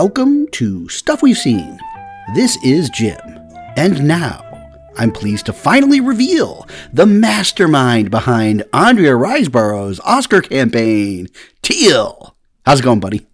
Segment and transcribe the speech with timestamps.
[0.00, 1.76] Welcome to Stuff We've Seen.
[2.32, 3.18] This is Jim.
[3.76, 4.44] And now,
[4.96, 11.26] I'm pleased to finally reveal the mastermind behind Andrea Riseborough's Oscar campaign,
[11.62, 12.36] Teal.
[12.64, 13.26] How's it going, buddy?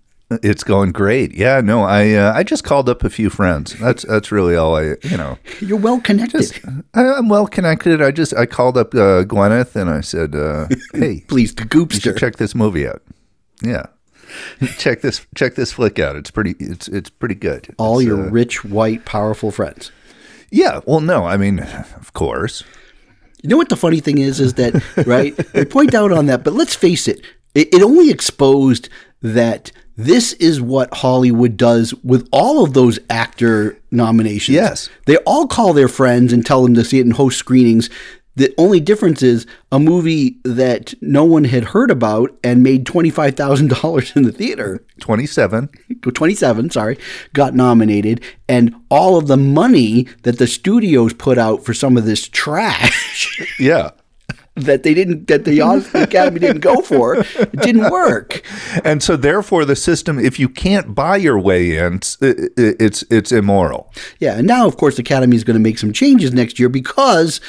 [0.43, 1.35] It's going great.
[1.35, 3.79] Yeah, no, I uh, I just called up a few friends.
[3.79, 5.37] That's that's really all I you know.
[5.61, 6.39] You're well connected.
[6.39, 6.61] Just,
[6.95, 8.01] I, I'm well connected.
[8.01, 12.17] I just I called up uh, Gwyneth and I said, uh, "Hey, Please, the goopster.
[12.17, 13.03] check this movie out."
[13.63, 13.85] Yeah,
[14.79, 16.17] check this check this flick out.
[16.17, 16.55] It's pretty.
[16.59, 17.75] It's it's pretty good.
[17.79, 19.91] All It's, your uh, rich, white, powerful friends.
[20.51, 20.81] yeah.
[20.87, 22.63] Well, no, I mean, of course.
[23.43, 25.35] You know what the funny thing is, is that, right?
[25.55, 27.21] we point out on that, but let's face it,
[27.55, 28.89] it, it only exposed
[29.21, 34.55] that this is what Hollywood does with all of those actor nominations.
[34.55, 34.89] Yes.
[35.07, 37.91] They all call their friends and tell them to see it and host screenings.
[38.37, 44.17] The only difference is a movie that no one had heard about and made $25,000
[44.17, 45.69] in the theater Twenty seven.
[46.03, 46.99] 27, sorry,
[47.33, 52.05] got nominated, and all of the money that the studios put out for some of
[52.05, 53.91] this trash Yeah.
[54.57, 55.61] that they didn't, that the
[55.95, 58.43] Academy didn't go for, it didn't work.
[58.85, 63.33] And so, therefore, the system, if you can't buy your way in, it's it's, it's
[63.33, 63.93] immoral.
[64.21, 66.69] Yeah, and now, of course, the Academy is going to make some changes next year
[66.69, 67.41] because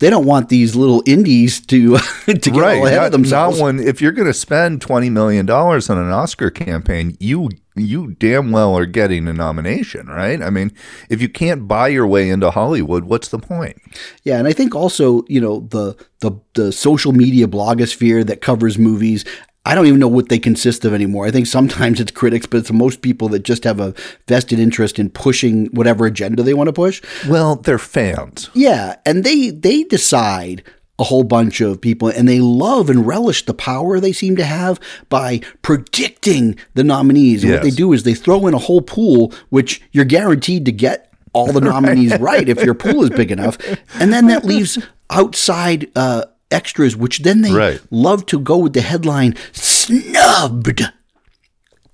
[0.00, 3.58] they don't want these little indies to to get all ahead not, of themselves.
[3.58, 7.50] Not when if you're going to spend twenty million dollars on an Oscar campaign, you
[7.76, 10.42] you damn well are getting a nomination, right?
[10.42, 10.72] I mean,
[11.08, 13.76] if you can't buy your way into Hollywood, what's the point?
[14.24, 18.78] Yeah, and I think also, you know, the the the social media blogosphere that covers
[18.78, 19.24] movies.
[19.66, 21.26] I don't even know what they consist of anymore.
[21.26, 23.94] I think sometimes it's critics, but it's most people that just have a
[24.26, 27.02] vested interest in pushing whatever agenda they want to push.
[27.28, 28.48] Well, they're fans.
[28.54, 30.64] Yeah, and they they decide
[30.98, 34.44] a whole bunch of people and they love and relish the power they seem to
[34.44, 37.42] have by predicting the nominees.
[37.42, 40.72] And what they do is they throw in a whole pool which you're guaranteed to
[40.72, 43.56] get all the nominees right if your pool is big enough.
[43.98, 47.80] And then that leaves outside uh, extras which then they Right.
[47.90, 50.82] love to go with the headline snubbed.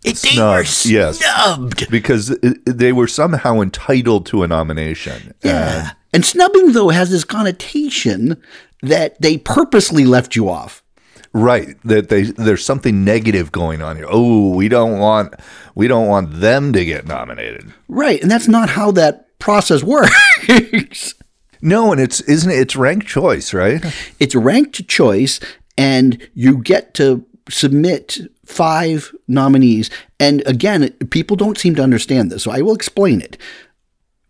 [0.04, 1.88] It, they were Snubbed, yes.
[1.90, 5.34] Because it- they were somehow entitled to a nomination.
[5.42, 5.90] Yeah.
[6.12, 8.36] And snubbing, though, has this connotation
[8.82, 10.82] that they purposely left you off.
[11.32, 11.76] Right.
[11.84, 14.06] That they there's something negative going on here.
[14.08, 15.34] Oh, we don't want
[15.74, 17.72] we don't want them to get nominated.
[17.88, 18.22] Right.
[18.22, 21.14] And that's not how that process works.
[21.66, 23.84] No, and it's isn't it it's ranked choice, right?
[24.20, 25.40] it's ranked choice,
[25.76, 29.90] and you get to submit five nominees.
[30.20, 33.36] And again, people don't seem to understand this, so I will explain it.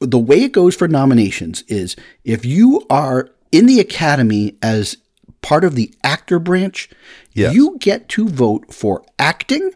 [0.01, 4.97] The way it goes for nominations is if you are in the Academy as
[5.43, 6.89] part of the actor branch,
[7.35, 7.55] Yes.
[7.55, 9.71] you get to vote for acting,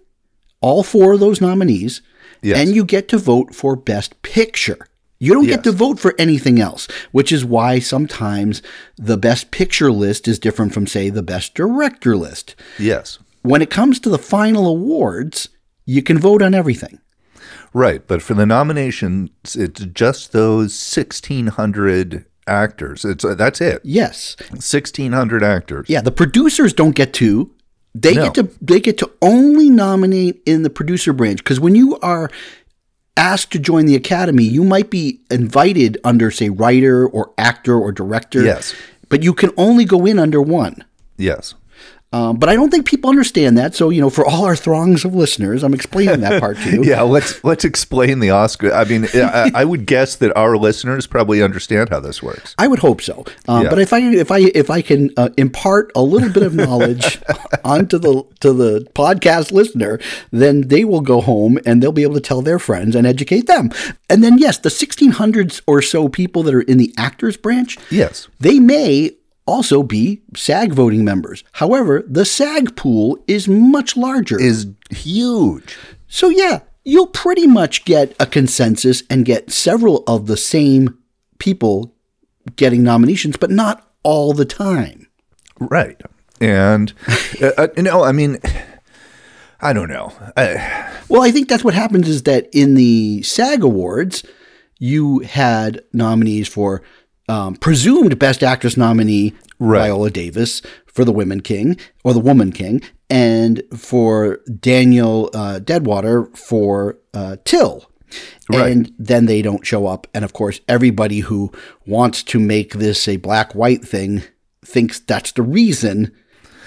[0.62, 2.00] all four of those nominees,
[2.42, 2.58] Yes.
[2.58, 4.86] and you get to vote for Best Picture.
[5.22, 8.62] You don't get to vote for anything else, which is why sometimes
[8.96, 12.54] the Best Picture list is different from, say, the Best Director list.
[12.78, 13.18] Yes.
[13.42, 15.50] When it comes to the final awards,
[15.84, 17.00] you can vote on everything.
[17.74, 23.04] Right, but for the nominations, it's just those sixteen hundred actors.
[23.04, 23.80] It's uh, that's it.
[23.84, 24.36] Yes.
[24.58, 25.86] Sixteen hundred actors.
[25.88, 27.54] Yeah, the producers don't get to.
[27.94, 28.30] They No.
[28.30, 32.30] get to they get to only nominate in the producer branch because when you are
[33.16, 37.92] asked to join the academy, you might be invited under say writer or actor or
[37.92, 38.42] director.
[38.42, 38.74] Yes.
[39.08, 40.84] But you can only go in under one.
[41.16, 41.54] Yes.
[42.12, 43.74] Um, but I don't think people understand that.
[43.76, 46.82] So you know, for all our throngs of listeners, I'm explaining that part to you.
[46.90, 47.02] Yeah.
[47.02, 48.72] Let's let's explain the Oscar.
[48.72, 52.54] I mean, I, I would guess that our listeners probably understand how this works.
[52.58, 53.24] I would hope so.
[53.46, 53.70] Um, Yeah.
[53.70, 57.20] But if I if I if I can uh, impart a little bit of knowledge
[57.64, 60.00] onto the to the podcast listener,
[60.32, 63.46] then they will go home and they'll be able to tell their friends and educate
[63.46, 63.70] them.
[64.08, 68.26] And then yes, the 1600s or so people that are in the actors branch, Yes.
[68.40, 69.12] they may
[69.50, 71.44] also be SAG voting members.
[71.52, 74.40] However, the SAG pool is much larger.
[74.40, 75.76] Is huge.
[76.08, 80.98] So yeah, you'll pretty much get a consensus and get several of the same
[81.38, 81.94] people
[82.56, 85.08] getting nominations, but not all the time.
[85.58, 86.00] Right.
[86.40, 86.92] And
[87.42, 88.38] uh, uh, no, I mean,
[89.60, 90.12] I don't know.
[90.36, 94.24] I, Well, I think that's what happens is that in the SAG Awards,
[94.78, 96.82] you had nominees for
[97.30, 99.88] um, presumed Best Actress nominee Right.
[99.88, 106.34] Viola Davis for The Women King or The Woman King, and for Danielle uh, Deadwyler
[106.36, 107.84] for uh, Till.
[108.50, 108.72] Right.
[108.72, 110.06] And then they don't show up.
[110.14, 111.52] And of course, everybody who
[111.86, 114.22] wants to make this a black white thing
[114.64, 116.10] thinks that's the reason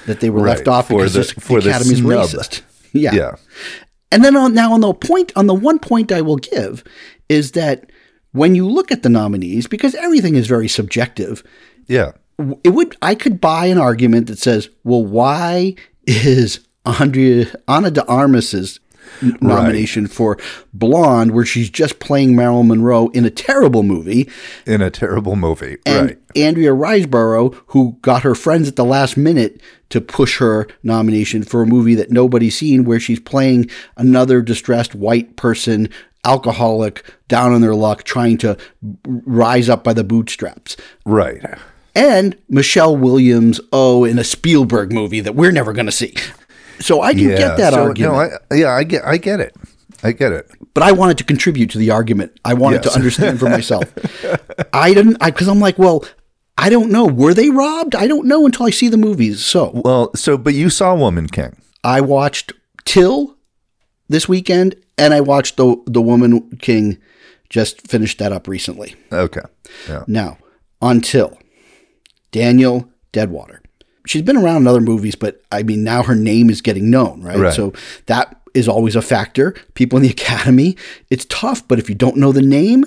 [0.06, 2.30] that they were left off for because the, for the Academy's snub.
[2.30, 2.62] racist.
[2.94, 3.14] Yeah.
[3.14, 3.36] yeah.
[4.12, 6.84] And then on now on the point on the one point I will give
[7.28, 7.90] is that
[8.34, 11.44] when you look at the nominees, because everything is very subjective,
[11.88, 12.12] Yeah.
[12.64, 15.76] it would I could buy an argument that says, well, why
[16.06, 18.80] is Andrea Ana de Armas's
[19.22, 20.38] n- nomination for
[20.74, 24.30] Blonde, where she's just playing Marilyn Monroe in a terrible movie,
[24.66, 25.78] In a terrible movie.
[25.86, 26.18] and right.
[26.36, 31.62] Andrea Riseborough, who got her friends at the last minute to push her nomination for
[31.62, 35.88] a movie that nobody's seen, where she's playing another distressed white person,
[36.26, 38.58] alcoholic, down on their luck, trying to
[39.06, 40.78] rise up by the bootstraps.
[41.06, 41.42] Right.
[41.96, 46.16] And Michelle Williams, oh, in a Spielberg movie that we're never going to see.
[46.80, 48.14] So I can get that so, argument.
[48.14, 49.56] No, I, yeah, I get I get it.
[50.02, 50.50] I get it.
[50.74, 52.38] but I wanted to contribute to the argument.
[52.44, 52.94] I wanted Yes.
[52.94, 53.86] to understand for myself.
[54.74, 56.04] I didn't, I because I'm like, well,
[56.58, 57.06] I don't know.
[57.06, 57.96] Were they robbed?
[57.96, 59.46] I don't know until I see the movies.
[59.46, 61.56] So Well, so but you saw Woman King.
[61.84, 62.52] I watched
[62.86, 63.33] Till
[64.14, 66.98] this weekend, and I watched the the Woman King.
[67.50, 68.96] Just finished that up recently.
[69.12, 69.42] Okay.
[69.88, 70.04] Yeah.
[70.08, 70.38] Now
[70.82, 71.38] until
[72.32, 73.60] Danielle Deadwyler.
[74.06, 77.22] She's been around in other movies, but I mean now her name is getting known,
[77.22, 77.38] right?
[77.38, 77.54] Right.
[77.54, 77.74] So
[78.08, 79.54] that is always a factor.
[79.76, 80.76] People in the academy,
[81.10, 82.86] it's tough, but if you don't know the name,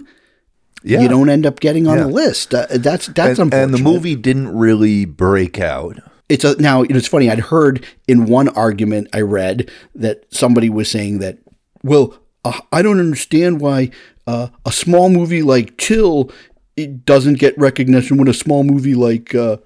[0.83, 1.01] Yeah.
[1.01, 2.05] you don't end up getting on Yeah.
[2.05, 2.53] the list.
[2.55, 3.63] Uh, that's that's and, unfortunate.
[3.63, 5.99] and the movie didn't really break out.
[6.29, 7.31] It's a now you know, it's funny.
[7.31, 11.39] I'd heard in one argument I read that somebody was saying that
[11.83, 13.91] well, uh, I don't understand why
[14.27, 16.31] uh, a small movie like Till
[16.77, 19.59] it doesn't get recognition when a small movie like uh,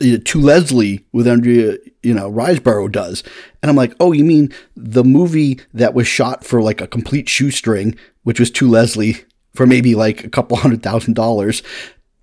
[0.00, 3.24] To Leslie with Andrea you know Riseborough does.
[3.62, 7.28] And I'm like, oh, you mean the movie that was shot for like a complete
[7.28, 9.24] shoestring, which was To Leslie
[9.54, 11.62] for maybe like a couple hundred thousand dollars.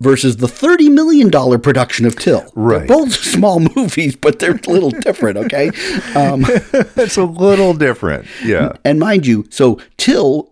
[0.02, 2.40] Versus the thirty million dollar production of Till.
[2.42, 2.88] They're Right.
[2.88, 5.38] both small movies, but they're a little different.
[5.38, 5.68] Okay,
[6.16, 6.44] um,
[6.98, 8.26] It's a little different.
[8.44, 8.74] Yeah.
[8.84, 10.52] and mind you, so Till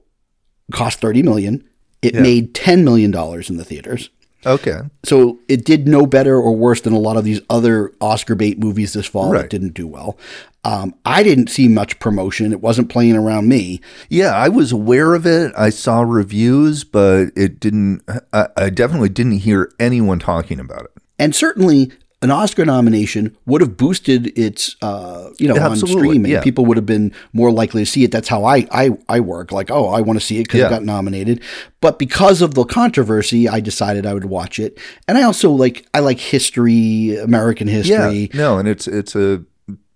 [0.72, 1.63] cost 30 million.
[2.01, 4.10] It made ten million dollars in the theaters.
[4.45, 4.80] Okay.
[5.03, 8.59] So it did no better or worse than a lot of these other Oscar bait
[8.59, 10.18] movies this fall that didn't do well.
[10.63, 12.51] Um, I didn't see much promotion.
[12.51, 13.81] It wasn't playing around me.
[14.09, 15.51] Yeah, I was aware of it.
[15.57, 18.01] I saw reviews, but it didn't.
[18.33, 20.91] I, I definitely didn't hear anyone talking about it.
[21.18, 21.91] And certainly
[22.21, 26.30] an Oscar nomination would have boosted its, uh, you know, on streaming.
[26.31, 26.42] yeah.
[26.42, 28.12] People would have been more likely to see it.
[28.12, 29.54] That's how I, I, I work.
[29.54, 30.68] Like, oh, I want to see it because Yeah.
[30.68, 31.42] it got nominated.
[31.80, 34.77] But because of the controversy, I decided I would watch it.
[35.07, 38.30] And I also like, I like history, American history.
[38.33, 38.38] Yeah.
[38.38, 39.45] No, and it's it's a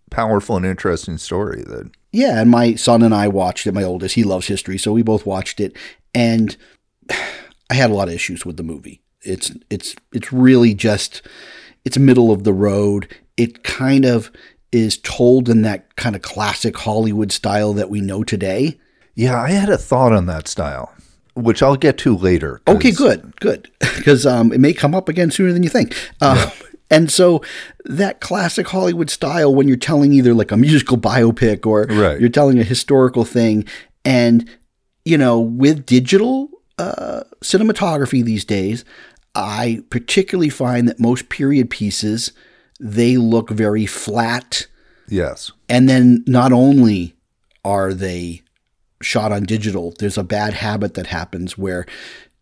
[0.10, 3.74] powerful and interesting story that Yeah, and my son and I watched it.
[3.74, 5.76] My oldest, he loves history, so we both watched it,
[6.16, 6.56] and
[7.70, 9.02] I had a lot of issues with the movie.
[9.24, 11.22] It's it's it's really just
[11.86, 13.08] it's middle of the road.
[13.38, 14.32] It kind of
[14.72, 18.80] is told in that kind of classic Hollywood style that we know today.
[19.16, 20.92] Yeah, I had a thought on that style,
[21.36, 22.62] which I'll get to later.
[22.68, 25.96] Okay, good, good, because um, it may come up again sooner than you think.
[26.22, 26.38] Um,
[26.92, 27.42] And so
[27.86, 32.20] that classic Hollywood style, when you're telling either like a musical biopic or Right.
[32.20, 33.66] you're telling a historical thing,
[34.06, 34.48] and
[35.04, 38.86] you know, with digital uh, cinematography these days,
[39.36, 42.32] I particularly find that most period pieces
[42.80, 44.68] they look very flat.
[45.08, 45.52] Yes.
[45.70, 47.16] And then not only
[47.64, 48.42] are they
[49.02, 51.86] shot on digital, there's a bad habit that happens where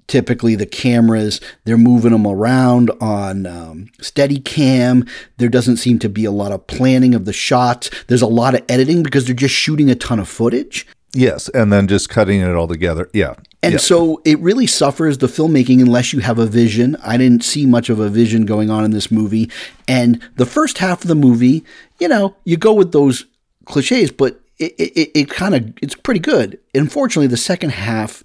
[0.08, 5.06] typically the cameras they're moving them around on um, steady cam
[5.38, 8.54] there doesn't seem to be a lot of planning of the shots there's a lot
[8.54, 12.40] of editing because they're just shooting a ton of footage Yes, and then just cutting
[12.42, 13.10] it all together.
[13.14, 13.36] Yeah.
[13.64, 13.80] And yeah.
[13.80, 16.98] so it really suffers the filmmaking unless you have a vision.
[17.04, 19.52] I didn't see much of a vision going on in this movie.
[19.88, 21.64] And the first half of the movie,
[22.00, 23.26] you know, you go with those
[23.66, 26.60] cliches, but it, it, it kind of it's pretty good.
[26.74, 28.24] Unfortunately, the second half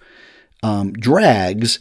[0.62, 1.80] um, drags,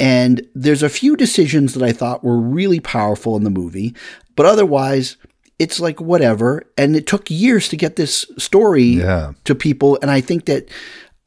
[0.00, 3.94] and there's a few decisions that I thought were really powerful in the movie,
[4.34, 5.16] but otherwise.
[5.60, 9.32] It's like whatever, and it took years to get this story Yeah.
[9.42, 10.68] to people, and I think that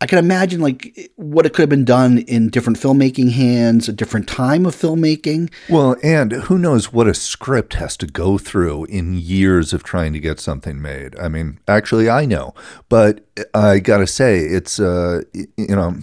[0.02, 3.94] I can imagine like what it could have been done in different filmmaking hands, a
[3.94, 5.54] different time of filmmaking.
[5.70, 10.12] Well, and who knows what a script has to go through in years of trying
[10.14, 11.18] to get something made.
[11.20, 12.56] I mean, actually, I know,
[12.90, 16.00] but I got to say, it's, uh, you know,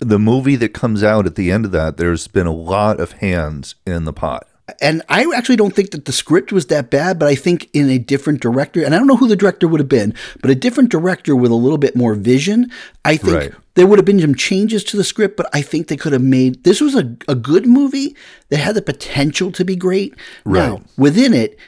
[0.00, 3.12] the movie that comes out at the end of that, there's been a lot of
[3.12, 4.46] hands in the pot.
[4.80, 7.90] And I actually don't think that the script was that bad, but I think in
[7.90, 10.54] a different director, and I don't know who the director would have been, but a
[10.54, 12.70] different director with a little bit more vision,
[13.04, 13.52] I think Right.
[13.74, 16.22] there would have been some changes to the script, but I think they could have
[16.22, 18.16] made this was a, a good movie
[18.48, 20.14] that had the potential to be great.
[20.46, 21.58] Now, within it,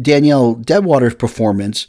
[0.00, 1.86] Danielle Deadwyler's performance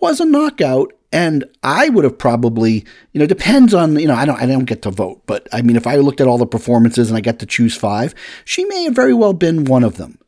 [0.00, 0.92] was a knockout.
[1.14, 4.64] And I would have probably, you know, depends on, you know, I don't, I don't
[4.64, 7.20] get to vote, but I mean, if I looked at all the performances and I
[7.20, 10.18] got to choose five, she may have very well been one of them.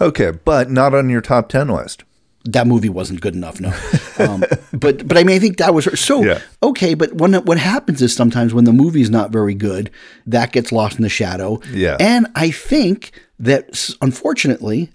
[0.00, 2.04] Okay, but not on your top 10 list.
[2.44, 3.72] That movie wasn't good enough, no.
[4.18, 5.94] Um, but but I mean, I think that was her.
[5.94, 6.40] So Yeah.
[6.60, 9.90] okay, but when what happens is sometimes when the movie's not very good,
[10.26, 11.60] that gets lost in the shadow.
[11.70, 11.96] Yeah.
[12.00, 14.90] and I think that unfortunately,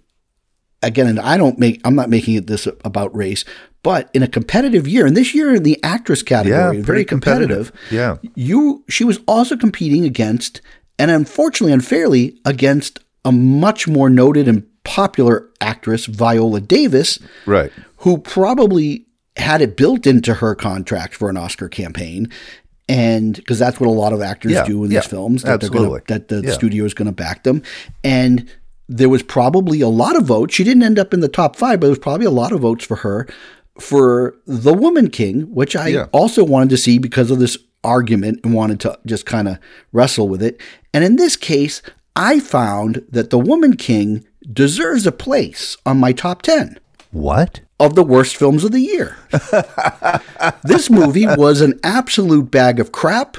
[0.83, 3.43] again, and I don't make I'm not making it this about race,
[3.83, 7.71] but in a competitive year, and this year in the actress category, Yeah, very competitive.
[7.71, 7.91] competitive.
[7.91, 8.17] Yeah.
[8.35, 10.61] you she was also competing against,
[10.99, 17.71] and unfortunately, unfairly, against a much more noted and popular actress, Viola Davis, Right.
[17.97, 19.05] who probably
[19.35, 22.29] had it built into her contract for an Oscar campaign.
[22.89, 25.59] And because that's what a lot of actors Yeah, do in yeah, these films, that
[25.59, 25.99] they're absolutely.
[26.07, 26.53] gonna, that the Yeah.
[26.53, 27.61] studio is going to back them.
[28.03, 28.45] And
[28.89, 30.55] there was probably a lot of votes.
[30.55, 32.61] She didn't end up in the top five, but there was probably a lot of
[32.61, 33.27] votes for her
[33.79, 36.05] for The Woman King, which I Yeah.
[36.11, 39.57] also wanted to see because of this argument and wanted to just kind of
[39.91, 40.59] wrestle with it.
[40.93, 41.81] And in this case,
[42.15, 46.79] I found that The Woman King deserves a place on my top 10
[47.11, 47.59] What?
[47.79, 49.17] of the worst films of the year.
[50.63, 53.37] this movie was an absolute bag of crap.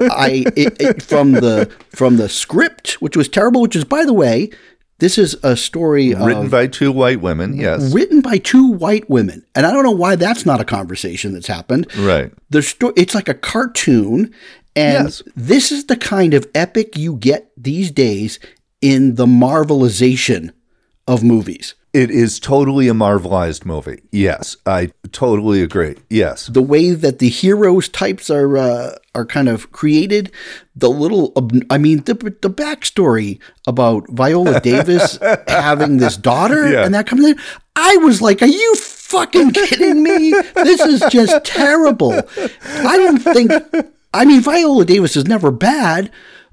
[0.00, 3.60] I it, it, from the from the script, which was terrible.
[3.60, 4.50] Which is, by the way,
[4.98, 7.92] this is a story Written of, by two white women, yes.
[7.92, 11.46] written by two white women, and I don't know why that's not a conversation that's
[11.48, 11.86] happened.
[11.98, 12.32] Right.
[12.50, 14.32] The sto- it's like a cartoon,
[14.74, 15.22] and Yes.
[15.36, 18.38] this is the kind of epic you get these days
[18.80, 20.50] in the marvelization
[21.06, 21.74] of movies.
[21.96, 24.02] It is totally a marvelized movie.
[24.12, 25.94] Yes, I totally agree.
[26.10, 26.46] Yes.
[26.48, 30.30] the way that the heroes types are uh, are kind of created,
[30.74, 31.32] the little
[31.70, 36.84] I mean the the backstory about Viola Davis having this daughter Yeah.
[36.84, 37.38] and that coming in,
[37.76, 40.32] I was like, are you fucking kidding me?
[40.54, 42.12] This is just terrible.
[42.92, 43.50] I don't think.
[44.12, 46.10] I mean, Viola Davis is never bad,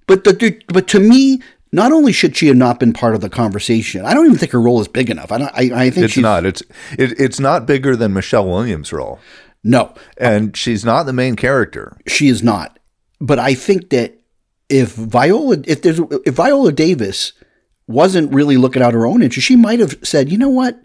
[0.07, 1.41] but the but to me.
[1.73, 4.51] Not only should she have not been part of the conversation, I don't even think
[4.53, 5.31] her role is big enough.
[5.31, 5.51] I don't.
[5.53, 6.45] I, I think It's not.
[6.45, 6.61] It's
[6.97, 9.19] it, it's not bigger than Michelle Williams' role.
[9.63, 9.93] no.
[10.17, 11.97] And she's not the main character.
[12.07, 12.79] she is not.
[13.19, 14.19] But I think that
[14.69, 17.33] if Viola, if there's, if Viola Davis
[17.87, 20.79] wasn't really looking out her own interest, she might have said, you know what,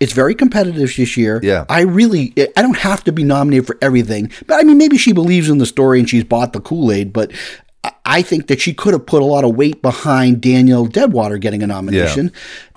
[0.00, 1.40] it's very competitive this year.
[1.42, 1.64] Yeah.
[1.68, 4.30] I really, I don't have to be nominated for everything.
[4.46, 7.12] But I mean, maybe she believes in the story and she's bought the Kool Aid.
[7.12, 7.32] But
[7.84, 11.62] I- think that she could have put a lot of weight behind Danielle Deadwyler getting
[11.62, 12.32] a nomination.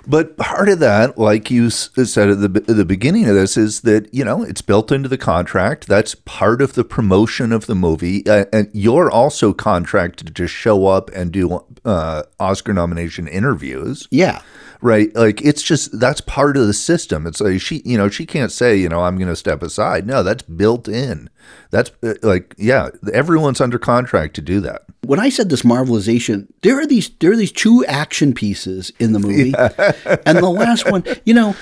[0.06, 3.82] But part of that, like you said at the, be- the beginning of this, is
[3.82, 5.86] that, you know, it's built into the contract.
[5.86, 8.26] That's part of the promotion of the movie.
[8.26, 14.08] Uh, and you're also contracted to show up and do uh, Oscar nomination interviews.
[14.10, 14.42] Yeah.
[14.80, 15.14] Right.
[15.14, 17.26] Like it's just that's part of the system.
[17.26, 20.06] It's like she, you know, she can't say, you know, I'm going to step aside.
[20.06, 21.30] No, that's built in.
[21.70, 24.82] That's uh, like, yeah, everyone's under contract to do that.
[25.04, 29.12] When I said this marvelization, there are these there are these two action pieces in
[29.12, 29.52] the movie,
[30.26, 31.56] and the last one, you know,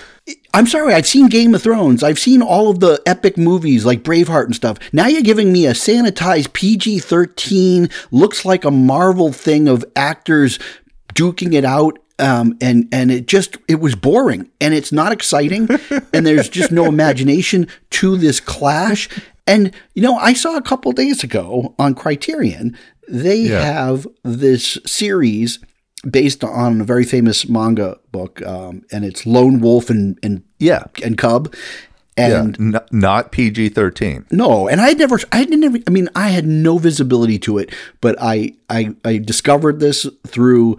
[0.52, 4.02] I'm sorry, I've seen Game of Thrones, I've seen all of the epic movies like
[4.02, 4.78] Braveheart and stuff.
[4.92, 10.58] Now you're giving me a sanitized PG-13, looks like a Marvel thing of actors
[11.14, 11.98] duking it out.
[12.18, 15.70] Um, and and it just it was boring and it's not exciting
[16.12, 19.08] and there's just no imagination to this clash
[19.46, 22.76] and you know I saw a couple days ago on Criterion
[23.10, 23.60] they Yeah.
[23.62, 25.58] have this series
[26.10, 30.84] based on a very famous manga book um, and it's Lone Wolf and and Yeah.
[31.04, 31.52] and Cub
[32.16, 32.42] Yeah.
[32.42, 34.24] and N- not PG 13.
[34.30, 37.58] no, and I had never, I had never, I mean, I had no visibility to
[37.58, 40.76] it, but I, I, I discovered this through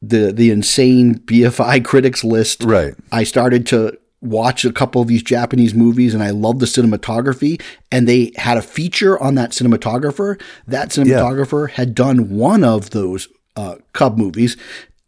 [0.00, 2.64] the the insane BFI critics list.
[2.64, 2.94] Right.
[3.12, 7.60] I started to watch a couple of these Japanese movies, and I love the cinematography.
[7.90, 10.40] And they had a feature on that cinematographer.
[10.66, 14.56] That cinematographer had done one of those uh, Cub movies,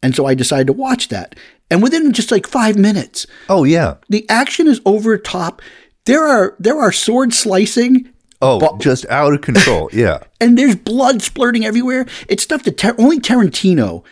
[0.03, 1.35] and so I decided to watch that.
[1.71, 3.95] And within just like five minutes, Oh, yeah.
[4.11, 5.63] the action is over top.
[6.05, 8.11] There are there are sword slicing
[8.43, 9.89] Oh, But- just out of control.
[9.95, 10.19] Yeah.
[10.41, 12.05] and there's blood splurting everywhere.
[12.29, 14.05] It's stuff that Tar- only Tarantino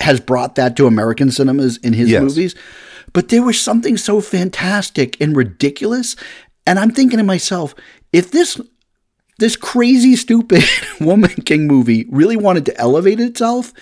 [0.00, 2.22] has brought that to American cinemas in his Yes.
[2.22, 2.54] movies.
[3.12, 6.16] But there was something so fantastic and ridiculous,
[6.66, 7.74] and I'm thinking to myself,
[8.12, 8.60] if this
[9.38, 10.62] this crazy stupid
[11.00, 13.72] Woman King movie really wanted to elevate itself,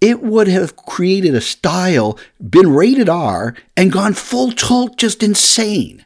[0.00, 6.04] it would have created a style, been rated R, and gone full tilt, just insane.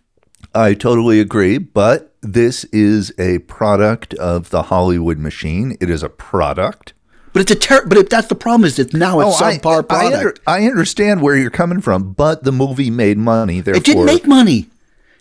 [0.55, 5.77] I totally agree, but this is a product of the Hollywood machine.
[5.81, 6.93] It is a product.
[7.33, 9.79] But it's a ter- but if that's the problem is it's now a Oh, subpar
[9.79, 10.15] I, product.
[10.17, 13.61] under- I understand where you're coming from, but the movie made money.
[13.61, 14.69] Therefore, it didn't make money.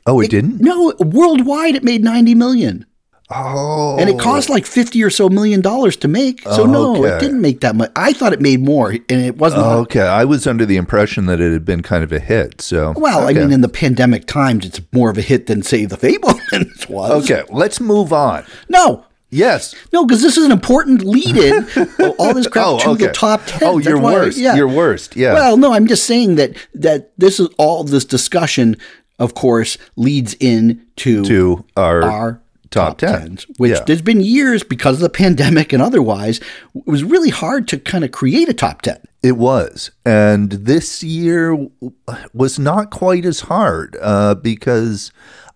[0.07, 0.59] Oh, it, didn't.
[0.59, 2.85] No, worldwide it made 90 million.
[3.31, 4.17] Oh, And it oh.
[4.17, 6.41] cost like 50 or so million dollars to make.
[6.41, 7.91] So no, it didn't make that much.
[7.95, 9.61] I thought it made more and it wasn't.
[9.61, 12.59] Okay, I was under the impression that it had been kind of a hit.
[12.59, 15.85] So well, I mean, in the pandemic times, it's more of a hit than, say,
[15.85, 17.23] The Fabelmans was.
[17.29, 18.45] okay, let's move on.
[18.67, 19.75] No, Yes.
[19.93, 21.67] no, because this is an important lead in.
[22.17, 23.05] all this crap Oh, to okay.
[23.07, 23.59] the top 10.
[23.63, 24.37] Oh, you're worst.
[24.37, 25.15] You're worst.
[25.15, 25.33] Yeah.
[25.33, 28.75] Well, no, I'm just saying that that this is all this discussion,
[29.19, 33.19] of course, leads into to our, our top 10.
[33.19, 33.83] tens, which Yeah.
[33.85, 36.39] there's been years because of the pandemic and otherwise,
[36.75, 38.97] it was really hard to kind of create a top 10.
[39.21, 39.91] It was.
[40.05, 41.67] And this year
[42.33, 45.11] was not quite as hard uh, because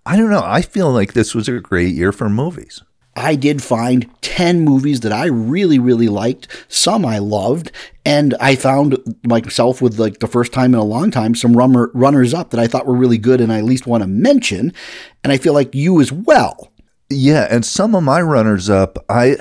[0.06, 0.44] I don't know.
[0.44, 2.84] I feel like this was a great year for movies.
[3.16, 6.48] I did find 10 movies that I really, really liked.
[6.68, 7.72] Some I loved.
[8.06, 11.92] And I found myself with like the first time in a long time some runner,
[11.94, 14.74] runners up that I thought were really good and I at least want to mention.
[15.24, 16.73] And I feel like you as well.
[17.10, 19.36] Yeah, and some of my runners up, I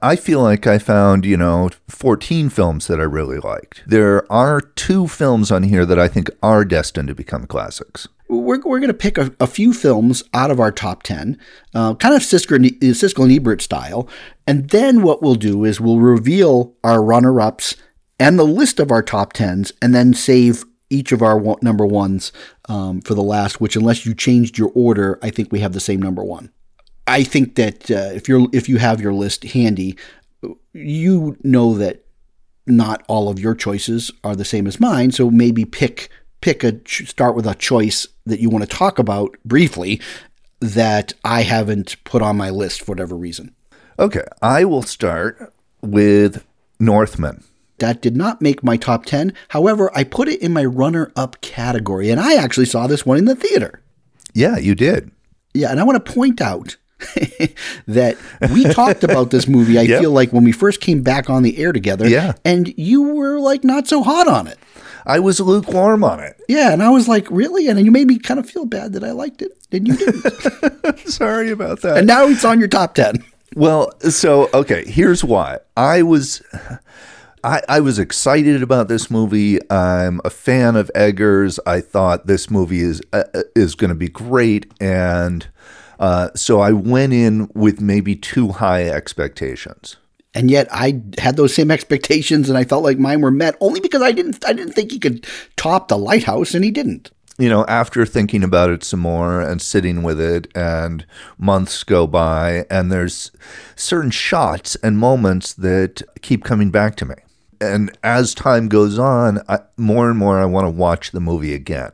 [0.00, 3.82] I- feel like I found, you know, 14 films that I really liked.
[3.86, 8.08] There are two films on here that I think are destined to become classics.
[8.28, 11.38] We're, we're going to pick a, a few films out of our top 10,
[11.74, 12.64] uh, kind of Siskel and,
[12.94, 14.08] Siskel and Ebert style.
[14.46, 17.76] And then what we'll do is we'll reveal our runner ups
[18.18, 21.86] and the list of our top 10s and then save each of our one, number
[21.86, 22.32] ones
[22.68, 25.80] um, for the last, which, unless you changed your order, I think we have the
[25.80, 26.52] same number one.
[27.06, 29.96] I think that uh, if you're if you have your list handy,
[30.72, 32.04] you know that
[32.66, 35.10] not all of your choices are the same as mine.
[35.10, 39.36] So maybe pick pick a start with a choice that you want to talk about
[39.44, 40.00] briefly
[40.60, 43.54] that I haven't put on my list for whatever reason.
[43.98, 46.44] Okay, I will start with
[46.78, 47.42] Northman.
[47.82, 49.32] That did not make my top 10.
[49.48, 53.18] However, I put it in my runner up category, and I actually saw this one
[53.18, 53.82] in the theater.
[54.34, 55.10] Yeah, you did.
[55.52, 56.76] Yeah, and I want to point out
[57.88, 58.16] that
[58.52, 60.00] we talked about this movie, I Yep.
[60.00, 62.08] feel like, when we first came back on the air together.
[62.08, 62.34] Yeah.
[62.44, 64.58] And you were like not so hot on it.
[65.04, 66.40] I was lukewarm on it.
[66.48, 67.66] Yeah, and I was like, really?
[67.66, 70.98] And you made me kind of feel bad that I liked it, and you didn't.
[71.08, 71.96] Sorry about that.
[71.98, 73.24] and now it's on your top 10.
[73.56, 75.58] Well, so okay, here's why.
[75.76, 76.40] I was
[77.44, 79.58] I, I was excited about this movie.
[79.70, 81.58] I'm a fan of Eggers.
[81.66, 85.48] I thought this movie is uh, uh, is going to be great, and
[85.98, 89.96] uh, so I went in with maybe too high expectations.
[90.34, 93.80] And yet I had those same expectations, and I felt like mine were met only
[93.80, 94.44] because I didn't.
[94.46, 95.26] I didn't think he could
[95.56, 97.10] top the lighthouse, and he didn't.
[97.38, 101.04] You know, after thinking about it some more and sitting with it, and
[101.38, 103.32] months go by, and there's
[103.74, 107.16] certain shots and moments that keep coming back to me.
[107.62, 111.54] And as time goes on, I, more and more I want to watch the movie
[111.54, 111.92] again.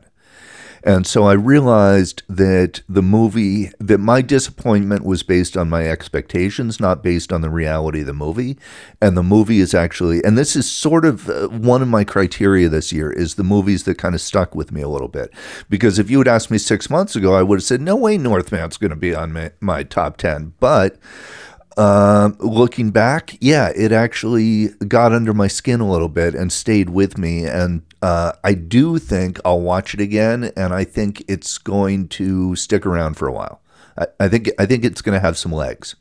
[0.83, 6.79] And so I realized that the movie, that my disappointment was based on my expectations,
[6.79, 8.57] not based on the reality of the movie.
[9.01, 12.69] And the movie is actually, and this is sort of uh, one of my criteria
[12.69, 15.31] this year, is the movies that kind of stuck with me a little bit.
[15.69, 18.17] Because if you had asked me six months ago, I would have said, no way
[18.17, 20.53] Northman's going to be on my, my top 10.
[20.59, 20.97] But
[21.77, 26.89] um, looking back, yeah, it actually got under my skin a little bit and stayed
[26.89, 27.45] with me.
[27.45, 32.55] And uh, I do think I'll watch it again, and I think it's going to
[32.55, 33.61] stick around for a while.
[33.97, 35.95] I, I think I think it's going to have some legs.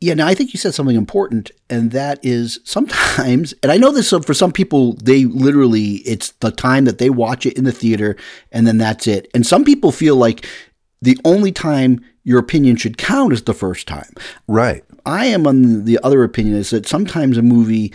[0.00, 3.92] Yeah, now I think you said something important, and that is sometimes, and I know
[3.92, 7.70] this for some people, they literally, it's the time that they watch it in the
[7.70, 8.16] theater,
[8.50, 9.28] and then that's it.
[9.32, 10.44] And some people feel like
[11.00, 14.12] the only time your opinion should count as the first time.
[14.46, 14.84] Right.
[15.04, 17.92] I am on the other opinion is that sometimes a movie,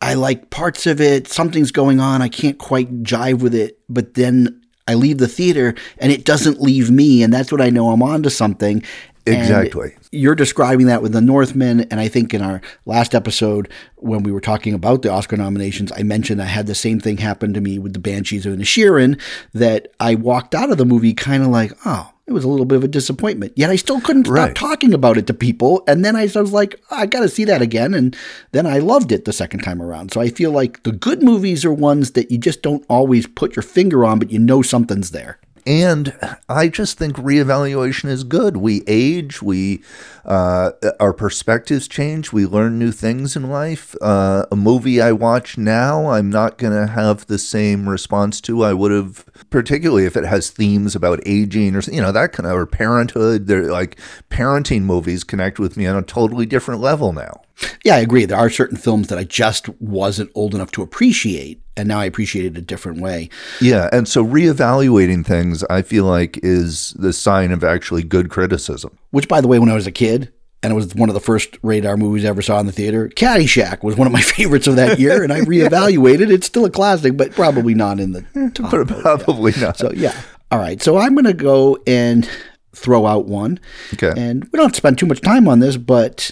[0.00, 4.14] I like parts of it, something's going on, I can't quite jive with it, but
[4.14, 7.90] then I leave the theater and it doesn't leave me, and that's what I know
[7.90, 8.82] I'm onto something.
[9.24, 9.94] And Exactly.
[10.10, 14.32] you're describing that with the Northman, and I think in our last episode when we
[14.32, 17.60] were talking about the Oscar nominations, I mentioned I had the same thing happen to
[17.60, 19.20] me with the Banshees of Inisherin,
[19.54, 22.64] that I walked out of the movie kind of like, oh, it was a little
[22.66, 23.52] bit of a disappointment.
[23.56, 24.54] Yet I still couldn't stop Right.
[24.54, 27.44] talking about it to people, and then I was like, "Oh, I got to see
[27.46, 28.16] that again, and
[28.52, 30.12] then I loved it the second time around.
[30.12, 33.56] So I feel like the good movies are ones that you just don't always put
[33.56, 35.38] your finger on, but you know something's there.
[35.64, 36.14] And
[36.48, 38.56] I just think reevaluation is good.
[38.56, 39.82] We age, we
[40.24, 43.94] uh, our perspectives change, we learn new things in life.
[44.00, 48.64] Uh, a movie I watch now, I'm not going to have the same response to
[48.64, 52.46] I would have, particularly if it has themes about aging or you know that kind
[52.46, 53.46] of or parenthood.
[53.46, 53.98] They're like
[54.30, 57.42] parenting movies connect with me on a totally different level now.
[57.84, 58.24] Yeah, I agree.
[58.24, 62.04] There are certain films that I just wasn't old enough to appreciate, and now I
[62.04, 63.28] appreciate it a different way.
[63.60, 68.98] Yeah, and so reevaluating things, I feel like, is the sign of actually good criticism.
[69.10, 71.20] Which, by the way, when I was a kid, and it was one of the
[71.20, 73.08] first radar movies I ever saw in the theater.
[73.08, 76.30] Caddyshack was one of my favorites of that year, and I reevaluated.
[76.30, 78.88] It's still a classic, but probably not in the top.
[79.00, 79.76] Probably not.
[79.76, 80.18] So yeah.
[80.50, 80.80] All right.
[80.80, 82.28] So I'm going to go and
[82.74, 83.58] throw out one.
[83.94, 84.12] Okay.
[84.16, 86.30] And we don't have to spend too much time on this, but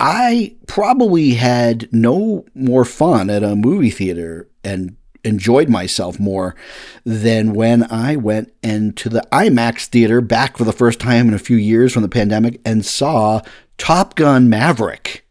[0.00, 6.56] I probably had no more fun at a movie theater and enjoyed myself more
[7.04, 11.38] than when I went into the IMAX theater back for the first time in a
[11.38, 13.42] few years from the pandemic and saw
[13.76, 15.26] Top Gun Maverick.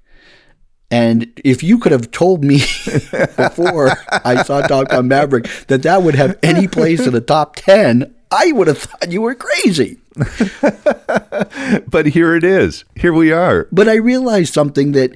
[0.91, 2.57] And if you could have told me
[3.37, 7.55] before I saw Top Gun Maverick that that would have any place in the top
[7.55, 9.97] 10, I would have thought you were crazy.
[11.87, 12.85] but here it is.
[12.95, 13.67] Here we are.
[13.71, 15.11] But I realized something that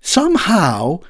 [0.00, 1.00] somehow,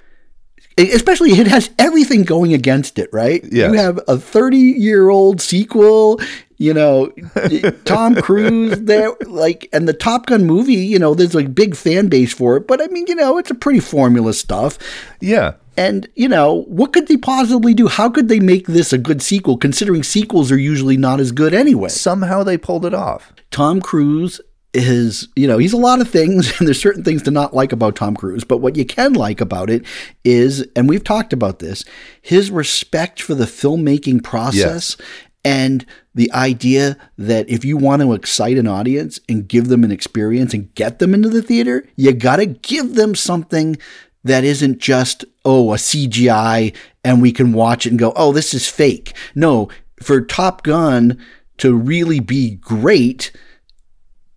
[0.78, 3.44] especially it has everything going against it, right?
[3.50, 3.68] Yeah.
[3.68, 6.20] You have a 30 year old sequel,
[6.56, 7.12] you know,
[7.84, 12.08] Tom Cruise there, like, and the Top Gun movie, you know, there's a big fan
[12.08, 12.66] base for it.
[12.66, 14.78] But I mean, you know, it's a pretty formula stuff.
[15.20, 15.54] Yeah.
[15.76, 17.88] And, you know, what could they possibly do?
[17.88, 21.52] How could they make this a good sequel, considering sequels are usually not as good
[21.52, 21.88] anyway?
[21.88, 23.32] Somehow they pulled it off.
[23.54, 24.40] Tom Cruise
[24.72, 27.70] is, you know, he's a lot of things, and there's certain things to not like
[27.70, 28.42] about Tom Cruise.
[28.42, 29.86] But what you can like about it
[30.24, 31.84] is, and we've talked about this,
[32.20, 34.96] his respect for the filmmaking process.
[35.44, 39.92] And the idea that if you want to excite an audience and give them an
[39.92, 43.76] experience and get them into the theater, you got to give them something
[44.24, 48.52] that isn't just, oh, a CGI and we can watch it and go, oh, this
[48.52, 49.14] is fake.
[49.34, 49.68] No,
[50.02, 51.22] for Top Gun
[51.58, 53.32] to really be great,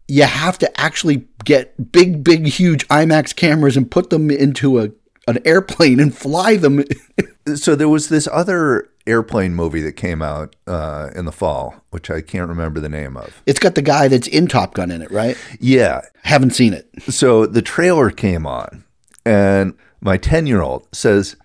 [0.07, 4.91] you have to actually get big, big, huge IMAX cameras and put them into a
[5.27, 6.83] an airplane and fly them.
[7.55, 12.09] so there was this other airplane movie that came out uh, in the fall, which
[12.09, 13.41] I can't remember the name of.
[13.45, 15.37] It's got the guy that's in Top Gun in it, right?
[15.59, 16.01] Yeah.
[16.23, 16.89] Haven't seen it.
[17.03, 18.83] So the trailer came on,
[19.25, 21.35] and my 10 year old says,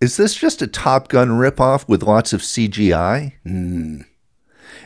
[0.00, 3.34] Is this just a Top Gun ripoff with lots of CGI?
[3.46, 4.06] Mm.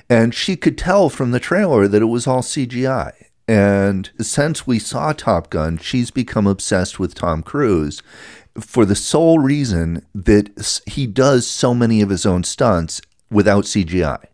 [0.08, 3.12] And she could tell from the trailer that it was all CGI.
[3.46, 8.02] And since we saw Top Gun, she's become obsessed with Tom Cruise
[8.58, 14.24] for the sole reason that he does so many of his own stunts without CGI.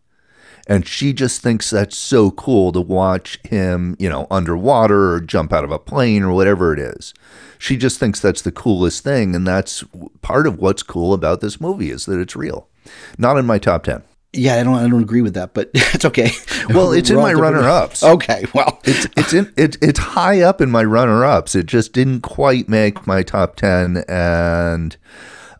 [0.67, 5.51] And she just thinks that's so cool to watch him, you know, underwater or jump
[5.51, 7.13] out of a plane or whatever it is.
[7.57, 9.35] She just thinks that's the coolest thing.
[9.35, 9.83] And that's
[10.21, 12.69] part of what's cool about this movie is that it's real.
[13.17, 14.03] Not in my top 10.
[14.33, 16.31] Yeah, I don't I don't agree with that, but it's okay.
[16.69, 18.01] Well, it's in my runner ups.
[18.03, 21.53] Okay, well, it's it's in it, it's high up in my runner ups.
[21.53, 24.95] It just didn't quite make my top ten, and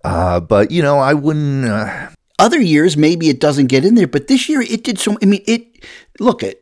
[0.05, 1.65] uh, but you know I wouldn't.
[1.65, 5.17] Uh, Other years maybe it doesn't get in there, but this year it did so.
[5.21, 5.85] I mean, it
[6.19, 6.61] look at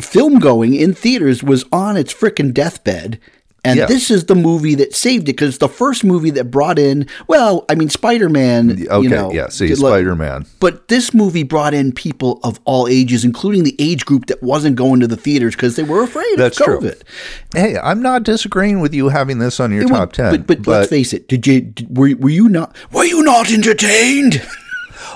[0.00, 3.18] film going in theaters was on its freaking deathbed.
[3.64, 3.86] And Yeah.
[3.86, 7.64] this is the movie that saved it because the first movie that brought in, well,
[7.68, 8.72] I mean, Spider Man.
[8.90, 9.48] okay, you know, yeah.
[9.50, 10.46] See, Spider Man.
[10.58, 14.74] But this movie brought in people of all ages, including the age group that wasn't
[14.74, 16.80] going to the theaters because they were afraid That's of true.
[16.80, 17.02] COVID.
[17.54, 20.62] Hey, I'm not disagreeing with you having this on your It top would- ten, But,
[20.62, 21.28] but, let's face it.
[21.28, 24.42] Did you did, were were you not were you not entertained?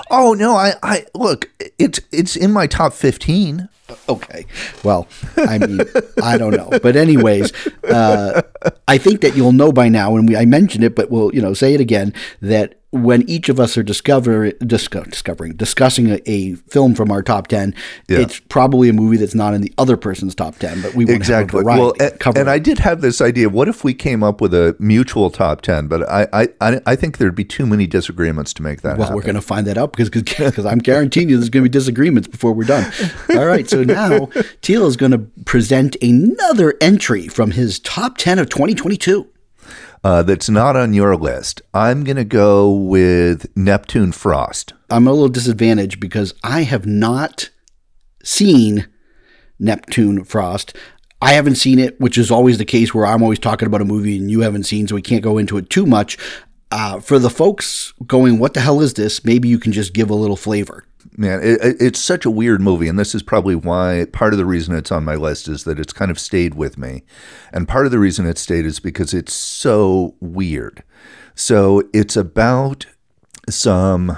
[0.09, 3.69] oh no, I I look, it's it's in my top fifteen.
[4.09, 4.45] Okay.
[4.83, 5.79] Well, I mean,
[6.21, 7.53] I don't know, but anyways,
[7.85, 8.41] uh,
[8.87, 11.41] I think that you'll know by now, and we, I mentioned it, but we'll you
[11.41, 16.21] know say it again that when each of us are discover, disco, discovering discussing a,
[16.25, 17.75] a film from our top ten,
[18.07, 18.19] Yeah.
[18.19, 21.17] it's probably a movie that's not in the other person's top ten, but we want
[21.17, 21.63] Exactly.
[21.63, 22.49] to have Well, and, cover and.
[22.49, 23.49] I did have this idea.
[23.49, 25.87] What if we came up with a mutual top ten?
[25.87, 29.07] But I I I, I think there'd be too many disagreements to make that Well,
[29.07, 29.15] happen.
[29.17, 31.73] we're going to find that out because because I'm guaranteeing you there's going to be
[31.73, 32.89] disagreements before we're done.
[33.31, 34.29] All right, so now
[34.61, 39.27] Teal is going to present another entry from his top 10 of 2022.
[40.03, 41.61] Uh, that's not on your list.
[41.73, 44.73] I'm going to go with Neptune Frost.
[44.89, 47.49] I'm a little disadvantaged because I have not
[48.23, 48.87] seen
[49.59, 50.75] Neptune Frost.
[51.21, 53.85] I haven't seen it, which is always the case where I'm always talking about a
[53.85, 56.17] movie and you haven't seen, so we can't go into it too much.
[56.69, 59.23] Uh, for the folks going, what the hell is this?
[59.23, 60.83] Maybe you can just give a little flavor.
[61.15, 64.37] Man, it, it- it's such a weird movie, and this is probably why part of
[64.39, 67.03] the reason it's on my list is that it's kind of stayed with me,
[67.53, 70.83] and part of the reason it stayed is because it's so weird.
[71.35, 72.85] So it's about
[73.49, 74.17] some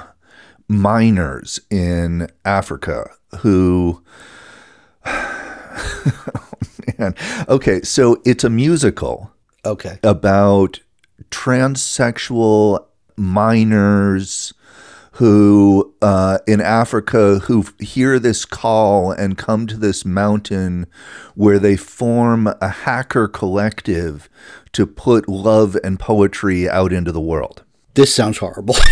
[0.68, 3.10] miners in Africa
[3.42, 4.02] who.
[5.06, 6.50] Oh,
[7.00, 7.16] man.
[7.48, 9.32] Okay, so it's a musical.
[9.66, 10.00] Okay.
[10.04, 10.80] about
[11.32, 12.86] transsexual
[13.18, 14.54] minors
[15.20, 20.88] who uh, in Africa who hear this call and come to this mountain
[21.36, 24.30] where they form a hacker collective
[24.72, 27.64] to put love and poetry out into the world.
[27.96, 28.76] This sounds horrible.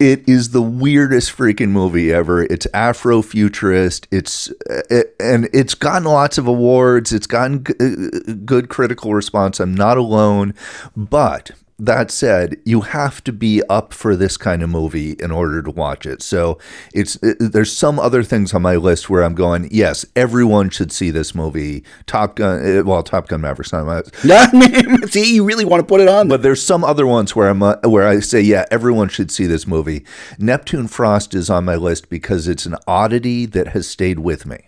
[0.00, 2.44] It is the weirdest freaking movie ever.
[2.44, 4.06] It's Afrofuturist.
[4.10, 4.50] It's
[4.88, 7.12] it, and it's gotten lots of awards.
[7.12, 9.60] It's gotten g- uh, good critical response.
[9.60, 10.54] I'm not alone,
[10.96, 15.62] but that said, you have to be up for this kind of movie in order
[15.62, 16.22] to watch it.
[16.22, 16.58] So
[16.94, 20.92] it's it, there's some other things on my list where I'm going, yes, everyone should
[20.92, 21.82] see this movie.
[22.06, 24.02] Top Gun, eh, well, Top Gun Maverick's not my
[25.06, 26.28] See, you really want to put it on.
[26.28, 29.46] but there's some other ones where I'm uh, where I say, yeah, everyone should see
[29.46, 30.04] this movie.
[30.38, 34.58] Neptune Frost is on my list because it's an oddity that has stayed with me.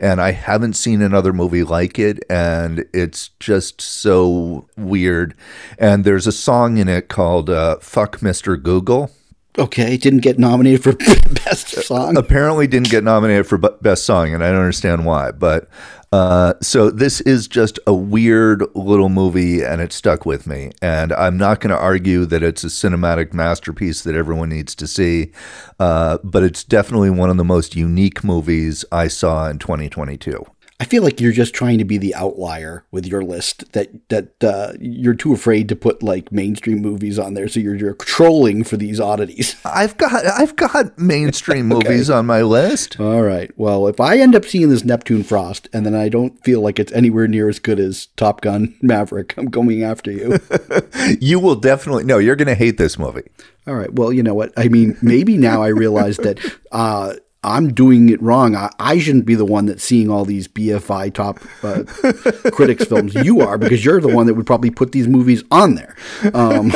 [0.00, 5.34] And I haven't seen another movie like it, and it's just so weird.
[5.78, 8.60] And there's a song in it called uh, "Fuck Mr.
[8.60, 9.10] Google."
[9.58, 10.92] Okay, didn't get nominated for
[11.44, 12.16] best song.
[12.16, 15.68] apparently didn't get nominated for best song and i don't understand why but
[16.12, 21.12] uh, so this is just a weird little movie and it stuck with me and
[21.14, 25.32] i'm not going to argue that it's a cinematic masterpiece that everyone needs to see
[25.80, 30.44] uh, but it's definitely one of the most unique movies i saw in 2022
[30.80, 33.72] I feel like you're just trying to be the outlier with your list.
[33.72, 37.76] That that uh, you're too afraid to put like mainstream movies on there, so you're,
[37.76, 39.54] you're trolling for these oddities.
[39.64, 43.50] i've got i've got mainstream movies on my list All right.
[43.56, 46.78] Well, if I end up seeing this Neptune Frost and then I don't feel like
[46.78, 50.38] it's anywhere near as good as Top Gun Maverick, I'm going after you.
[51.20, 53.28] you will definitely no you're going to hate this movie
[53.66, 53.92] All right.
[53.92, 54.52] Well, you know what?
[54.56, 56.38] I mean, maybe now I realize that
[56.72, 58.56] uh, I'm doing it wrong.
[58.56, 61.84] I, I shouldn't be the one that's seeing all these BFI top uh,
[62.50, 63.14] critics films.
[63.14, 65.94] You are because you're the one that would probably put these movies on there.
[66.32, 66.72] Um,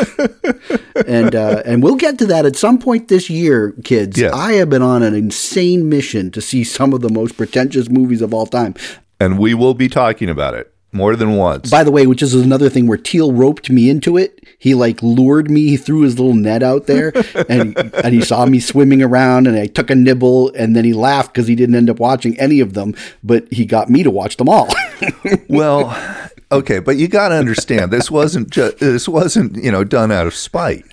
[1.07, 4.19] and uh, and we'll get to that at some point this year, kids.
[4.19, 4.33] Yes.
[4.33, 8.23] I have been on an insane mission to see some of the most pretentious movies
[8.23, 8.75] of all time.
[9.21, 12.35] and we will be talking about it more than once By the way, which is
[12.35, 14.47] another thing where Teal roped me into it.
[14.59, 15.69] He like lured me.
[15.69, 17.13] He threw his little net out there,
[17.49, 20.93] and and he saw me swimming around, and I took a nibble, and then he
[20.93, 24.11] laughed because he didn't end up watching any of them, but he got me to
[24.11, 24.69] watch them all.
[25.49, 25.97] Well,
[26.51, 30.27] okay, but you got to understand this wasn't just this wasn't you know done out
[30.27, 30.85] of spite.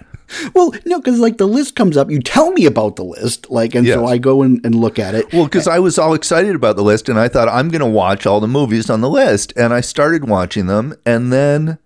[0.54, 3.76] Well, no, because like the list comes up, you tell me about the list, like,
[3.76, 5.32] and so I go and, and look at it.
[5.34, 7.86] Well, because I was all excited about the list, and I thought I'm going to
[7.88, 11.78] watch all the movies on the list, and I started watching them, and then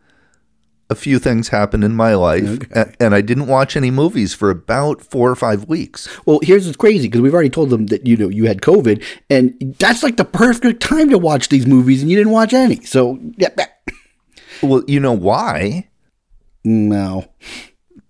[0.91, 4.49] a few things happened in my life, a- and I didn't watch any movies for
[4.49, 6.07] about four or five weeks.
[6.25, 9.03] Well, here's what's crazy because we've already told them that you know you had COVID,
[9.29, 12.81] and that's like the perfect time to watch these movies, and you didn't watch any.
[12.85, 13.49] So yeah.
[14.63, 15.89] Well, you know why?
[16.65, 17.25] no,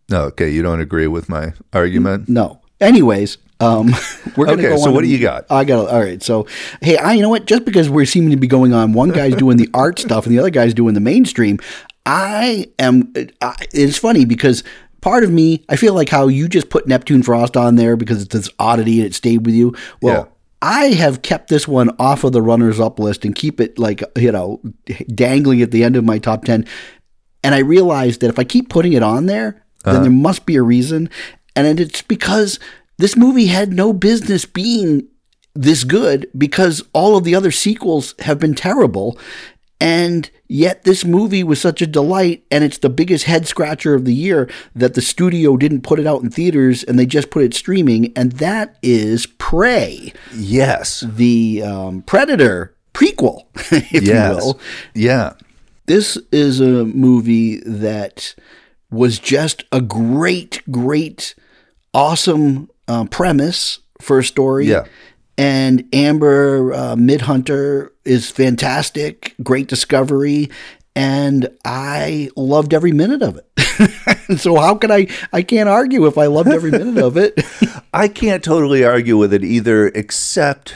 [0.09, 2.27] No, okay, you don't agree with my argument.
[2.29, 2.61] no.
[2.81, 3.87] Anyways, um,
[4.37, 5.45] we're gonna Okay, go so what to- do you got?
[5.49, 6.23] I got all right.
[6.23, 6.47] So
[6.81, 7.45] hey, I you know what?
[7.45, 10.33] Just because we're seeming to be going on, one guy's doing the art stuff and
[10.33, 11.59] the other guy's doing the mainstream.
[12.05, 13.11] I am.
[13.41, 14.63] I, it's funny because
[15.01, 18.21] part of me, I feel like how you just put Neptune Frost on there because
[18.23, 19.75] it's this oddity and it stayed with you.
[20.01, 20.15] Well.
[20.27, 20.33] Yeah.
[20.61, 24.03] I have kept this one off of the runners up list and keep it like,
[24.17, 24.59] you know,
[25.07, 26.65] dangling at the end of my top 10.
[27.45, 30.55] And I realized that if I keep putting it on there, then there must be
[30.55, 31.09] a reason.
[31.55, 32.59] And it's because
[32.97, 35.07] this movie had no business being
[35.55, 39.17] this good because all of the other sequels have been terrible.
[39.81, 44.03] And yet this movie was such a delight and it's the biggest head scratcher of
[44.05, 47.43] the year that the studio didn't put it out in theaters and they just put
[47.43, 48.11] it streaming.
[48.15, 54.59] And that is Prey, Yes, the um, Predator prequel, if yes, you will.
[54.93, 55.33] yeah.
[55.85, 58.35] This is a movie that
[58.91, 61.35] was just a great, great,
[61.93, 64.67] awesome uh, premise for a story.
[64.67, 64.85] Yeah.
[65.37, 70.49] And Amber uh, Midthunder is fantastic, great discovery,
[70.95, 74.37] and I loved every minute of it.
[74.37, 75.07] so how can I?
[75.31, 77.39] I can't argue if I loved every minute of it.
[77.93, 80.75] I can't totally argue with it either, except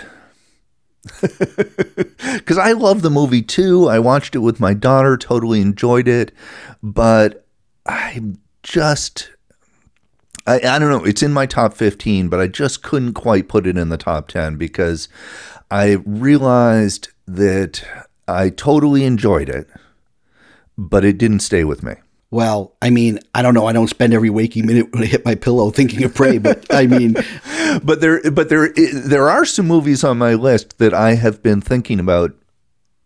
[1.22, 3.90] because I love the movie too.
[3.90, 6.32] I watched it with my daughter, totally enjoyed it,
[6.82, 7.43] but
[7.86, 8.22] I
[8.64, 9.30] just.
[10.46, 11.06] I, I don't know.
[11.06, 14.28] It's in my top 15, but I just couldn't quite put it in the top
[14.28, 15.08] 10 because
[15.72, 17.84] I realized that
[18.28, 19.70] I totally enjoyed it,
[20.78, 21.94] but it didn't stay with me.
[22.30, 23.68] Well, I mean, I don't know.
[23.68, 26.66] I don't spend every waking minute when I hit my pillow thinking of prey, but
[26.74, 27.16] I mean,
[27.84, 31.62] but there but there there are some movies on my list that I have been
[31.62, 32.34] thinking about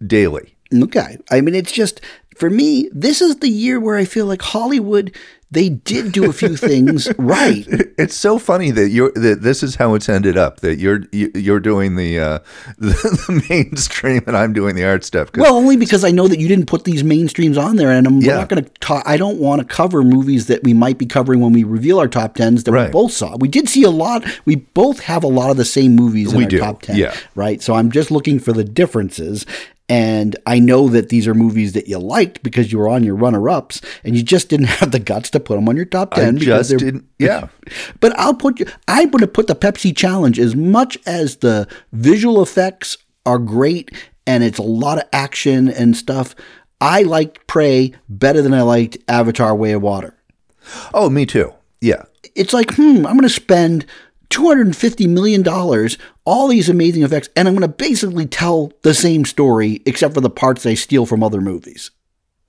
[0.06, 0.56] daily.
[0.74, 1.18] Okay.
[1.32, 2.02] I mean, it's just,
[2.38, 5.16] for me, this is the year where I feel like Hollywood,
[5.50, 7.66] they did do a few things right.
[7.98, 10.60] It's so funny that you're that this is how it's ended up.
[10.60, 12.40] That you're you- you're doing the uh,
[12.78, 15.30] the, the mainstream and I'm doing the art stuff.
[15.38, 18.20] Well, only because I know that you didn't put these mainstreams on there, and I'm
[18.20, 18.36] Yeah.
[18.38, 19.04] not going to talk.
[19.06, 22.10] I don't want to cover movies that we might be covering when we reveal our
[22.10, 23.38] top tens that we both saw.
[23.38, 24.26] We did see a lot.
[24.46, 26.98] We both have a lot of the same movies in We our do, top ten,
[26.98, 27.16] yeah.
[27.36, 27.62] right?
[27.62, 29.46] So I'm just looking for the differences.
[29.90, 33.16] And I know that these are movies that you liked because you were on your
[33.16, 36.22] runner-ups, and you just didn't have the guts to put them on your top I
[36.22, 36.36] ten.
[36.36, 37.06] because just didn't.
[37.20, 37.48] Yeah.
[38.00, 38.66] but I'll put you.
[38.88, 43.92] I'm going to put the Pepsi challenge as much as the visual effects are great
[44.28, 46.36] and it's a lot of action and stuff.
[46.80, 50.16] I liked Prey better than I liked Avatar: Way of Water.
[50.94, 51.54] Oh, me too.
[51.82, 52.04] Yeah.
[52.36, 53.86] It's like, hmm, I'm going to spend
[54.30, 59.26] 250 million dollars, all these amazing effects, and I'm going to basically tell the same
[59.26, 61.92] story except for the parts I steal from other movies.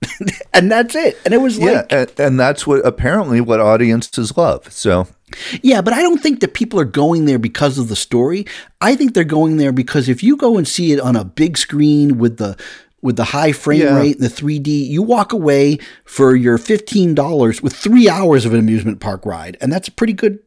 [0.53, 1.17] and that's it.
[1.25, 4.71] And it was like Yeah, and, and that's what apparently what audiences love.
[4.71, 5.07] So
[5.61, 8.45] Yeah, but I don't think that people are going there because of the story.
[8.79, 11.57] I think they're going there because if you go and see it on a big
[11.57, 12.57] screen with the
[13.01, 13.97] with the high frame Yeah.
[13.97, 18.59] rate and the 3D, you walk away for your $15 with 3 hours of an
[18.59, 20.39] amusement park ride, and that's a pretty good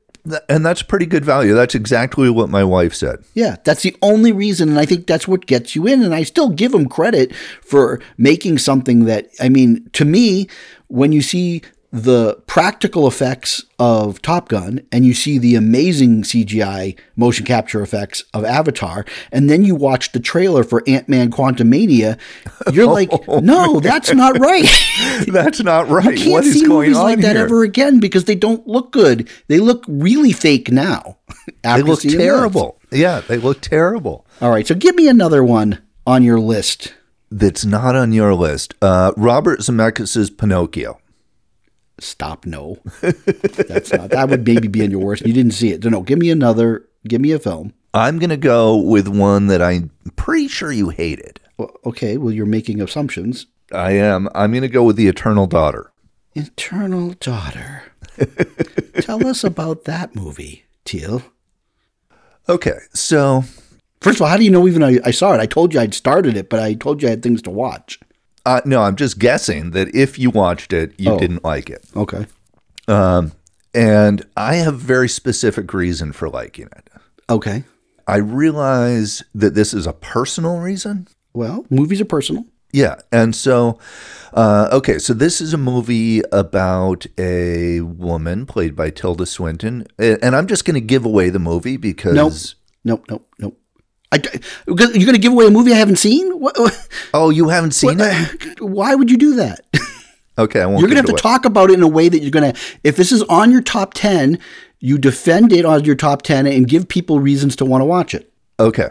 [0.49, 1.55] and that's pretty good value.
[1.55, 3.25] That's exactly what my wife said.
[3.35, 6.03] yeah, that's the only reason, and I think that's what gets you in.
[6.03, 10.49] And I still give them credit for making something that, I mean, to me,
[10.89, 11.63] when you see
[11.95, 18.25] the practical effects of Top Gun and you see the amazing CGI motion capture effects
[18.33, 22.19] of Avatar, and then you watch the trailer for Ant Man Quantumania,
[22.73, 24.65] you're like, no, that's not right.
[25.29, 26.17] That's not right.
[26.17, 27.45] You can't What is see going movies on like that here?
[27.45, 29.29] ever again because they don't look good.
[29.49, 31.19] They look really fake now.
[31.65, 32.79] They look terrible.
[32.91, 34.27] Yeah, they look terrible.
[34.41, 36.95] All right, so give me another one on your list.
[37.31, 38.75] That's not on your list.
[38.83, 40.99] Uh, Robert Zemeckis' Pinocchio.
[42.03, 42.47] Stop.
[42.47, 44.11] No, that's not.
[44.11, 45.27] That would maybe be in your worst.
[45.27, 45.83] You didn't see it.
[45.83, 46.87] So no, give me another.
[47.07, 47.73] Give me a film.
[47.95, 51.41] I'm gonna go with one that I'm pretty sure you hated.
[51.57, 52.17] Well, okay.
[52.17, 53.47] Well, you're making assumptions.
[53.73, 54.29] I am.
[54.35, 55.93] I'm gonna go with the Eternal Daughter.
[56.35, 57.85] Eternal Daughter.
[59.01, 61.23] Tell us about that movie, Teal.
[62.49, 63.45] Okay, so
[64.03, 65.39] First of all, how do you know even I, I saw it?
[65.39, 68.01] I told you I'd started it, but I told you I had things to watch.
[68.47, 71.19] Uh, no, I'm just guessing that if you watched it, you Oh.
[71.19, 71.85] didn't like it.
[71.97, 72.27] Okay.
[73.75, 76.91] And I have very specific reason for liking it.
[77.31, 77.65] Okay.
[78.07, 81.09] I realize that this is a personal reason.
[81.33, 82.45] Well, movies are personal.
[82.73, 82.97] Yeah.
[83.11, 83.79] And so,
[84.35, 89.87] uh, okay, so this is a movie about a woman played by Tilda Swinton.
[89.99, 92.15] A- And I'm just going to give away the movie because.
[92.15, 92.33] Nope.
[92.85, 93.05] Nope.
[93.09, 93.29] Nope.
[93.39, 93.59] Nope.
[94.13, 94.23] I,
[94.67, 96.31] you're going to give away a movie I haven't seen?
[96.39, 96.55] What,
[97.15, 98.61] Oh, you haven't seen it?
[98.61, 99.65] why would you do that?
[100.39, 102.21] Okay, I won't You're going to have to talk about it in a way that
[102.21, 104.39] you're going to, if this is on your top 10,
[104.81, 108.15] you defend it on your top 10 and give people reasons to want to watch
[108.15, 108.33] it.
[108.59, 108.89] Okay.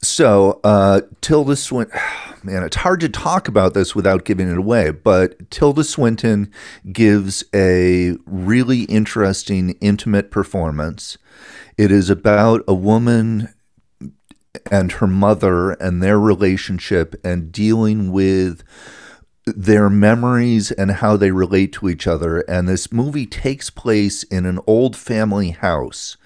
[0.00, 1.98] So, uh, Tilda Swinton,
[2.42, 6.50] man, it's hard to talk about this without giving it away, but Tilda Swinton
[6.92, 11.18] gives a really interesting, intimate performance.
[11.76, 13.52] It is about a woman
[14.70, 18.62] and her mother and their relationship and dealing with
[19.46, 22.40] their memories and how they relate to each other.
[22.40, 26.16] And this movie takes place in an old family house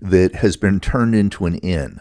[0.00, 2.00] that has been turned into an inn.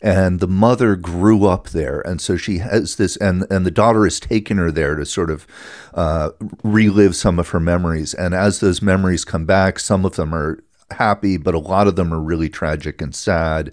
[0.00, 4.04] And the mother grew up there, and so she has this, and and the daughter
[4.04, 5.44] has taken her there to sort of
[5.92, 6.30] uh,
[6.62, 8.14] relive some of her memories.
[8.14, 11.96] And as those memories come back, some of them are happy, but a lot of
[11.96, 13.72] them are really tragic and sad.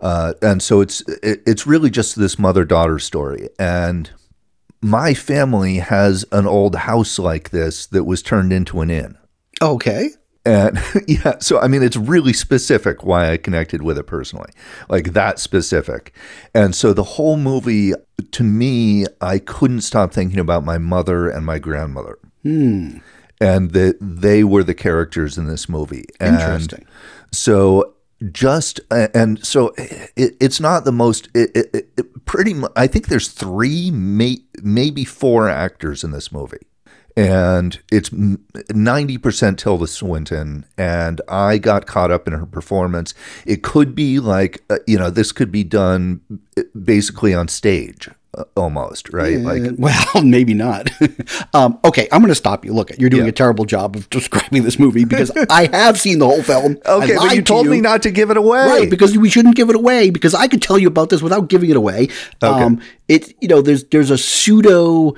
[0.00, 3.48] Uh, and so it's it, it's really just this mother daughter story.
[3.58, 4.10] And
[4.80, 9.16] my family has an old house like this that was turned into an inn.
[9.62, 10.10] Okay.
[10.44, 14.50] And yeah, so I mean, it's really specific why I connected with it personally,
[14.88, 16.14] like that specific.
[16.54, 17.94] And so the whole movie,
[18.32, 22.18] to me, I couldn't stop thinking about my mother and my grandmother.
[23.44, 26.06] And that they were the characters in this movie.
[26.20, 26.86] And Interesting.
[27.32, 27.94] so
[28.32, 33.28] just and so it, it's not the most it, it, pretty much i think there's
[33.28, 36.66] three may, maybe four actors in this movie
[37.16, 43.14] and it's 90% tilda swinton and i got caught up in her performance
[43.46, 46.20] it could be like uh, you know this could be done
[46.82, 48.12] basically on stage uh,
[48.56, 49.38] almost, right?
[49.38, 50.90] Like, Uh, well, maybe not.
[51.54, 52.72] um, okay, I'm going to stop you.
[52.72, 53.28] Look, you're doing Yeah.
[53.30, 56.78] a terrible job of describing this movie because I have seen the whole film.
[56.86, 58.66] Okay, but you to told me not to give it away.
[58.66, 61.48] Right, because we shouldn't give it away because I could tell you about this without
[61.48, 62.08] giving it away.
[62.42, 65.14] Um, it you know there's there's a pseudo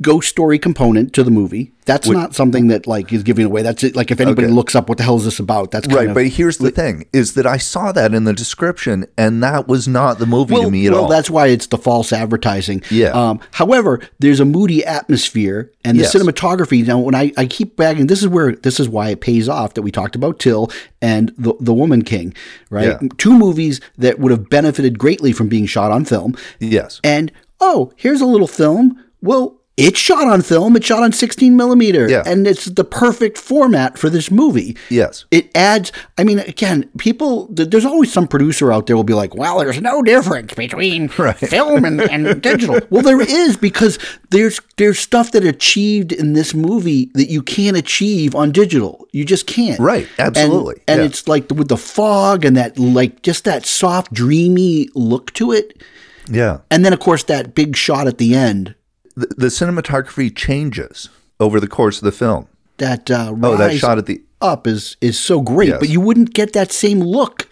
[0.00, 1.72] ghost story component to the movie.
[1.84, 3.62] That's not something that like is giving away.
[3.62, 3.96] That's it.
[3.96, 4.54] Like if anybody Okay.
[4.54, 6.70] looks up what the hell is this about, that's kind Right, of, but here's the
[6.70, 10.54] thing: is that I saw that in the description, and that was not the movie
[10.56, 11.08] to me at well, all.
[11.08, 12.82] that's why it's the false advertising.
[12.90, 13.08] Yeah.
[13.08, 16.14] Um, however, there's a moody atmosphere and the Yes.
[16.14, 16.86] cinematography.
[16.86, 19.72] Now, when I, I keep bagging, this is where this is why it pays off
[19.74, 20.70] that we talked about Till
[21.00, 22.34] and the the Woman King,
[22.70, 22.98] right?
[23.00, 23.08] Yeah.
[23.16, 26.36] Two movies that would have benefited greatly from being shot on film.
[26.60, 29.02] yes, And oh, here's a little film.
[29.22, 29.54] Well.
[29.78, 30.76] It's shot on film.
[30.76, 32.22] It's shot on 16 millimeter, Yeah.
[32.26, 37.46] and it's the perfect format for this movie yes, it adds i mean again people
[37.50, 41.84] there's always some producer out there will be like well there's no difference between film
[41.84, 43.98] and, and digital well there is because
[44.30, 49.24] there's there's stuff that achieved in this movie that you can't achieve on digital you
[49.24, 51.06] just can't Right, And- absolutely, and, yeah.
[51.06, 55.82] it's like with the fog and that like just that soft dreamy look to it
[56.30, 56.58] yeah.
[56.70, 58.74] and then of course that big shot at the end
[59.20, 61.08] The, the cinematography changes
[61.40, 62.46] over the course of the film.
[62.78, 65.80] that uh Oh, that shot at the up is is so great Yes.
[65.80, 67.48] but you wouldn't get that same look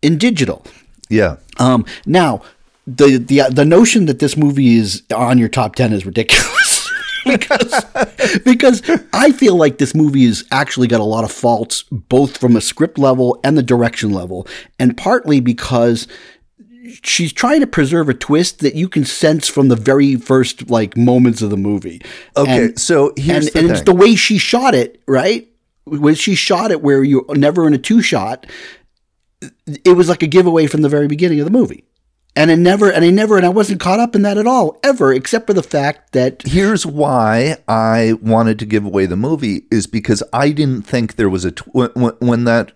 [0.00, 0.64] in digital
[1.10, 2.40] yeah, Um, now,
[2.86, 6.88] the the the notion that this movie is on your top ten is ridiculous.
[7.26, 7.74] because
[8.44, 12.56] because I feel like this movie has actually got a lot of faults, both from
[12.56, 14.46] a script level and the direction level,
[14.78, 16.08] and partly because
[17.02, 20.96] she's trying to preserve a twist that you can sense from the very first like
[20.96, 22.00] moments of the movie.
[22.36, 23.76] Okay, And- so here's and, the and thing.
[23.76, 25.48] it's the way she shot it, right?
[25.84, 28.46] When she shot it, where you're never in a two shot,
[29.84, 31.84] it was like a giveaway from the very beginning of the movie.
[32.34, 34.78] And I never, and I never, and I wasn't caught up in that at all,
[34.82, 39.64] ever, except for the fact that Here's why I wanted to give away the movie
[39.70, 42.72] is because I didn't think there was a tw- when, when- when that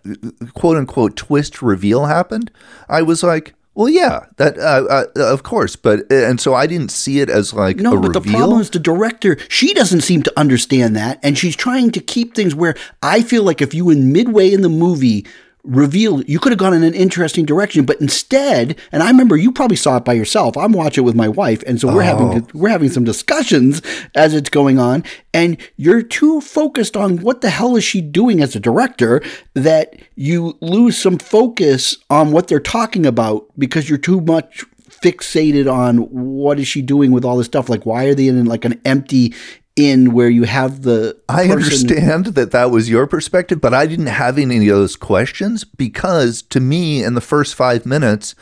[0.52, 2.50] quote unquote twist reveal happened.
[2.90, 6.90] I was like, well, yeah, that uh, uh, of course, but and so I didn't
[6.90, 9.36] see it as like no, but the problem is the director.
[9.50, 13.42] She doesn't seem to understand that, and she's trying to keep things where I feel
[13.42, 15.26] like if you in midway in the movie
[15.66, 19.52] reveal, you could have gone in an interesting direction, but instead, and I remember you
[19.52, 20.56] probably saw it by yourself.
[20.56, 22.46] I'm watching it with my wife, and so we're having oh.
[22.54, 23.82] we're having some discussions
[24.14, 25.04] as it's going on,
[25.34, 29.22] and you're too focused on what the hell is she doing as a director
[29.54, 35.70] that you lose some focus on what they're talking about because you're too much fixated
[35.70, 38.64] on what is she doing with all this stuff like why are they in like
[38.64, 39.34] an empty
[39.76, 44.06] inn where you have the I understand that that was your perspective, but I didn't
[44.06, 48.34] have any of those questions because to me, in the first five minutes,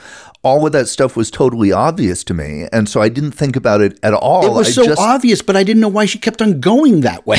[0.42, 3.80] all of that stuff was totally obvious to me, and so I didn't think about
[3.80, 4.46] it at all.
[4.46, 7.00] it was I so just, obvious but i didn't know why she kept on going
[7.00, 7.38] that way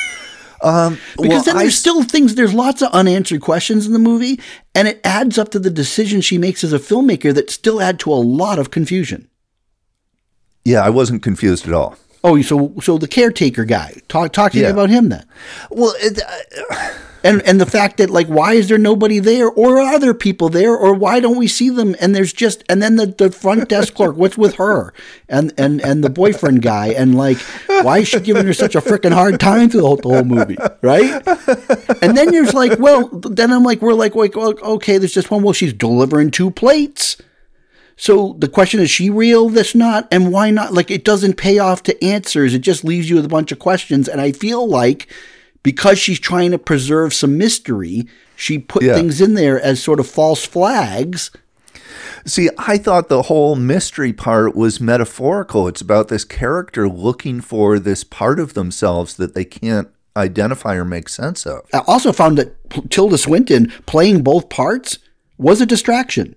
[0.62, 3.98] um, because well, then I there's still things there's lots of unanswered questions in the
[3.98, 4.40] movie
[4.74, 7.98] and it adds up to the decision she makes as a filmmaker that still add
[8.00, 9.28] to a lot of confusion
[10.66, 11.96] yeah, I wasn't confused at all.
[12.26, 14.70] Oh so so the caretaker guy talk talk to me Yeah.
[14.70, 15.24] about him then.
[15.70, 16.92] Well, it, uh,
[17.24, 20.48] and and the fact that like why is there nobody there or are there people
[20.48, 21.96] there or why don't we see them?
[22.00, 24.92] And there's just and then the, the front desk clerk what's with her?
[25.28, 27.38] And and and the boyfriend guy and like
[27.86, 30.24] why is she giving her such a freaking hard time through the whole, the whole
[30.24, 31.10] movie right?
[32.02, 35.30] And then there's like well then i'm like we're like like well, okay there's just
[35.30, 37.16] one well she's delivering two plates
[37.96, 41.58] so the question is she real this not and why not like it doesn't pay
[41.58, 44.68] off to answers it just leaves you with a bunch of questions and i feel
[44.68, 45.08] like
[45.62, 48.94] because she's trying to preserve some mystery she put Yeah.
[48.94, 51.30] things in there as sort of false flags
[52.24, 55.68] see, I thought the whole mystery part was metaphorical.
[55.68, 60.84] It's about this character looking for this part of themselves that they can't identify or
[60.84, 61.60] make sense of.
[61.74, 62.56] i also found that
[62.90, 64.98] tilda swinton playing both parts
[65.38, 66.34] was a distraction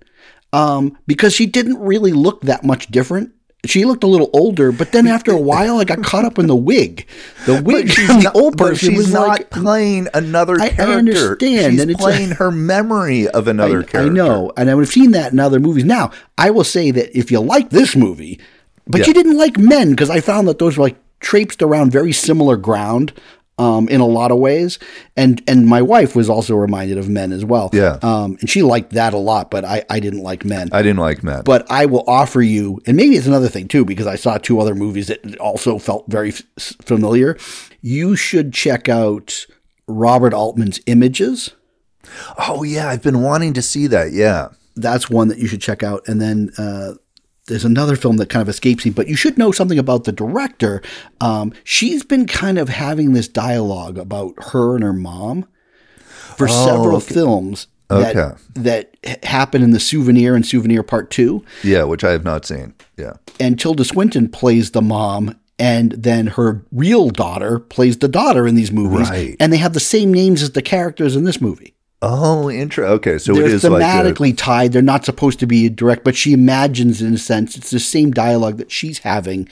[0.52, 3.32] um, because she didn't really look that much different
[3.66, 6.46] she looked a little older, but then after a while, I got caught up in
[6.46, 7.06] the wig.
[7.44, 10.68] The wig, and the old but person she's was not like, playing another I- I
[10.70, 10.92] character.
[10.94, 13.98] understand, She's and it's playing her memory of another I, character.
[14.00, 15.84] I know, and I would have seen that in other movies.
[15.84, 18.40] Now, I will say that if you like this movie,
[18.86, 19.08] but Yeah.
[19.08, 22.56] you didn't like Men, because I found that those were like traipsed around very similar
[22.56, 23.12] ground
[23.60, 24.78] um, in a lot of ways,
[25.16, 27.68] and and my wife was also reminded of Men as well.
[27.72, 27.98] Yeah.
[28.02, 30.68] um, and she liked that a lot, but I I didn't like Men.
[30.72, 31.42] I didn't like men.
[31.44, 34.58] but I will offer you, and maybe it's another thing too, because I saw two
[34.60, 36.42] other movies that also felt very f-
[36.82, 37.36] familiar.
[37.82, 39.46] You should check out
[39.86, 41.50] Robert Altman's Images.
[42.38, 44.12] oh yeah, I've been wanting to see that.
[44.12, 44.48] Yeah.
[44.76, 46.00] that's one that you should check out.
[46.08, 46.94] And then uh,
[47.50, 50.12] there's another film that kind of escapes me, but you should know something about the
[50.12, 50.80] director.
[51.20, 55.46] Um, she's been kind of having this dialogue about her and her mom
[56.36, 57.12] for several okay.
[57.14, 58.36] films that Okay.
[58.54, 61.44] that h- happen in the Souvenir and Souvenir Part Two.
[61.62, 62.72] Yeah, which I have not seen.
[62.96, 63.14] Yeah.
[63.38, 68.54] And Tilda Swinton plays the mom, and then her real daughter plays the daughter in
[68.54, 69.36] these movies, Right.
[69.40, 71.74] and they have the same names as the characters in this movie.
[72.02, 72.86] Oh, intro.
[72.92, 74.72] Okay, so They're it is like a, thematically tied.
[74.72, 78.10] They're not supposed to be direct, but she imagines, in a sense, it's the same
[78.10, 79.48] dialogue that she's having,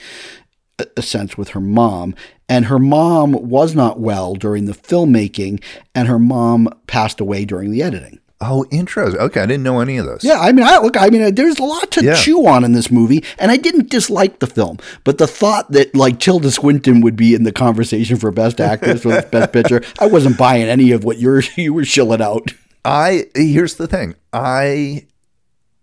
[0.79, 2.15] a, a sense, with her mom.
[2.47, 7.69] And her mom was not well during the filmmaking, and her mom passed away during
[7.69, 8.19] the editing.
[8.41, 9.07] Oh intro.
[9.15, 10.23] Okay, I didn't know any of those.
[10.23, 12.15] Yeah, I mean, I look, I mean, uh, there's a lot to Yeah.
[12.15, 15.93] chew on in this movie, and I didn't dislike the film, but the thought that
[15.95, 20.07] like Tilda Swinton would be in the conversation for Best Actress or Best Picture, I
[20.07, 22.53] wasn't buying any of what you're you were shilling out.
[22.85, 24.15] I here's the thing.
[24.31, 25.05] I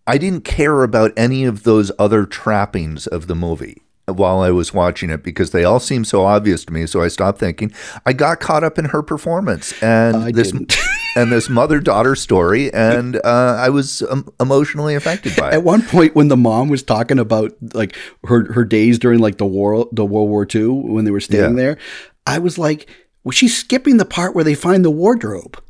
[0.07, 4.73] I didn't care about any of those other trappings of the movie while I was
[4.73, 6.87] watching it because they all seemed so obvious to me.
[6.87, 7.73] So I stopped thinking.
[8.07, 10.77] I got caught up in her performance and I this didn't.
[11.17, 15.55] and this mother daughter story, and uh, I was um, emotionally affected by it.
[15.55, 19.39] At one point, when the mom was talking about like her her days during like
[19.39, 21.63] the war the World War II when they were staying Yeah.
[21.63, 21.79] there,
[22.27, 22.89] I was like,
[23.25, 25.61] was she skipping the part where they find the wardrobe?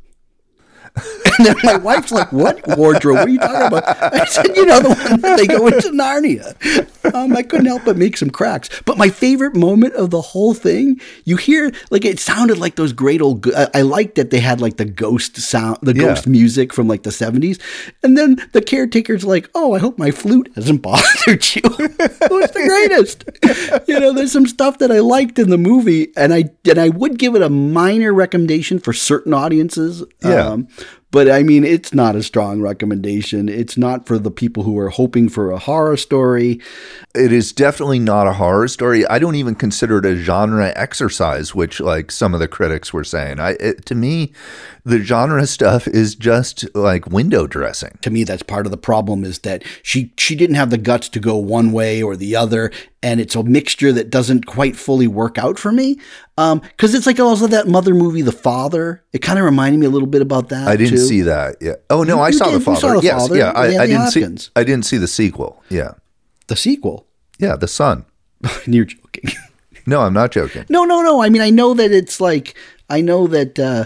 [1.39, 3.17] And then my wife's like, "What wardrobe?
[3.19, 5.89] What are you talking about?" I said, "You know, the one that they go into
[5.89, 6.55] Narnia."
[7.13, 8.69] Um, I couldn't help but make some cracks.
[8.85, 12.91] But my favorite moment of the whole thing, you hear like it sounded like those
[12.91, 13.41] great old.
[13.41, 16.01] go- I, I liked that they had like the ghost sound, the Yeah.
[16.07, 17.59] ghost music from like the seventies,
[18.01, 22.49] and then the caretaker's like, "Oh, I hope my flute hasn't bothered you." it was
[22.49, 23.87] the greatest.
[23.87, 26.89] you know, there's some stuff that I liked in the movie, and I and I
[26.89, 30.03] would give it a minor recommendation for certain audiences.
[30.23, 30.47] Yeah.
[30.47, 30.67] Um,
[31.09, 33.47] but I mean, it's not a strong recommendation.
[33.47, 36.59] It's not for the people who are hoping for a horror story.
[37.15, 39.07] It is definitely not a horror story.
[39.07, 43.05] I don't even consider it a genre exercise, which like some of the critics were
[43.05, 43.39] saying.
[43.39, 44.33] I it, to me,
[44.83, 47.97] the genre stuff is just like window dressing.
[48.01, 51.07] To me, that's part of the problem is that she she didn't have the guts
[51.09, 52.69] to go one way or the other,
[53.01, 55.97] and it's a mixture that doesn't quite fully work out for me.
[56.37, 59.03] Because it's like also that mother movie, The Father.
[59.11, 60.67] It kind of reminded me a little bit about that.
[60.67, 61.05] I didn't too.
[61.05, 61.55] see that.
[61.59, 61.73] Yeah.
[61.89, 62.55] Oh no, You- I you saw did.
[62.55, 62.79] the father.
[62.79, 63.21] saw The yes.
[63.27, 63.51] Father Yeah.
[63.55, 64.49] I, I didn't see.
[64.55, 65.61] I didn't see the sequel.
[65.69, 65.93] Yeah.
[66.47, 67.07] the sequel.
[67.39, 67.55] Yeah.
[67.55, 68.05] The son.
[68.67, 69.31] You're joking.
[69.87, 70.65] No, I'm not joking.
[70.69, 71.23] No, no, no.
[71.23, 72.55] I mean, I know that it's like
[72.89, 73.85] I know that uh,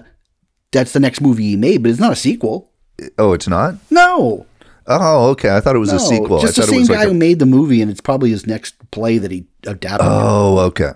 [0.72, 2.70] that's the next movie he made, but it's not a sequel.
[3.18, 3.76] Oh, it's not.
[3.90, 4.46] No,
[4.88, 5.56] Oh, okay.
[5.56, 5.98] I thought it was no.
[5.98, 6.42] a sequel.
[6.42, 8.46] Just I the same was guy like who made the movie, and it's probably his
[8.48, 10.08] next play that he adapted.
[10.10, 10.92] Oh, okay.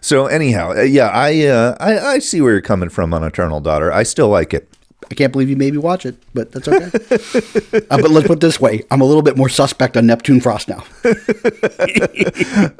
[0.00, 3.60] So anyhow, uh, yeah, I, uh, I I see where you're coming from on Eternal
[3.60, 3.92] Daughter.
[3.92, 4.68] I still like it.
[5.10, 6.86] I can't believe you made me watch it, but that's okay.
[7.90, 10.40] uh, but let's put it this way: I'm a little bit more suspect on Neptune
[10.40, 10.84] Frost now.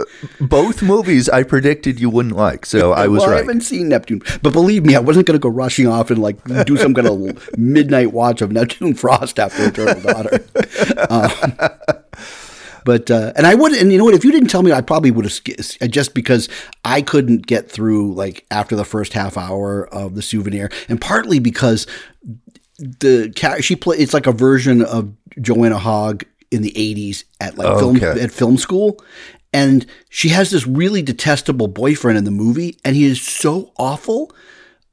[0.40, 4.22] Both movies I predicted you wouldn't like, so I was well, I haven't seen Neptune,
[4.42, 7.06] but believe me, I wasn't going to go rushing off and like do some kind
[7.06, 10.44] of midnight watch of Neptune Frost after Eternal Daughter.
[11.10, 11.30] Um,
[12.84, 14.14] but uh, and I would, and you know what?
[14.14, 16.48] If you didn't tell me, I probably would have just because
[16.84, 21.38] I couldn't get through like after the first half hour of the souvenir, and partly
[21.38, 21.86] because
[22.78, 27.56] the ca- she play it's like a version of Joanna Hogg in the 80s at
[27.56, 28.98] like film at film school
[29.52, 34.32] and she has this really detestable boyfriend in the movie and he is so awful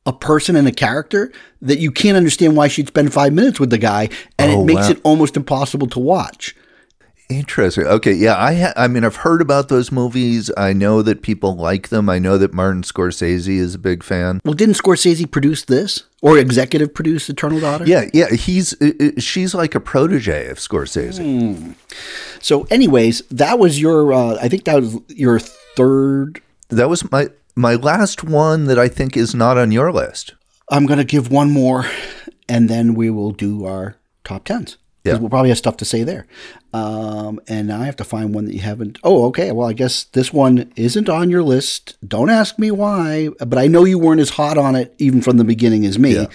[0.05, 1.31] a person and a character
[1.61, 4.65] that you can't understand why she'd spend 5 minutes with the guy and Oh, it
[4.65, 4.89] makes wow.
[4.91, 6.55] it almost impossible to watch.
[7.31, 7.85] Interesting.
[7.85, 10.51] Okay, yeah, I ha- I mean I've heard about those movies.
[10.57, 12.09] I know that people like them.
[12.09, 14.41] I know that Martin Scorsese is a big fan.
[14.43, 17.85] Well, didn't Scorsese produce this or executive produce Eternal Daughter?
[17.85, 21.75] Yeah, yeah, he's uh, uh, she's like a protege of Scorsese.
[22.41, 27.29] So anyways, that was your uh, I think that was your third That was my
[27.55, 30.33] my last one that I think is not on your list.
[30.69, 31.85] I'm going to give one more,
[32.49, 34.77] and then we will do our top tens.
[35.03, 35.13] Yeah.
[35.13, 36.27] Because we'll probably have stuff to say there.
[36.73, 38.97] Um, and now I have to find one that you haven't.
[39.03, 39.51] Oh, okay.
[39.51, 41.97] Well, I guess this one isn't on your list.
[42.07, 45.37] Don't ask me why, but I know you weren't as hot on it even from
[45.37, 46.15] the beginning as me.
[46.15, 46.27] Yeah.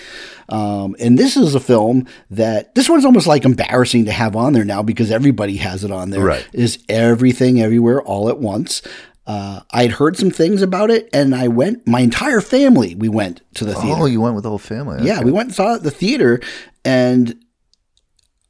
[0.49, 4.53] Um, and this is a film that this one's almost like embarrassing to have on
[4.53, 6.25] there now because everybody has it on there.
[6.25, 6.47] Right.
[6.53, 8.83] Is everything everywhere all at once.
[9.27, 11.85] Uh, I'd heard some things about it, and I went.
[11.85, 14.03] My entire family we went to the theater.
[14.03, 15.05] Oh, you went with the whole family.
[15.05, 16.41] Yeah, we went and saw it at the theater,
[16.85, 17.37] and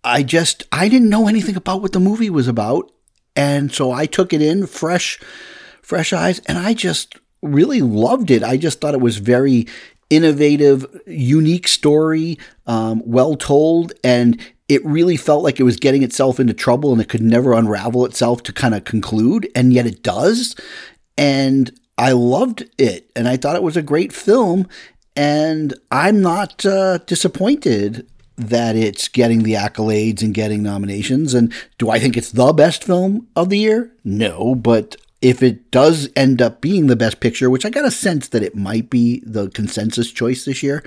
[0.07, 2.93] I just I didn't know anything about what the movie was about,
[3.35, 5.19] and so I took it in fresh,
[5.83, 8.45] fresh eyes, and I just really loved it.
[8.45, 9.67] I just thought it was very
[10.09, 12.39] innovative, unique story,
[12.69, 17.01] um, well told, and it really felt like it was getting itself into trouble and
[17.01, 20.55] it could never unravel itself to kind of conclude, and yet it does.
[21.19, 24.69] And I loved it, and I thought it was a great film.
[25.17, 28.07] And I'm not uh, disappointed
[28.37, 31.35] that it's getting the accolades and getting nominations.
[31.35, 33.93] And do I think it's the best film of the year?
[34.05, 37.91] No, but if it does end up being the best picture, which I got a
[37.91, 40.85] sense that it might be the consensus choice this year,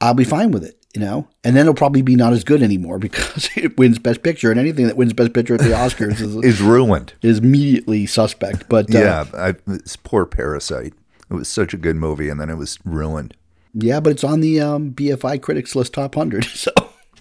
[0.00, 2.62] I'll be fine with it you know, and then it'll probably be not as good
[2.62, 6.20] anymore because it wins Best Picture, and anything that wins Best Picture at the Oscars
[6.20, 8.68] is, is ruined, is immediately suspect.
[8.68, 10.94] But uh, yeah, I, it's poor Parasite.
[11.30, 13.36] It was such a good movie, and then it was ruined.
[13.74, 16.70] Yeah, but it's on the um, BFI Critics List Top Hundred, so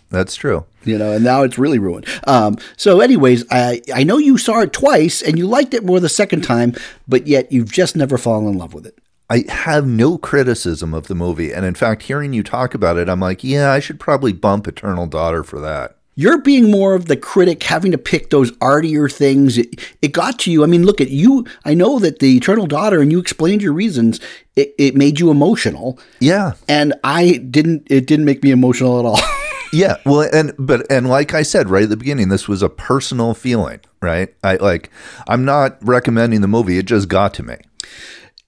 [0.10, 0.66] that's true.
[0.84, 2.06] You know, and now it's really ruined.
[2.28, 6.00] Um, so, anyways, I I know you saw it twice and you liked it more
[6.00, 6.76] the second time,
[7.08, 9.00] but yet you've just never fallen in love with it.
[9.30, 11.52] I have no criticism of the movie.
[11.52, 14.68] And in fact, hearing you talk about it, I'm like, yeah, I should probably bump
[14.68, 15.98] Eternal Daughter for that.
[16.16, 19.58] You're being more of the critic, having to pick those artier things.
[19.58, 20.64] It, it got to you.
[20.64, 21.46] I mean, look at you.
[21.66, 24.20] I know that the Eternal Daughter, and you explained your reasons.
[24.56, 26.00] It, it made you emotional.
[26.20, 27.88] Yeah, and I didn't.
[27.90, 29.20] It didn't make me emotional at all.
[29.74, 32.70] yeah, well, and but and like I said right at the beginning, this was a
[32.70, 34.34] personal feeling, right?
[34.44, 34.92] I like.
[35.28, 36.78] I'm not recommending the movie.
[36.78, 37.56] It just got to me.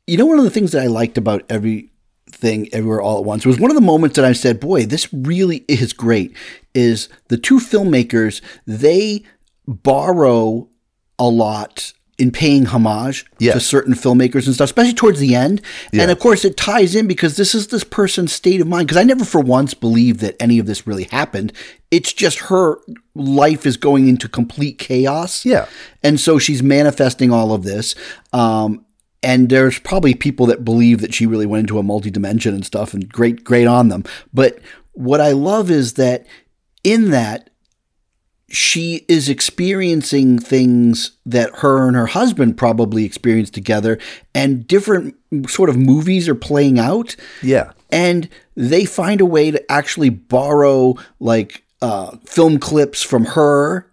[0.05, 1.43] You know, one of the things that I liked about
[2.35, 4.85] everything everywhere all at once It was one of the moments that I said, boy,
[4.85, 6.35] this really is great.
[6.73, 9.23] Is the two filmmakers, they
[9.67, 10.67] borrow
[11.17, 15.61] a lot in paying homage to certain filmmakers and stuff, especially towards the end.
[15.91, 16.03] Yeah.
[16.03, 18.87] And of course, it ties in because this is this person's state of mind.
[18.87, 21.51] Because I never for once believed that any of this really happened.
[21.91, 22.79] It's just her
[23.15, 25.45] life is going into complete chaos.
[25.45, 25.67] Yeah.
[26.03, 27.95] And so she's manifesting all of this.
[28.31, 28.84] Um,
[29.25, 32.93] and there's probably people that believe that she really went into a multi-dimension and stuff
[32.93, 34.03] and great great on them.
[34.33, 34.59] But
[34.93, 36.25] what i love is that
[36.83, 37.49] in that
[38.47, 43.97] she is experiencing things that her and her husband probably experienced together
[44.35, 45.15] and different
[45.49, 47.15] sort of movies are playing out.
[47.41, 47.71] Yeah.
[47.91, 53.91] And they find a way to actually borrow like uh, film clips from her.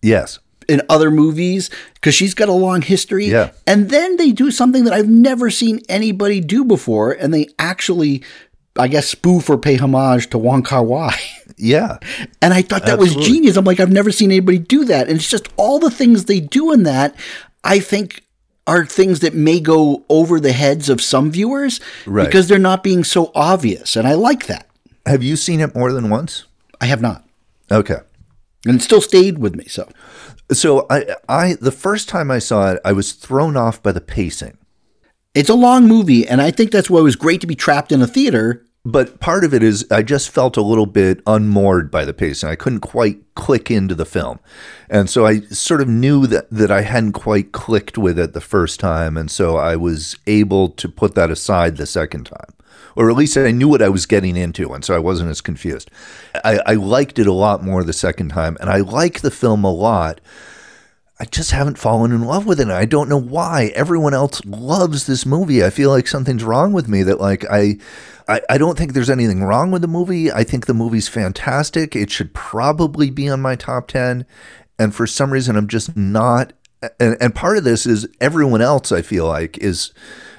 [0.00, 0.38] Yes
[0.68, 3.26] in other movies because she's got a long history.
[3.26, 3.50] Yeah.
[3.66, 8.22] And then they do something that I've never seen anybody do before, and they actually,
[8.76, 11.14] I guess, spoof or pay homage to Wong Kar Wai.
[11.60, 11.98] Yeah.
[12.40, 13.16] And I thought that Absolutely.
[13.16, 13.56] was genius.
[13.56, 15.08] I'm like, I've never seen anybody do that.
[15.08, 17.16] And it's just all the things they do in that,
[17.64, 18.22] I think
[18.68, 22.26] are things that may go over the heads of some viewers right.
[22.26, 23.96] because they're not being so obvious.
[23.96, 24.68] And I like that.
[25.06, 26.44] Have you seen it more than once?
[26.80, 27.24] I have not.
[27.72, 27.96] Okay.
[28.66, 29.64] And it still stayed with me.
[29.64, 29.88] So
[30.52, 34.00] so I, I the first time I saw it, I was thrown off by the
[34.00, 34.58] pacing.
[35.34, 37.92] It's a long movie, and I think that's why it was great to be trapped
[37.92, 38.64] in a theater.
[38.84, 42.48] But part of it is I just felt a little bit unmoored by the pacing.
[42.48, 44.40] I couldn't quite click into the film.
[44.88, 48.40] And so I sort of knew that, that I hadn't quite clicked with it the
[48.40, 49.18] first time.
[49.18, 52.54] And so I was able to put that aside the second time
[52.98, 55.40] or at least I knew what I was getting into, and so I wasn't as
[55.40, 55.88] confused.
[56.44, 59.62] I, I liked it a lot more the second time, and I like the film
[59.62, 60.20] a lot.
[61.20, 62.68] I just haven't fallen in love with it.
[62.68, 63.70] I don't know why.
[63.76, 65.64] Everyone else loves this movie.
[65.64, 67.78] I feel like something's wrong with me that like I,
[68.26, 70.32] I I don't think there's anything wrong with the movie.
[70.32, 71.94] I think the movie's fantastic.
[71.94, 74.26] It should probably be on my top 10.
[74.76, 76.52] And for some reason I'm just not
[77.00, 79.92] and, and part of this is everyone else I feel like is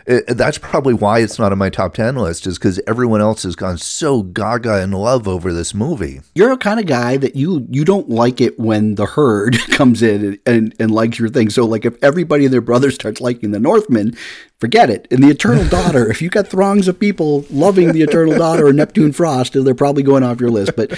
[0.10, 3.44] it, that's probably why it's not on my top 10 list is because everyone else
[3.44, 6.22] has gone so gaga in love over this movie.
[6.34, 10.02] You're a kind of guy that you you don't like it when the herd comes
[10.02, 11.52] in and, and, and likes your thing.
[11.52, 14.18] So like if everybody and their brother starts liking the northman
[14.60, 18.38] forget it in the eternal daughter if you got throngs of people loving the eternal
[18.38, 20.90] daughter or neptune frost they're probably going off your list but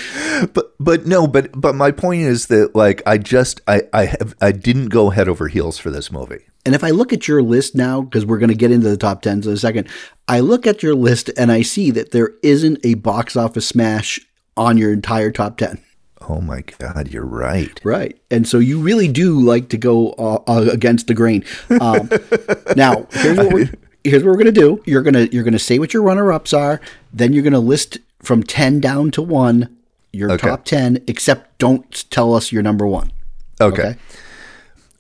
[0.54, 4.36] but but no but but my point is that like i just i i have
[4.42, 7.42] i didn't go head over heels for this movie and if I look at your
[7.42, 9.88] list now, because we're going to get into the top 10s in a second,
[10.28, 14.20] I look at your list and I see that there isn't a box office smash
[14.56, 15.82] on your entire top 10.
[16.30, 17.80] Oh my God, you're right.
[17.84, 18.20] Right.
[18.30, 21.44] And so you really do like to go uh, uh, against the grain.
[21.80, 22.10] Um,
[22.76, 23.72] now, here's what, we're,
[24.04, 24.82] here's what we're going to do.
[24.86, 26.80] You're going to you're going to say what your runner-ups are,
[27.12, 29.78] then you're going to list from 10 down to 1
[30.14, 30.50] your okay.
[30.50, 33.12] top 10 except don't tell us your number 1.
[33.60, 33.82] Okay.
[33.82, 34.00] okay?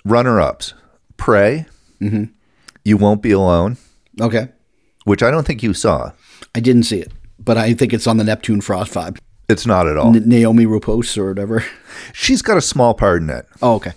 [0.05, 0.73] Runner-ups.
[1.17, 1.65] Prey.
[1.99, 2.25] Mm-hmm.
[2.83, 3.77] You won't be alone.
[4.19, 4.49] Okay.
[5.03, 6.11] Which I don't think you saw.
[6.55, 9.19] I didn't see it, but I think it's on the Neptune Frost vibe.
[9.51, 10.15] It's not at all.
[10.15, 11.63] N- Naomi Rapace or whatever.
[12.13, 13.45] She's got a small part in it.
[13.61, 13.91] Oh, okay.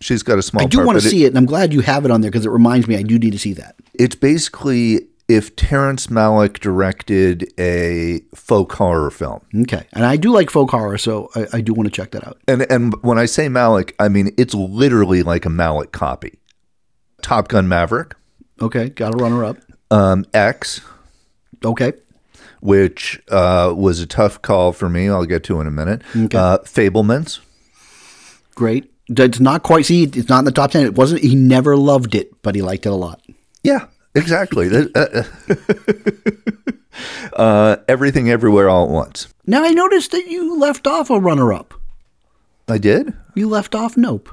[0.00, 0.62] She's got a small.
[0.62, 2.46] I do want to see it, and I'm glad you have it on there because
[2.46, 3.76] it reminds me I do need to see that.
[3.94, 9.40] It's basically if Terrence Malick directed a folk horror film.
[9.62, 12.26] Okay, and I do like folk horror, so I, I do want to check that
[12.26, 12.38] out.
[12.46, 16.38] And and when I say Malick, I mean it's literally like a Malick copy.
[17.22, 18.14] Top Gun Maverick,
[18.62, 19.56] Okay, got a runner up.
[19.90, 20.80] um, X,
[21.64, 21.92] Okay,
[22.60, 25.08] which uh, was a tough call for me.
[25.08, 26.02] I'll get to in a minute.
[26.14, 27.40] Uh, Fabelmans.
[28.54, 28.90] great.
[29.08, 29.86] It's not quite.
[29.86, 30.84] See, it's not in the top ten.
[30.84, 31.22] It wasn't.
[31.22, 33.22] He never loved it, but he liked it a lot.
[33.62, 34.68] Yeah, exactly.
[34.94, 35.22] Uh,
[37.32, 39.28] uh, everything, everywhere, all at once.
[39.46, 41.72] Now I noticed that you left off a runner up.
[42.68, 43.14] I did.
[43.34, 44.28] You left off Nope.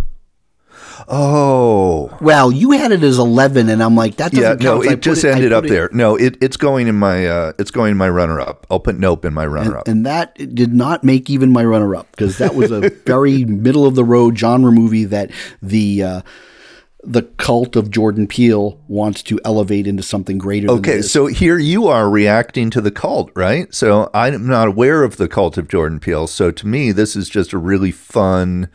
[1.07, 4.71] Oh, Well, you had it as eleven, and I'm like, that doesn't yeah.
[4.71, 4.85] count.
[4.85, 5.89] No, it just I ended up it- there.
[5.91, 8.65] No, it, it's going in my uh, it's going in my runner up.
[8.69, 9.87] I'll put Nope in my runner up.
[9.87, 13.85] And that did not make even my runner up because that was a very middle
[13.85, 15.31] of the road genre movie that
[15.61, 16.21] the uh,
[17.03, 20.67] the cult of Jordan Peele wants to elevate into something greater.
[20.67, 23.71] than Okay, so here you are reacting to the cult, right?
[23.73, 26.25] So I'm not aware of the cult of Jordan Peele.
[26.27, 28.69] So to me, this is just a really fun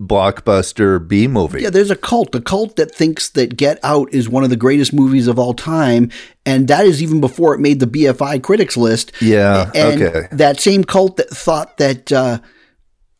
[0.00, 1.62] blockbuster B movie.
[1.62, 4.56] Yeah, there's a cult, a cult that thinks that Get Out is one of the
[4.56, 6.10] greatest movies of all time,
[6.44, 9.12] and that is even before it made the BFI critics list.
[9.20, 10.28] Yeah, and okay.
[10.32, 12.40] that same cult that thought that uh,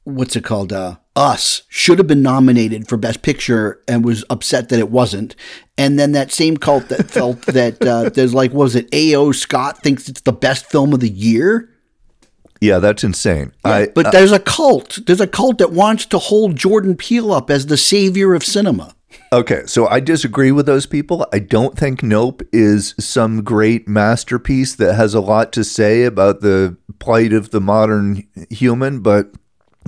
[0.05, 4.69] what's it called, uh, Us should have been nominated for Best Picture and was upset
[4.69, 5.35] that it wasn't,
[5.79, 9.33] and then that same cult that felt that uh, there's like, what was it, A.O.
[9.33, 11.71] Scott thinks it's the best film of the year.
[12.67, 13.53] Yeah, that's insane.
[13.65, 14.99] I But there's a cult.
[15.07, 18.95] There's a cult that wants to hold Jordan Peele up as the savior of cinema.
[19.33, 21.27] Okay, so I disagree with those people.
[21.33, 26.41] I don't think Nope is some great masterpiece that has a lot to say about
[26.41, 29.33] the plight of the modern human, but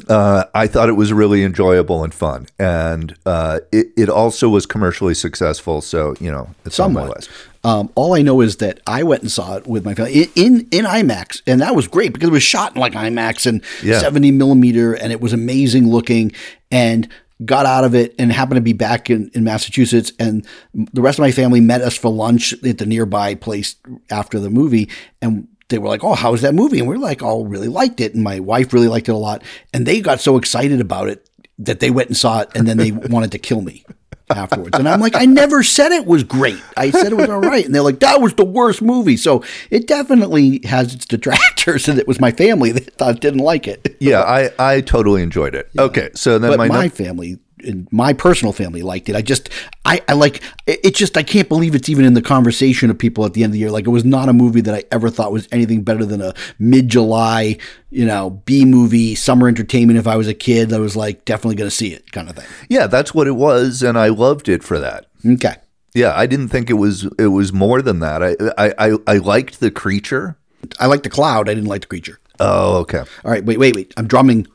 [0.08, 4.66] uh, I thought it was really enjoyable and fun, and uh, it, it also was
[4.66, 5.80] commercially successful.
[5.80, 7.16] So you know, it's on my somewhat.
[7.16, 7.30] list.
[7.64, 10.28] Um, all I know is that I went and saw it with my family in,
[10.36, 13.62] in in IMAX, and that was great because it was shot in like IMAX and
[13.82, 13.98] Yeah.
[14.00, 16.32] 70 millimeter, and it was amazing looking.
[16.70, 17.08] And
[17.44, 20.44] got out of it and happened to be back in, in Massachusetts, and
[20.74, 23.76] the rest of my family met us for lunch at the nearby place
[24.10, 24.88] after the movie,
[25.22, 27.68] and they were like, "Oh, how was that movie?" And we are like, "Oh, really
[27.68, 29.42] liked it," and my wife really liked it a lot,
[29.72, 31.28] and they got so excited about it
[31.58, 33.84] that they went and saw it, and then they wanted to kill me
[34.30, 34.78] afterwards.
[34.78, 36.62] And I'm like, I never said it was great.
[36.76, 37.64] I said it was all right.
[37.64, 39.16] And they're like, that was the worst movie.
[39.16, 43.66] So it definitely has its detractors, and it was my family that thought didn't like
[43.66, 43.96] it.
[44.00, 45.70] Yeah, I, I totally enjoyed it.
[45.78, 49.16] Okay, so then But my, my, num- family, and my personal family liked it.
[49.16, 49.50] I just,
[49.84, 52.98] I, I like, it it just, I can't believe it's even in the conversation of
[52.98, 53.70] people at the end of the year.
[53.70, 56.34] Like it was not a movie that I ever thought was anything better than a
[56.58, 57.58] mid July,
[57.90, 59.98] you know, B movie, summer entertainment.
[59.98, 62.36] If I was a kid, I was like, definitely going to see it kind of
[62.36, 62.46] thing.
[62.68, 65.06] yeah, that's what it was, and I loved it for that.
[65.26, 65.54] Okay.
[65.94, 68.22] Yeah, I didn't think it was it was more than that.
[68.22, 70.36] I I I, I liked the creature.
[70.78, 71.48] I liked the cloud.
[71.48, 72.18] I didn't like the creature.
[72.40, 72.98] Oh, okay.
[72.98, 73.94] All right, wait, wait, wait.
[73.96, 74.46] I'm drumming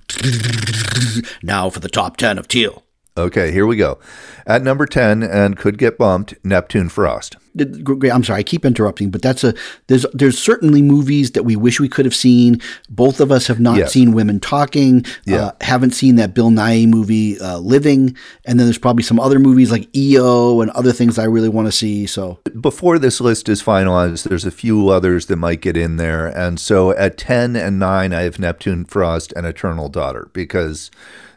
[1.44, 2.83] now for the top 10 of Teal.
[3.16, 4.00] Okay, here we go.
[4.48, 7.38] At number 10 and could get bumped, Neptune Frost.
[7.56, 9.54] I'm sorry, I keep interrupting, but that's a
[9.86, 12.60] there's there's certainly movies that we wish we could have seen.
[12.90, 13.94] Both of us have not Yes.
[13.94, 15.06] seen Women Talking.
[15.26, 15.36] Yeah.
[15.46, 19.38] Uh, haven't seen that Bill Nighy movie, uh, Living, and then there's probably some other
[19.38, 22.08] movies like EO and other things I really want to see.
[22.08, 26.26] So Before this list is finalized, there's a few others that might get in there.
[26.26, 30.90] And so at 10 and 9, I have Neptune Frost and Eternal Daughter because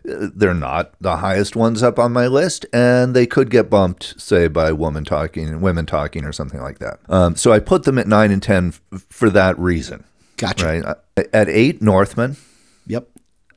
[0.06, 4.46] they're not the highest ones up on my list and they could get bumped, say,
[4.48, 7.00] by woman talking, women talking, or something like that.
[7.08, 10.04] Um, so I put them at 9 and 10 f- for that reason.
[10.36, 10.64] gotcha.
[11.16, 11.26] Right.
[11.32, 12.36] At 8, Northman.
[12.86, 13.08] Yep.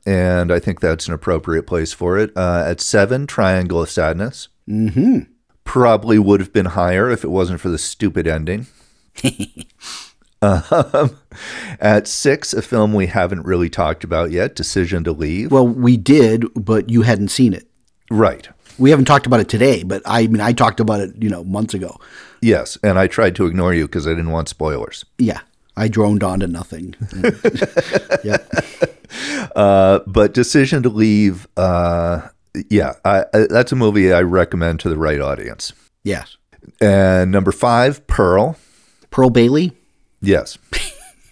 [0.06, 2.32] and I think that's an appropriate place for it.
[2.36, 4.48] Uh, at seven, Triangle of Sadness.
[4.68, 5.20] Mm-hmm.
[5.64, 8.66] Probably would have been higher if it wasn't for the stupid ending.
[10.42, 11.18] um,
[11.80, 15.50] at six, a film we haven't really talked about yet, Decision to Leave.
[15.52, 17.66] Well, we did, but you hadn't seen it.
[18.10, 18.48] right.
[18.78, 21.44] We haven't talked about it today, but I mean, I talked about it, you know,
[21.44, 21.98] months ago.
[22.40, 25.04] Yes, and I tried to ignore you because I didn't want spoilers.
[25.18, 25.40] Yeah,
[25.76, 26.94] I droned on to nothing.
[28.24, 28.38] yeah.
[29.54, 32.28] Uh, but Decision to Leave, uh,
[32.70, 35.74] yeah, I, I, that's a movie I recommend to the right audience.
[36.02, 36.38] Yes.
[36.80, 38.56] And number five, Pearl.
[39.10, 39.72] Pearl Bailey.
[40.20, 40.58] Yes.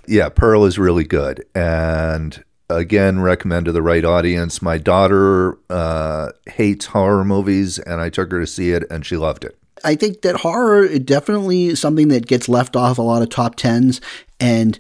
[0.07, 1.45] yeah, Pearl is really good.
[1.55, 4.63] And again, recommend to the right audience.
[4.63, 9.17] My daughter uh, hates horror movies, and I took her to see it, and she
[9.17, 9.57] loved it.
[9.85, 13.29] I think that horror it definitely is something that gets left off a lot of
[13.29, 14.01] top tens
[14.41, 14.79] and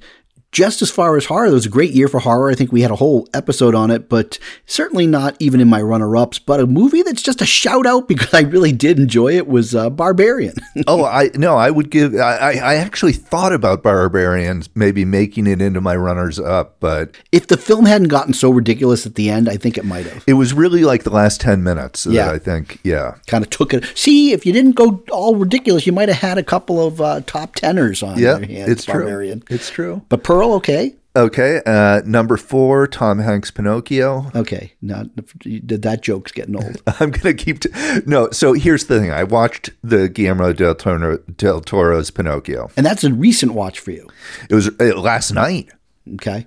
[0.51, 2.51] just as far as horror, it was a great year for horror.
[2.51, 5.83] I think we had a whole episode on it, but certainly not even in my
[5.83, 6.39] runner ups.
[6.39, 9.75] But a movie that's just a shout out because I really did enjoy it was
[9.75, 10.55] uh, Barbarian.
[10.87, 12.15] oh, I no, I would give.
[12.15, 17.47] I, I actually thought about Barbarian maybe making it into my runners up, but if
[17.49, 20.25] the film hadn't gotten so ridiculous at the end, I think it might have.
[20.27, 22.07] It was really like the last ten minutes.
[22.07, 22.79] Yeah, I think.
[22.85, 23.85] Yeah, kind of took it.
[23.95, 27.21] See, if you didn't go all ridiculous, you might have had a couple of uh,
[27.27, 28.71] top tenors on yeah, your hands.
[28.71, 29.41] It's Barbarian.
[29.41, 29.55] true.
[29.55, 30.03] It's true.
[30.09, 30.95] But Pearl, okay.
[31.17, 34.31] Okay, uh, number four, Tom Hanks, Pinocchio.
[34.37, 35.03] Okay, now
[35.45, 36.81] that joke's getting old.
[37.01, 37.59] I'm gonna keep.
[37.59, 37.71] T-
[38.07, 39.11] no, so here's the thing.
[39.11, 43.91] I watched the Guillermo del, Toro, del Toro's Pinocchio, and that's a recent watch for
[43.91, 44.09] you.
[44.49, 45.71] It was uh, last night.
[46.15, 46.47] Okay,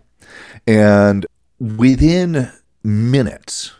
[0.66, 1.26] and
[1.60, 2.50] within
[2.86, 3.74] minutes,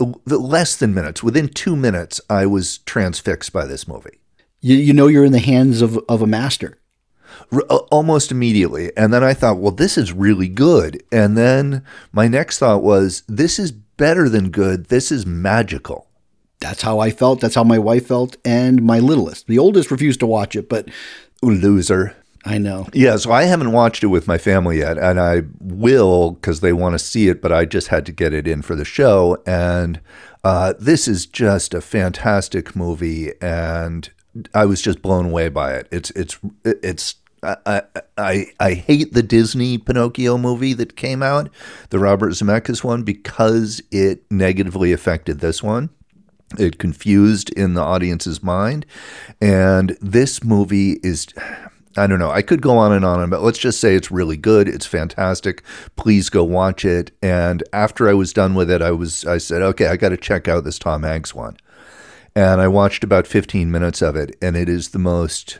[0.00, 4.18] uh, less than minutes, within two minutes, I was transfixed by this movie.
[4.62, 6.78] You, you know, you're in the hands of of a master
[7.90, 8.90] almost immediately.
[8.96, 11.02] And then I thought, well, this is really good.
[11.12, 14.86] And then my next thought was, this is better than good.
[14.86, 16.08] This is magical.
[16.60, 17.40] That's how I felt.
[17.40, 18.36] That's how my wife felt.
[18.44, 19.46] And my littlest.
[19.46, 20.88] The oldest refused to watch it, but.
[21.42, 22.16] Loser.
[22.44, 22.88] I know.
[22.92, 26.72] Yeah, so I haven't watched it with my family yet, and I will because they
[26.72, 29.40] want to see it, but I just had to get it in for the show.
[29.46, 30.00] And
[30.42, 34.10] uh, this is just a fantastic movie, and
[34.54, 35.88] I was just blown away by it.
[35.92, 37.82] It's it's it's I,
[38.16, 41.50] I I hate the Disney Pinocchio movie that came out,
[41.90, 45.90] the Robert Zemeckis one, because it negatively affected this one.
[46.58, 48.86] It confused in the audience's mind,
[49.40, 51.26] and this movie is.
[51.94, 52.30] I don't know.
[52.30, 54.66] I could go on and on, but let's just say it's really good.
[54.66, 55.62] It's fantastic.
[55.94, 57.10] Please go watch it.
[57.20, 60.16] And after I was done with it, I was I said, okay, I got to
[60.16, 61.58] check out this Tom Hanks one.
[62.34, 65.58] And I watched about 15 minutes of it, and it is the most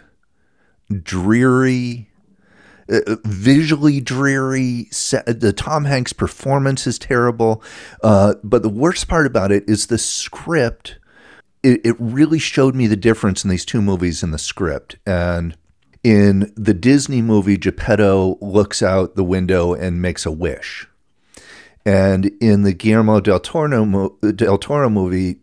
[1.00, 2.10] dreary,
[2.90, 4.88] uh, uh, visually dreary.
[5.26, 7.62] The Tom Hanks performance is terrible.
[8.02, 10.98] Uh, but the worst part about it is the script.
[11.62, 14.96] It, it really showed me the difference in these two movies in the script.
[15.06, 15.56] And
[16.02, 20.88] in the Disney movie, Geppetto looks out the window and makes a wish.
[21.84, 25.38] And in the Guillermo del Toro, del Toro movie,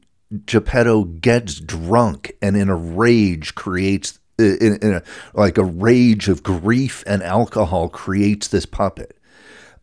[0.45, 6.43] Geppetto gets drunk and in a rage creates in, in a, like a rage of
[6.43, 9.17] grief and alcohol creates this puppet.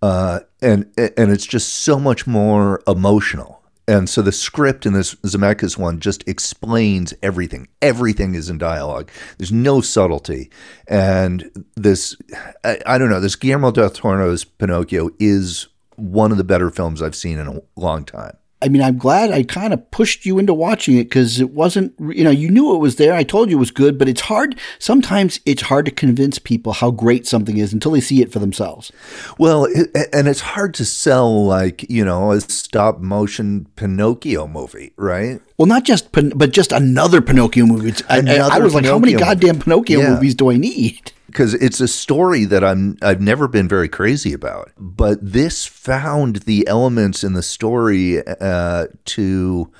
[0.02, 3.62] Uh, and and it's just so much more emotional.
[3.88, 7.68] And so the script in this Zemeckis one just explains everything.
[7.80, 9.10] Everything is in dialogue.
[9.38, 10.50] There's no subtlety.
[10.88, 12.16] And this,
[12.64, 17.00] I, I don't know, this Guillermo del Toro's Pinocchio is one of the better films
[17.00, 18.36] I've seen in a long time.
[18.66, 21.94] I mean, I'm glad I kind of pushed you into watching it because it wasn't,
[22.00, 23.14] you know, you knew it was there.
[23.14, 24.58] I told you it was good, but it's hard.
[24.80, 28.40] Sometimes it's hard to convince people how great something is until they see it for
[28.40, 28.90] themselves.
[29.38, 29.66] Well,
[30.12, 35.40] and it's hard to sell like, you know, a stop motion Pinocchio movie, right?
[35.58, 37.94] Well, not just, but just another Pinocchio movie.
[38.08, 40.10] Another I, I, was Pinocchio like, how many goddamn Pinocchio yeah.
[40.10, 41.12] movies do I need?
[41.36, 44.72] Because it's a story that I'm I've never been very crazy about.
[44.78, 49.70] But this found the elements in the story uh, to.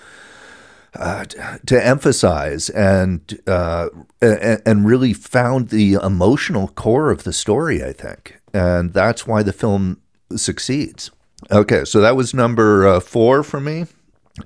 [0.98, 1.26] Uh,
[1.66, 3.90] to emphasize and, uh,
[4.22, 9.42] and and really found the emotional core of the story, I think, and that's why
[9.42, 10.00] the film
[10.34, 11.10] succeeds.
[11.52, 13.84] Okay, so that was number uh, four for me.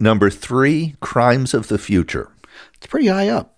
[0.00, 2.32] Number three, Crimes of the Future.
[2.78, 3.56] It's pretty high up.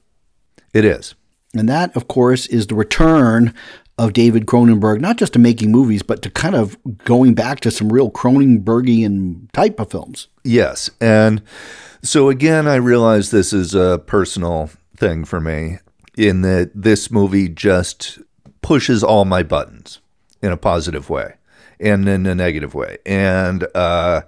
[0.75, 1.15] It is.
[1.55, 3.55] And that, of course, is the return
[3.99, 7.71] of David Cronenberg, not just to making movies, but to kind of going back to
[7.71, 10.29] some real Cronenbergian type of films.
[10.45, 10.91] Yes.
[11.01, 11.43] And
[12.03, 15.79] so again, I realize this is a personal thing for me
[16.17, 18.19] in that this movie just
[18.63, 20.01] pushes all my buttons
[20.41, 21.35] in a positive way
[21.79, 22.99] and in a negative way.
[23.05, 24.23] And uh,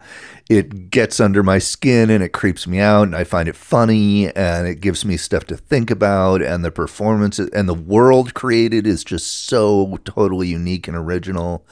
[0.49, 4.34] it gets under my skin and it creeps me out and I find it funny
[4.34, 8.86] and it gives me stuff to think about and the performance and the world created
[8.86, 11.66] is just so totally unique and original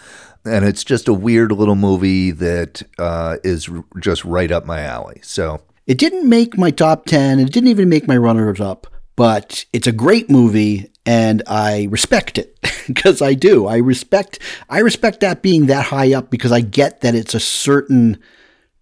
[0.44, 3.70] and it's just a weird little movie that uh, is
[4.00, 5.20] just right up my alley.
[5.22, 9.64] So it didn't make my top 10 it didn't even make my runners up but
[9.72, 13.66] it's a great movie and I respect it because I do.
[13.66, 14.38] I respect
[14.70, 18.18] I respect that being that high up because I get that it's a certain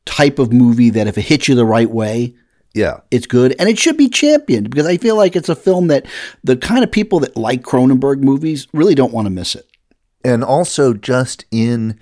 [0.07, 2.35] type of movie that if it hits you the right way,
[2.75, 5.89] yeah, it's good and it should be championed because I feel like it's a film
[5.89, 6.07] that
[6.45, 9.67] the kind of people that like Cronenberg movies really don't want to miss it.
[10.25, 11.99] And also just in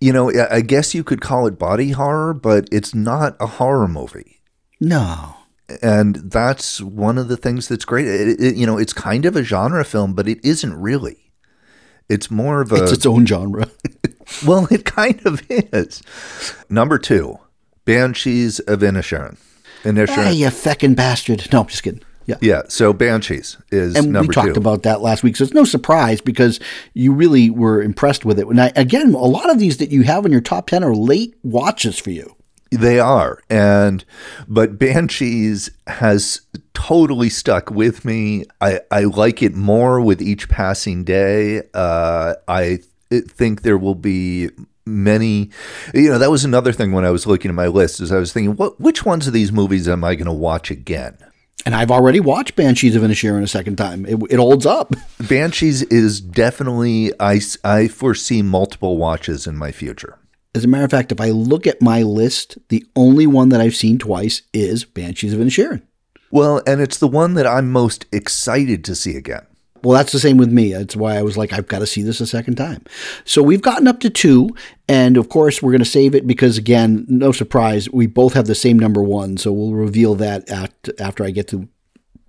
[0.00, 3.88] you know, I guess you could call it body horror, but it's not a horror
[3.88, 4.42] movie.
[4.80, 5.34] No.
[5.82, 8.06] And that's one of the things that's great.
[8.06, 11.32] It, it, you know, it's kind of a genre film, but it isn't really.
[12.08, 13.68] It's more of a It's its own genre.
[14.46, 16.02] well, it kind of is.
[16.68, 17.38] Number two,
[17.84, 19.36] Banshees of Inisherin.
[19.84, 20.36] Inisherin.
[20.36, 21.46] you feckin' bastard.
[21.52, 22.02] No, I'm just kidding.
[22.26, 22.36] Yeah.
[22.42, 24.60] Yeah, so Banshees is And number we talked two.
[24.60, 26.60] about that last week, so it's no surprise because
[26.92, 28.46] you really were impressed with it.
[28.46, 30.94] And I, again, a lot of these that you have in your top ten are
[30.94, 32.36] late watches for you.
[32.70, 33.40] They are.
[33.48, 34.04] And
[34.46, 36.42] but Banshees has
[36.74, 38.44] totally stuck with me.
[38.60, 41.62] I, I like it more with each passing day.
[41.72, 42.80] Uh, I
[43.10, 44.50] think there will be
[44.86, 45.50] many
[45.92, 48.16] you know that was another thing when I was looking at my list is I
[48.16, 51.18] was thinking what which ones of these movies am I going to watch again?
[51.66, 54.06] And I've already watched Banshees of Inisherin a second time.
[54.06, 54.94] It, it holds up.
[55.28, 60.18] Banshees is definitely I, I foresee multiple watches in my future.
[60.54, 63.60] As a matter of fact, if I look at my list, the only one that
[63.60, 65.82] I've seen twice is Banshees of Inisherin.
[66.30, 69.46] Well, and it's the one that I'm most excited to see again.
[69.82, 70.72] Well, that's the same with me.
[70.72, 72.82] That's why I was like, I've got to see this a second time.
[73.24, 74.50] So we've gotten up to two.
[74.88, 78.46] And of course, we're going to save it because, again, no surprise, we both have
[78.46, 79.36] the same number one.
[79.36, 81.68] So we'll reveal that at, after I get to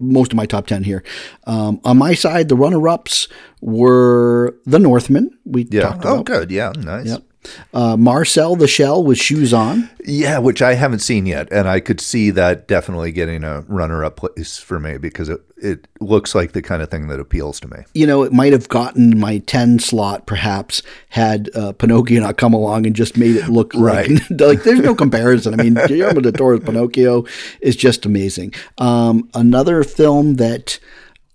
[0.01, 1.03] most of my top 10 here.
[1.45, 3.27] Um, on my side, the runner ups
[3.61, 5.29] were The Northman.
[5.45, 5.81] We Yeah.
[5.81, 6.17] talked about.
[6.19, 6.51] Oh, good.
[6.51, 6.71] Yeah.
[6.77, 7.07] Nice.
[7.07, 7.23] Yep.
[7.73, 9.89] Uh, Marcel the Shell with Shoes On.
[10.05, 14.17] Yeah, which I haven't seen yet, and I could see that definitely getting a runner-up
[14.17, 17.67] place for me because it it looks like the kind of thing that appeals to
[17.67, 17.79] me.
[17.93, 22.53] you know, it might have gotten my 10 slot perhaps had uh, Pinocchio not come
[22.53, 24.09] along and just made it look Right.
[24.09, 25.53] like, like there's no comparison.
[25.59, 27.25] I mean, Guillermo del Toro's Pinocchio
[27.61, 28.53] is just amazing.
[28.77, 30.79] Um, another film that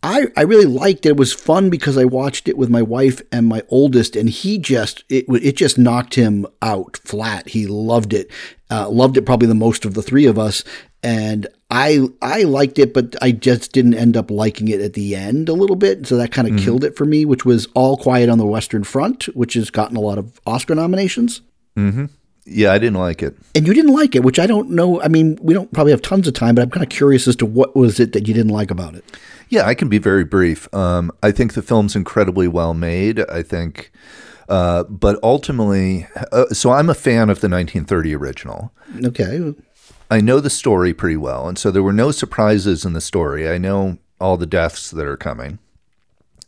[0.04, 3.22] I, I really liked it It was fun because I watched it with my wife
[3.32, 7.48] and my oldest, and he just it it just knocked him out flat.
[7.48, 8.30] He loved it,
[8.70, 10.62] uh, loved it probably the most of the three of us,
[11.02, 15.16] and I I liked it, but I just didn't end up liking it at the
[15.16, 17.24] end a little bit, so that kind of killed it for me.
[17.24, 20.74] Which was All Quiet on the Western Front, which has gotten a lot of Oscar
[20.74, 21.40] nominations.
[22.46, 23.34] Yeah, I didn't like it.
[23.54, 25.00] And you didn't like it, which I don't know.
[25.00, 27.36] I mean, we don't probably have tons of time, but I'm kind of curious as
[27.36, 29.04] to what was it that you didn't like about it.
[29.54, 30.66] Yeah, I can be very brief.
[30.74, 33.20] Um, I think the film's incredibly well made.
[33.30, 33.92] I think,
[34.48, 38.72] uh, but ultimately, uh, so I'm a fan of the 1930 original.
[39.04, 39.54] Okay,
[40.10, 43.48] I know the story pretty well, and so there were no surprises in the story.
[43.48, 45.60] I know all the deaths that are coming.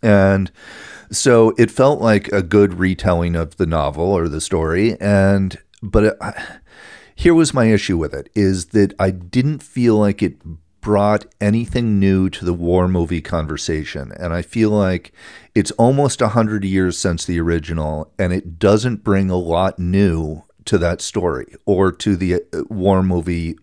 [0.02, 0.50] And
[1.12, 6.04] so it felt like a good retelling of the novel or the story and but
[6.04, 6.18] it,
[7.14, 10.36] here was my issue with it is that I didn't feel like it
[10.87, 14.12] brought anything new to the war movie conversation.
[14.20, 15.12] And I feel like
[15.53, 20.78] it's almost 100 years since the original and it doesn't bring a lot new to
[20.78, 23.59] that story or to the uh, war movie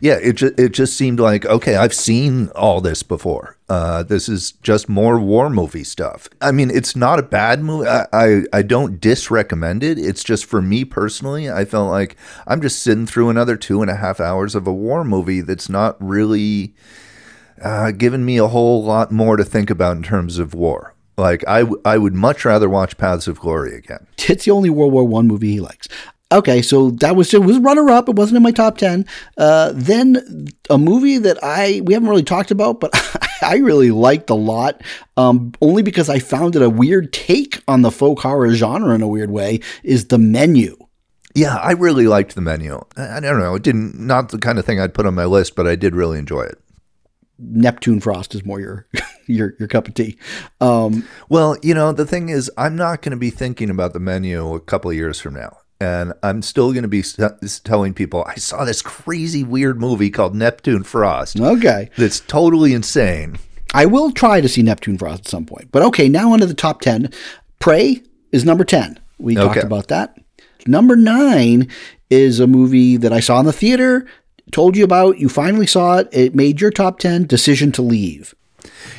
[0.00, 3.56] yeah, it just it just seemed like okay, I've seen all this before.
[3.68, 6.28] Uh, this is just more war movie stuff.
[6.40, 7.88] I mean, it's not a bad movie.
[7.88, 9.98] I, I I don't disrecommend it.
[9.98, 13.90] It's just for me personally, I felt like I'm just sitting through another two and
[13.90, 16.74] a half hours of a war movie that's not really
[17.62, 20.94] uh, giving me a whole lot more to think about in terms of war.
[21.18, 24.06] Like I, w- I would much rather watch Paths of Glory again.
[24.18, 25.88] it's the only World War One movie he likes.
[26.32, 28.08] Okay, so that was it was runner up.
[28.08, 29.06] It wasn't in my top ten.
[29.38, 32.90] Uh, then a movie that I we haven't really talked about, but
[33.42, 34.82] I really liked a lot,
[35.16, 39.02] um, only because I found it a weird take on the folk horror genre in
[39.02, 39.60] a weird way.
[39.84, 40.76] Is the menu?
[41.36, 42.80] Yeah, I really liked the menu.
[42.96, 45.26] I I don't know, it didn't not the kind of thing I'd put on my
[45.26, 46.58] list, but I did really enjoy it.
[47.38, 48.86] Neptune Frost is more your
[49.28, 50.18] your your cup of tea.
[50.60, 54.00] Um, Well, you know, the thing is, I'm not going to be thinking about the
[54.00, 55.58] menu a couple of years from now.
[55.78, 60.08] And I'm still going to be s- telling people, I saw this crazy weird movie
[60.10, 63.36] called Neptune Frost okay, that's totally insane.
[63.74, 65.70] I will try to see Neptune Frost at some point.
[65.72, 67.12] But okay, now onto the top 10.
[67.58, 68.02] Prey
[68.32, 68.98] is number 10.
[69.18, 70.16] We talked about that.
[70.66, 71.68] Number nine
[72.10, 74.06] is a movie that I saw in the theater,
[74.52, 75.18] told you about.
[75.18, 76.08] You finally saw it.
[76.12, 78.34] It made your top 10 Decision to Leave.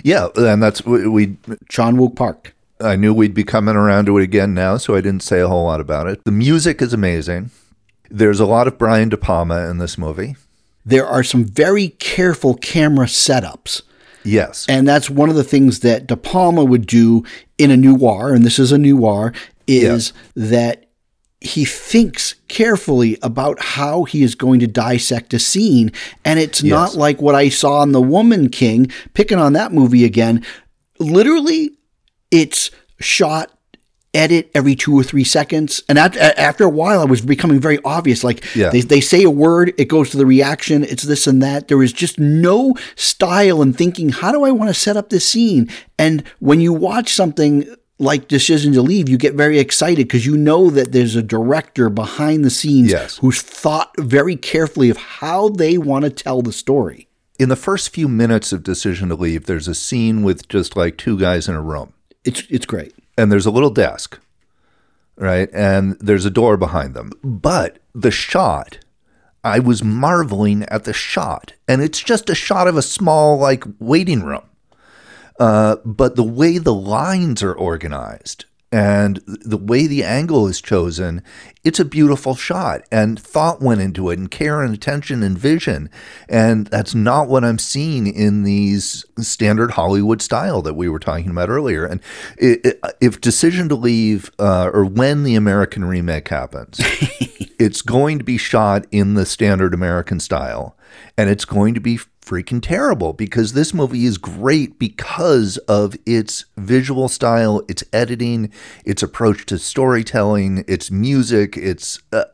[0.03, 1.07] Yeah, and that's we.
[1.07, 1.37] we
[1.69, 2.53] Chan Wook Park.
[2.79, 5.47] I knew we'd be coming around to it again now, so I didn't say a
[5.47, 6.23] whole lot about it.
[6.23, 7.51] The music is amazing.
[8.09, 10.35] There's a lot of Brian De Palma in this movie.
[10.85, 13.81] There are some very careful camera setups.
[14.23, 14.65] Yes.
[14.69, 17.23] And that's one of the things that De Palma would do
[17.57, 19.33] in a noir, and this is a noir,
[19.67, 20.85] is that
[21.39, 25.91] he thinks carefully about how he is going to dissect a scene.
[26.25, 30.03] And it's not like what I saw in The Woman King, picking on that movie
[30.03, 30.43] again.
[30.99, 31.76] Literally,
[32.31, 33.51] it's shot
[34.13, 35.83] edit every two or three seconds.
[35.87, 38.23] And at, after a while, it was becoming very obvious.
[38.23, 38.69] Like Yeah.
[38.69, 41.67] they, they say a word, it goes to the reaction, it's this and that.
[41.67, 45.27] There is just no style in thinking, how do I want to set up this
[45.27, 45.69] scene?
[45.99, 47.67] And when you watch something
[47.99, 51.89] like Decision to Leave, you get very excited because you know that there's a director
[51.89, 53.17] behind the scenes Yes.
[53.17, 57.07] who's thought very carefully of how they want to tell the story.
[57.37, 60.97] In the first few minutes of Decision to Leave, there's a scene with just like
[60.97, 61.93] two guys in a room.
[62.27, 62.93] It's it's great.
[63.17, 64.19] and there's a little desk,
[65.15, 65.49] right?
[65.53, 67.11] And there's a door behind them.
[67.23, 68.79] But the shot,
[69.43, 71.53] I was marveling at the shot.
[71.67, 74.43] And it's just a shot of a small, like, waiting room.
[75.39, 81.21] Uh, but the way the lines are organized and the way the angle is chosen,
[81.63, 82.81] it's a beautiful shot.
[82.91, 85.89] And thought went into it, and care and attention and vision.
[86.27, 91.29] And that's not what I'm seeing in these standard Hollywood style that we were talking
[91.29, 91.85] about earlier.
[91.85, 92.01] And
[92.41, 96.79] i i if Decision to Leave, uh, or when the American remake happens,
[97.59, 100.75] it's going to be shot in the standard American style,
[101.17, 106.43] and it's going to be freaking terrible because this movie is great because of its
[106.57, 108.51] visual style, its editing,
[108.83, 112.25] its approach to storytelling, its music, its uh,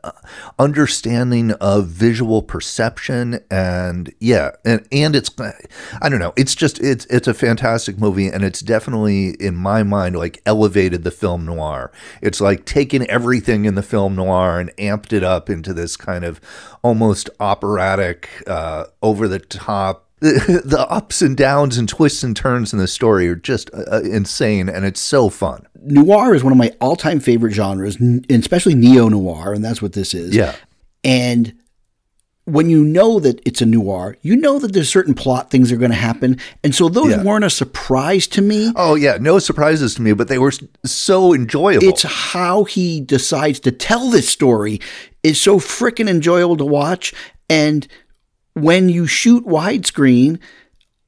[0.58, 5.30] understanding of visual perception, and yeah, and and it's
[6.02, 9.84] I don't know, it's just it's it's a fantastic movie, and it's definitely in my
[9.84, 11.92] mind like elevated the film noir.
[12.20, 16.24] It's like taken everything in the film noir and amped it up into this kind
[16.24, 16.40] of
[16.84, 20.02] almost operatic, uh, over the top.
[20.20, 24.68] The ups and downs and twists and turns in the story are just uh, insane,
[24.68, 25.66] and it's so fun.
[25.82, 29.92] Noir is one of my all-time favorite genres, and especially neo noir, and that's what
[29.92, 30.34] this is.
[30.34, 30.54] Yeah.
[31.02, 31.52] And
[32.46, 35.76] when you know that it's a noir, you know that there's certain plot things are
[35.78, 37.22] going to happen, and so those Yeah.
[37.22, 38.70] weren't a surprise to me.
[38.76, 40.52] Oh yeah, no surprises to me, but they were
[40.84, 41.88] so enjoyable.
[41.88, 44.80] It's how he decides to tell this story
[45.22, 47.14] is so freaking enjoyable to watch.
[47.48, 47.86] And
[48.52, 50.38] when you shoot widescreen,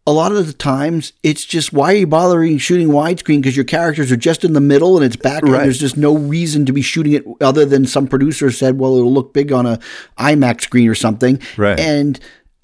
[0.07, 3.64] a lot of the times it's just why are you bothering shooting widescreen because your
[3.64, 5.62] characters are just in the middle and it's back Right.
[5.62, 9.12] There's just no reason to be shooting it other than some producer said, well, it'll
[9.12, 9.78] look big on a
[10.18, 11.40] IMAX screen or something.
[11.57, 11.78] Right.
[11.78, 12.18] And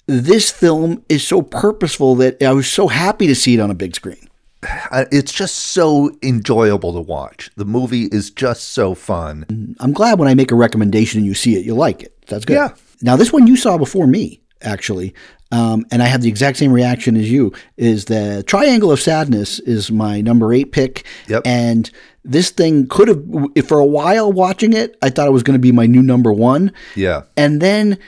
[0.05, 3.75] this film is so purposeful that I was so happy to see it on a
[3.75, 4.29] big screen.
[5.11, 7.49] It's just so enjoyable to watch.
[7.55, 9.75] The movie is just so fun.
[9.79, 12.15] I'm glad when I make a recommendation and you see it, you like it.
[12.27, 12.55] That's good.
[12.55, 12.69] Yeah.
[13.01, 15.13] Now, this one you saw before me, actually,
[15.53, 17.53] um, and I have the exact same reaction as you.
[17.77, 21.05] Is the Triangle of Sadness is my number eight pick.
[21.27, 21.43] Yep.
[21.45, 21.91] And
[22.23, 25.53] this thing could have, if for a while watching it, I thought it was going
[25.53, 26.71] to be my new number one.
[26.95, 27.23] Yeah.
[27.37, 27.99] And then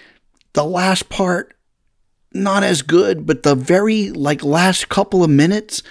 [0.53, 1.56] the last part,
[2.34, 5.84] not as good, but the very like last couple of minutes.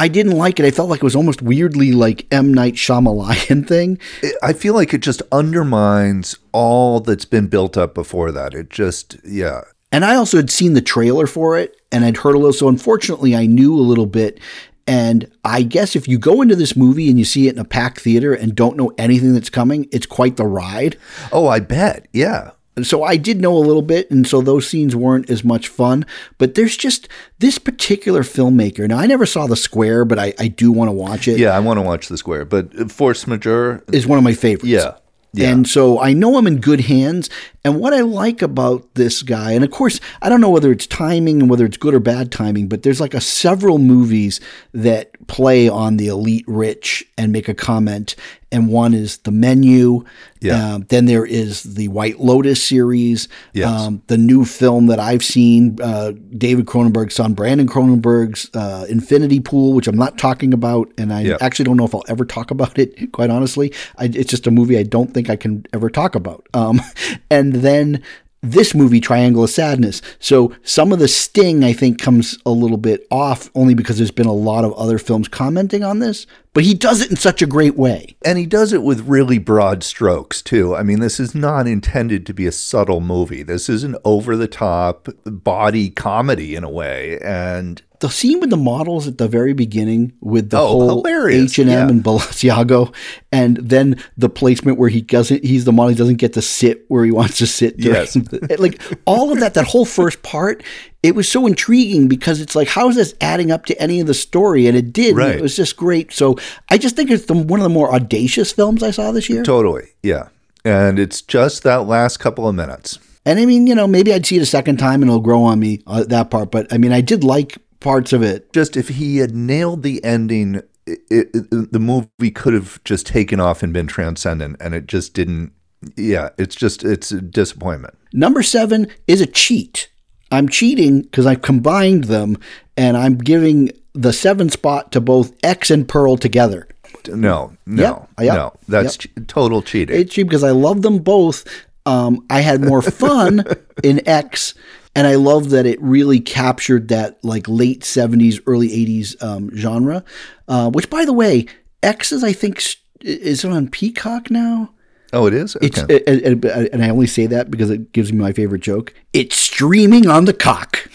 [0.00, 0.64] I didn't like it.
[0.64, 3.98] I felt like it was almost weirdly like M Night Shyamalan thing.
[4.44, 8.54] I feel like it just undermines all that's been built up before that.
[8.54, 9.62] It just, yeah.
[9.90, 12.52] And I also had seen the trailer for it and I'd heard a little.
[12.52, 14.38] So unfortunately, I knew a little bit.
[14.86, 17.64] And I guess if you go into this movie and you see it in a
[17.64, 20.96] packed theater and don't know anything that's coming, it's quite the ride.
[21.30, 22.08] Oh, I bet.
[22.12, 22.52] Yeah.
[22.82, 26.06] So I did know a little bit, and so those scenes weren't as much fun.
[26.38, 27.08] But there's just
[27.40, 28.86] this particular filmmaker.
[28.88, 31.38] Now I never saw The Square, but I, I do want to watch it.
[31.40, 34.68] Yeah, I want to watch The Square, but Force Majeure, Is one of my favorites.
[34.68, 34.94] yeah.
[35.34, 35.50] Yeah.
[35.50, 37.28] And so I know I'm in good hands.
[37.68, 40.86] And what I like about this guy, and of course, I don't know whether it's
[40.86, 44.40] timing and whether it's good or bad timing, but there's like a several movies
[44.72, 48.16] that play on the elite rich and make a comment.
[48.50, 50.04] And one is The Menu.
[50.40, 50.74] Yeah.
[50.74, 53.28] Um, then there is the White Lotus series.
[53.52, 53.68] Yes.
[53.68, 59.40] Um, the new film that I've seen, uh, David Cronenberg's son, Brandon Cronenberg's uh, Infinity
[59.40, 60.90] Pool, which I'm not talking about.
[60.96, 63.74] And I actually don't know if I'll ever talk about it, quite honestly.
[63.98, 66.46] I, it's just a movie I don't think I can ever talk about.
[66.54, 66.80] Um,
[67.30, 68.02] and then
[68.40, 70.00] this movie, Triangle of Sadness.
[70.20, 74.12] So some of the sting, I think, comes a little bit off only because there's
[74.12, 77.42] been a lot of other films commenting on this, but he does it in such
[77.42, 78.16] a great way.
[78.24, 80.76] And he does it with really broad strokes, too.
[80.76, 83.42] I mean, this is not intended to be a subtle movie.
[83.42, 87.18] This is an over the top body comedy in a way.
[87.20, 91.52] And The scene with the models at the very beginning with the Oh, whole hilarious,
[91.52, 92.94] H and M and Balenciaga,
[93.32, 96.84] and then the placement where he doesn't, he's the model, he doesn't get to sit
[96.88, 97.74] where he wants to sit.
[97.78, 98.14] Yes.
[98.14, 100.62] the- like all of that, that whole first part,
[101.02, 104.06] it was so intriguing because it's like, how is this adding up to any of
[104.06, 104.66] the story?
[104.68, 105.10] And it did.
[105.10, 105.34] and Right.
[105.36, 106.12] It was just great.
[106.12, 106.36] So
[106.70, 109.42] I just think it's the, one of the more audacious films I saw this year.
[109.42, 110.28] totally, yeah.
[110.64, 112.98] And it's just that last couple of minutes.
[113.24, 115.42] And I mean, you know, maybe I'd see it a second time and it'll grow
[115.42, 116.50] on me uh, that part.
[116.50, 118.52] But I mean, I did like parts of it.
[118.52, 123.40] Just if he had nailed the ending it, it, the movie could have just taken
[123.40, 125.52] off and been transcendent, and it just didn't.
[125.96, 127.94] Yeah, it's just it's a disappointment.
[128.12, 129.90] Number seven is a cheat.
[130.30, 132.36] I'm cheating because I've combined them,
[132.76, 136.68] and I'm giving the seven spot to both X and Pearl together.
[137.06, 138.52] No, no, Yep, yep, no.
[138.66, 139.98] That's che- total cheating.
[139.98, 141.44] It's cheap because I love them both.
[141.86, 143.44] Um, I had more fun
[143.82, 144.54] in X,
[144.98, 150.04] and I love that it really captured that like late '70s, early '80s um, genre.
[150.48, 151.46] Uh, which, by the way,
[151.82, 152.58] X is I think
[153.00, 154.70] is it on Peacock now?
[155.12, 155.54] oh, it is.
[155.56, 155.66] Okay.
[155.68, 158.92] It's and, and- and I only say that because it gives me my favorite joke.
[159.12, 160.90] It's streaming on the cock.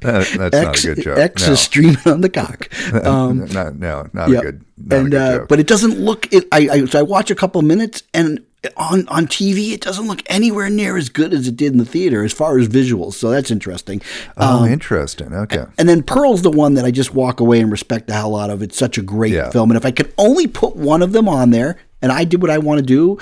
[0.00, 1.18] That- that's X, not a good joke.
[1.18, 1.52] X no.
[1.52, 2.68] is streaming on the cock.
[3.06, 4.38] Um, no, no, not yeah.
[4.38, 6.32] a good, not and a good uh, but it doesn't look.
[6.32, 8.44] It, I, I so I watch a couple minutes and
[8.76, 11.84] on on TV it doesn't look anywhere near as good as it did in the
[11.84, 13.14] theater as far as visuals.
[13.14, 14.00] So that's interesting.
[14.36, 15.32] oh, um, interesting.
[15.32, 15.64] Okay.
[15.78, 18.50] And then Pearl's the one that I just walk away and respect the hell out
[18.50, 18.62] of.
[18.62, 19.50] It's such a great Yeah.
[19.50, 22.40] film, and if I could only put one of them on there, and I did
[22.42, 23.18] what I want to do,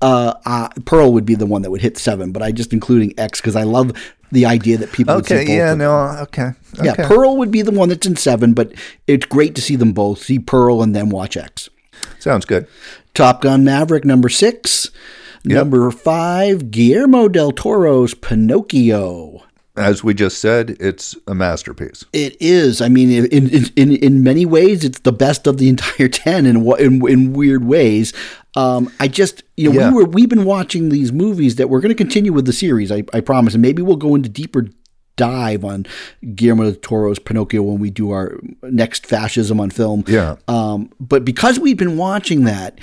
[0.00, 2.32] uh, uh, Pearl would be the one that would hit seven.
[2.32, 3.92] But I just including X because I love
[4.30, 5.56] the idea that people Okay.
[5.56, 5.74] Yeah.
[5.74, 5.94] No.
[6.22, 6.52] Okay.
[6.82, 6.94] Yeah.
[6.94, 8.72] Pearl would be the one that's in seven, but
[9.06, 10.22] it's great to see them both.
[10.22, 11.68] See Pearl and then watch X.
[12.18, 12.66] Sounds good.
[13.14, 14.90] Top Gun Maverick, number six.
[15.44, 19.44] Number five, Guillermo del Toro's Pinocchio.
[19.78, 22.04] As we just said, it's a masterpiece.
[22.12, 22.80] It is.
[22.82, 26.46] I mean, in in, in, many ways, it's the best of the entire ten.
[26.46, 28.12] In in, in weird ways,
[28.56, 29.90] um, I just you know Yeah.
[29.90, 32.90] we were we've been watching these movies that we're going to continue with the series.
[32.90, 34.68] I, I promise, and maybe we'll go into deeper
[35.16, 35.84] dive on
[36.34, 40.04] Guillermo del Toro's Pinocchio when we do our next fascism on film.
[40.06, 40.36] Yeah.
[40.46, 42.78] Um, but because we've been watching that,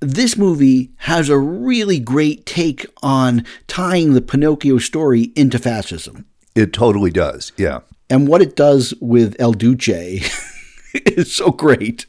[0.00, 6.26] this movie has a really great take on tying the Pinocchio story into fascism.
[6.54, 7.52] It totally does.
[7.56, 7.80] Yeah.
[8.10, 9.88] And what it does with El Duce
[10.94, 12.06] is so great.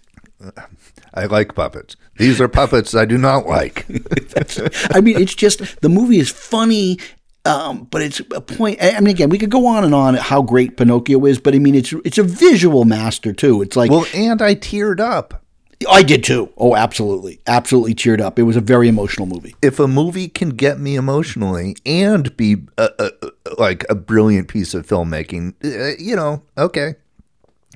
[1.13, 1.95] I like puppets.
[2.17, 3.85] These are puppets I do not like.
[4.93, 6.99] I mean, it's just the movie is funny,
[7.45, 8.79] um, but it's a point.
[8.81, 11.59] I mean, again, we could go on and on how great Pinocchio is, but I
[11.59, 13.61] mean, it's it's a visual master too.
[13.61, 15.44] It's like well, and I teared up.
[15.89, 16.51] I did too.
[16.57, 18.39] Oh, absolutely, absolutely cheered up.
[18.39, 19.55] It was a very emotional movie.
[19.61, 24.73] If a movie can get me emotionally and be a, a, like a brilliant piece
[24.73, 26.95] of filmmaking, uh, you know, okay,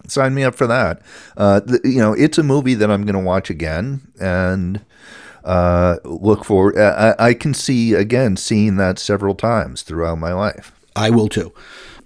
[0.07, 1.01] sign me up for that.
[1.35, 4.83] Uh, you know, it's a movie that I'm going to watch again and
[5.43, 6.77] uh, look for.
[6.79, 10.71] I, I can see again seeing that several times throughout my life.
[10.95, 11.53] I will too.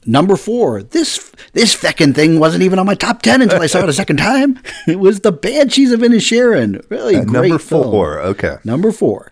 [0.05, 3.79] Number four, this this feckin' thing wasn't even on my top ten until I saw
[3.83, 4.59] it a second time.
[4.87, 6.83] It was the Banshees of Inisherin.
[6.89, 7.83] Really Uh, great number film.
[7.83, 8.57] four, okay.
[8.65, 9.31] Number four.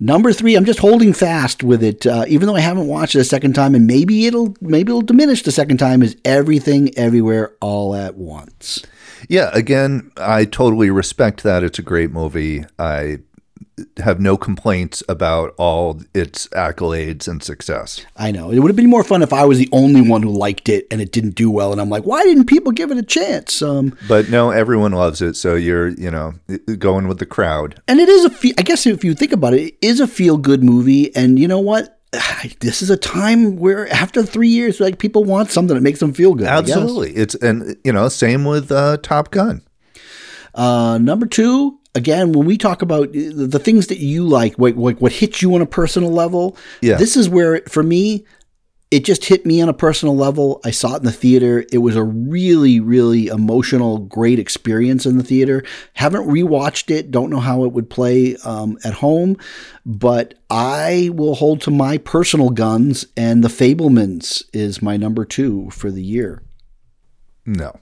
[0.00, 3.20] Number three, I'm just holding fast with it, uh, even though I haven't watched it
[3.20, 6.02] a second time, and maybe it'll maybe it'll diminish the second time.
[6.02, 8.82] Is everything everywhere all at once?
[9.28, 11.62] Yeah, again, I totally respect that.
[11.62, 12.64] It's a great movie.
[12.78, 13.18] I
[13.98, 18.04] have no complaints about all its accolades and success.
[18.16, 20.30] I know it would have been more fun if I was the only one who
[20.30, 22.98] liked it and it didn't do well, and I'm like, why didn't people give it
[22.98, 23.60] a chance?
[23.62, 26.34] Um, But no, everyone loves it, so you're, you know,
[26.78, 27.80] going with the crowd.
[27.88, 30.06] and it is a, fe- I guess if you think about it, it is a
[30.06, 31.98] feel good movie, and you know what?
[32.60, 36.12] This is a time where after three years, like people want something that makes them
[36.12, 36.46] feel good.
[36.46, 37.12] Absolutely.
[37.16, 39.62] It's and you know, same with uh, Top Gun.
[40.54, 44.74] Uh, number two, again, when we talk about the the things that you like, what,
[44.76, 46.96] what, what hits you on a personal level, Yeah.
[46.96, 48.24] this is where, for me,
[48.90, 50.60] it just hit me on a personal level.
[50.64, 51.64] I saw it in the theater.
[51.72, 55.64] It was a really, really emotional, great experience in the theater.
[55.94, 57.10] Haven't rewatched it.
[57.10, 59.36] Don't know how it would play um, at home,
[59.84, 65.70] but I will hold to my personal guns, and The Fabelmans is my number two
[65.70, 66.42] for the year.
[67.46, 67.80] No.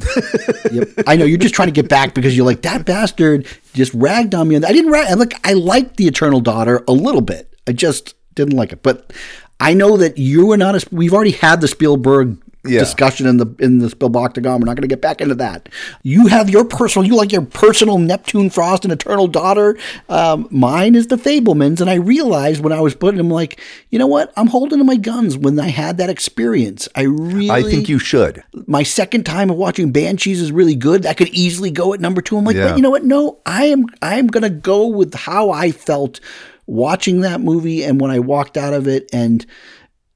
[0.72, 0.88] Yep.
[1.06, 4.34] I know you're just trying to get back because you're like that bastard just ragged
[4.34, 4.54] on me.
[4.54, 5.16] And I didn't rag.
[5.16, 7.52] Look, I liked the Eternal Daughter a little bit.
[7.66, 8.82] I just didn't like it.
[8.82, 9.12] But
[9.60, 10.74] I know that you were not.
[10.74, 12.80] A, we've already had the Spielberg Yeah.
[12.80, 14.60] discussion in the in the Spielberg octagon.
[14.60, 15.68] We're not going to get back into that.
[16.02, 17.06] You have your personal.
[17.06, 19.78] You like your personal Neptune Frost and Eternal Daughter.
[20.08, 23.60] Um, mine is the Fabelmans, and I realized when I was putting them, like,
[23.90, 24.32] you know what?
[24.36, 26.88] I'm holding to my guns when I had that experience.
[26.96, 27.50] I really.
[27.50, 28.42] I think you should.
[28.66, 31.04] my second time of watching Banshees is really good.
[31.04, 32.36] That could easily go at number two.
[32.36, 32.68] I'm like, Yeah.
[32.70, 33.04] but you know what?
[33.04, 36.18] No, I am I am gonna go with how I felt
[36.66, 39.08] watching that movie and when I walked out of it.
[39.12, 39.46] And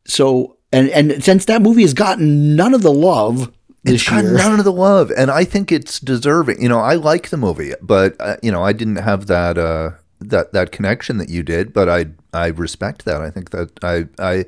[0.07, 3.53] so and and since that movie has gotten none of the love
[3.85, 4.23] this It's year.
[4.23, 6.63] none of the love, and I think it's deserving.
[6.63, 9.91] You know, I like the movie, but uh, you know, I didn't have that uh,
[10.21, 13.21] that that connection that you did, but I I respect that.
[13.21, 14.45] I think that I I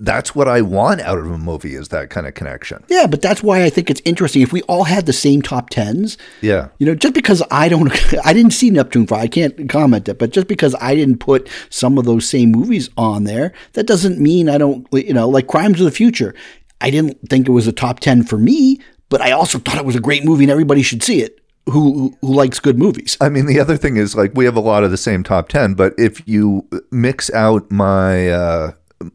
[0.00, 2.84] that's what I want out of a movie is that kind of connection.
[2.88, 4.42] Yeah, but that's why I think it's interesting.
[4.42, 6.68] If we all had the same top tens, Yeah.
[6.78, 7.90] you know, just because I don't,
[8.24, 11.48] I didn't see Neptune Fire, I can't comment it, but just because I didn't put
[11.70, 15.46] some of those same movies on there, that doesn't mean I don't, you know, like
[15.46, 16.34] Crimes of the Future.
[16.80, 19.84] I didn't think it was a top 10 for me, but I also thought it
[19.84, 23.16] was a great movie and everybody should see it who, who likes good movies.
[23.20, 25.48] I mean, the other thing is like we have a lot of the same top
[25.48, 28.72] ten, but if you mix out my uh,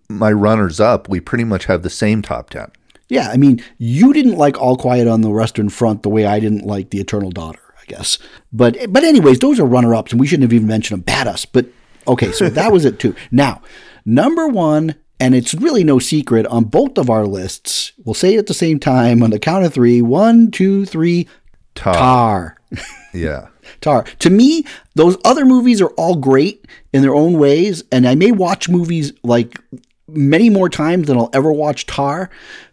[0.10, 2.72] my runners up, we pretty much have the same top ten.
[3.10, 6.40] Yeah, I mean, you didn't like All Quiet on the Western Front the way I
[6.40, 8.18] didn't like The Eternal Daughter, I guess.
[8.52, 11.04] But but anyways, those are runner-ups, and we shouldn't have even mentioned them.
[11.04, 11.68] Bad us, but
[12.08, 13.16] okay, so that was it too.
[13.32, 13.62] Now,
[14.06, 17.94] number one, and it's really no secret on both of our lists.
[18.04, 20.02] We'll say it at the same time on the count of three.
[20.02, 21.28] One, two, three.
[21.76, 21.94] Tar.
[21.94, 22.58] Tar.
[23.18, 23.48] Yeah.
[23.82, 24.04] Tar.
[24.20, 24.66] To me,
[24.96, 29.12] those other movies are all great in their own ways, and I may watch movies
[29.24, 29.60] like
[30.08, 32.30] many more times than I'll ever watch Tar.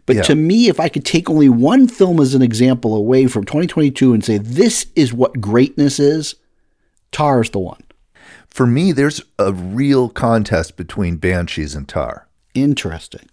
[0.07, 0.23] But Yeah.
[0.23, 4.13] to me, if I could take only one film as an example away from 2022
[4.13, 6.37] and say this is what greatness is,
[7.11, 7.83] Tar is the one.
[8.49, 12.29] For me, there's a real contest between Banshees and Tar.
[12.55, 13.29] Interesting.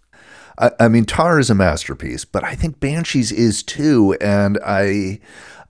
[0.58, 5.20] I, I mean, Tar is a masterpiece, but I think Banshees is too, and I,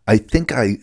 [0.08, 0.78] I think I,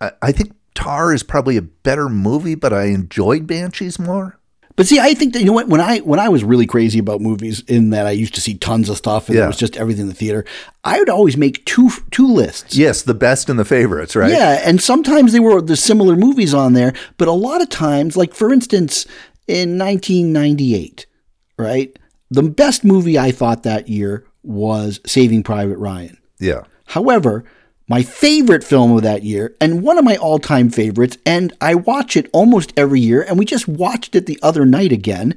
[0.00, 4.36] I, I think Tar is probably a better movie, but I enjoyed Banshees more.
[4.76, 6.98] But see, I think that you know what when I when I was really crazy
[6.98, 9.44] about movies, in that I used to see tons of stuff and Yeah.
[9.44, 10.44] it was just everything in the theater.
[10.84, 12.76] I would always make two two lists.
[12.76, 14.30] Yes, the best and the favorites, right?
[14.30, 18.16] Yeah, and sometimes they were the similar movies on there, but a lot of times,
[18.16, 19.04] like for instance,
[19.46, 21.06] in 1998,
[21.58, 21.98] right,
[22.30, 26.16] the best movie I thought that year was Saving Private Ryan.
[26.38, 26.62] Yeah.
[26.86, 27.44] However,
[27.90, 31.74] my favorite film of that year, and one of my all time favorites, and I
[31.74, 35.34] watch it almost every year, and we just watched it the other night again,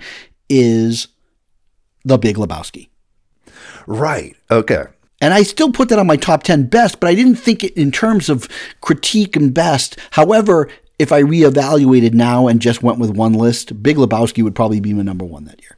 [0.49, 1.07] is
[2.05, 2.89] The Big Lebowski.
[3.87, 4.35] Right.
[4.51, 4.83] Okay.
[5.19, 7.73] And I still put that on my top 10 best, but I didn't think it
[7.73, 8.47] in terms of
[8.81, 9.97] critique and best.
[10.11, 10.69] However,
[10.99, 14.93] if I reevaluated now and just went with one list, Big Lebowski would probably be
[14.93, 15.75] my number one that year.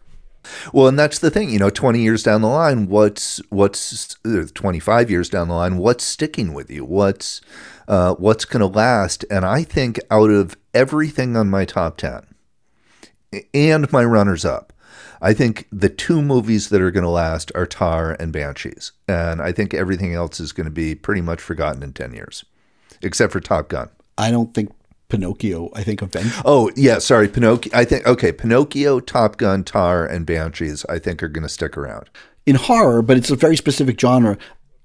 [0.74, 4.46] Well, and that's the thing, you know, 20 years down the line, what's what's uh,
[4.54, 6.86] 25 years down the line, what's sticking with you?
[6.86, 7.42] What's
[7.88, 9.26] uh, what's going to last?
[9.30, 12.26] And I think out of everything on my top 10
[13.54, 14.74] and my runners up,
[15.22, 18.92] I think the two movies that are going to last are Tar and Banshees.
[19.08, 22.46] And I think everything else is going to be pretty much forgotten in 10 years,
[23.02, 23.90] except for Top Gun.
[24.18, 24.72] I don't think
[25.10, 26.42] Pinocchio, I think Avengers.
[26.44, 27.72] Oh yeah, sorry, Pinocchio.
[27.74, 30.86] I think okay, Pinocchio, Top Gun, Tar, and Banshees.
[30.90, 32.10] I think are going to stick around.
[32.46, 34.38] In horror, but it's a very specific genre,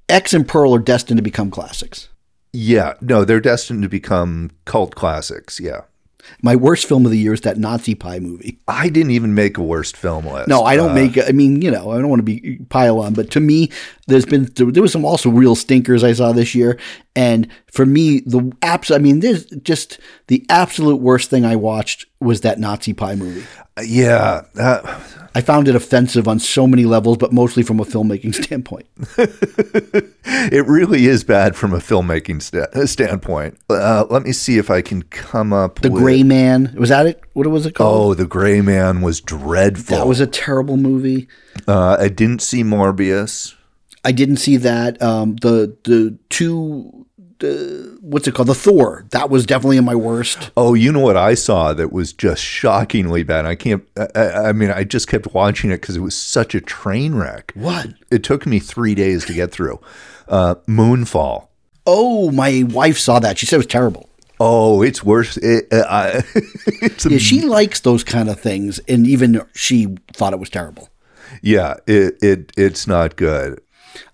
[0.09, 2.09] X and Pearl are destined to become classics.
[2.53, 5.61] Yeah, no, they're destined to become cult classics.
[5.61, 5.83] Yeah,
[6.43, 8.59] My worst film of the year is that Nazi Pie movie.
[8.69, 10.49] I didn't even make a worst film list.
[10.49, 11.19] No, I don't Uh, make.
[11.19, 13.71] I mean, you know, I don't want to be pile on, but to me,
[14.07, 16.79] there's been there was some also real stinkers I saw this year,
[17.17, 18.91] and for me, the abs.
[18.91, 19.99] I mean, there's just
[20.29, 23.45] the absolute worst thing I watched was that Nazi Pie movie.
[23.83, 25.01] Yeah, uh,
[25.35, 28.87] I found it offensive on so many levels, but mostly from a filmmaking standpoint.
[29.17, 33.57] it really is bad from a filmmaking sta- standpoint.
[33.69, 35.81] Uh, let me see if I can come up.
[35.81, 37.23] The with, Gray Man was that it?
[37.35, 38.11] What was it called?
[38.11, 39.97] Oh, the Gray Man was dreadful.
[39.97, 41.29] that was a terrible movie.
[41.67, 43.55] Uh, I didn't see Morbius.
[44.05, 45.01] I didn't see that.
[45.01, 47.00] Um, the the two.
[47.41, 48.49] The, what's it called?
[48.49, 49.05] The Thor.
[49.11, 50.51] That was definitely in my worst.
[50.57, 53.47] Oh, you know what I saw that was just shockingly bad.
[53.47, 53.83] I can't.
[54.15, 57.53] I, I mean, I just kept watching it because it was such a train wreck.
[57.55, 57.89] What?
[58.11, 59.81] It took me three days to get through.
[60.29, 61.49] Uh, Moonfall.
[61.87, 63.39] Oh, my wife saw that.
[63.39, 64.09] She said it was terrible.
[64.39, 65.37] Oh, it's worse.
[65.39, 66.23] It, uh, I,
[66.83, 70.89] it's Yeah, she likes those kind of things, and even she thought it was terrible.
[71.43, 71.75] yeah.
[71.87, 73.61] It, it it's not good.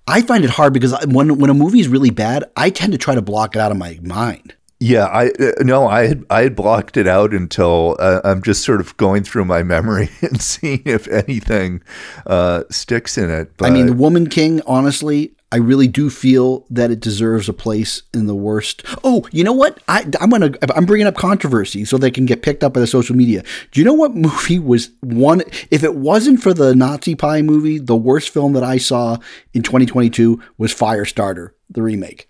[0.06, 2.98] I find it hard because when when a movie is really bad, I tend to
[2.98, 4.54] try to block it out of my mind.
[4.78, 8.62] Yeah, I uh, no, I had I had blocked it out until uh, I'm just
[8.62, 11.82] sort of going through my memory and seeing if anything
[12.26, 13.56] uh, sticks in it.
[13.56, 17.52] But I mean, The Woman King, honestly, I really do feel that it deserves a
[17.52, 18.82] place in the worst.
[19.04, 19.80] Oh, you know what?
[19.86, 22.86] I, I'm gonna I'm bringing up controversy so they can get picked up by the
[22.86, 23.44] social media.
[23.70, 25.42] Do you know what movie was one?
[25.70, 29.18] If it wasn't for the Nazi Pie movie, the worst film that I saw
[29.54, 32.28] in 2022 was Firestarter, the remake.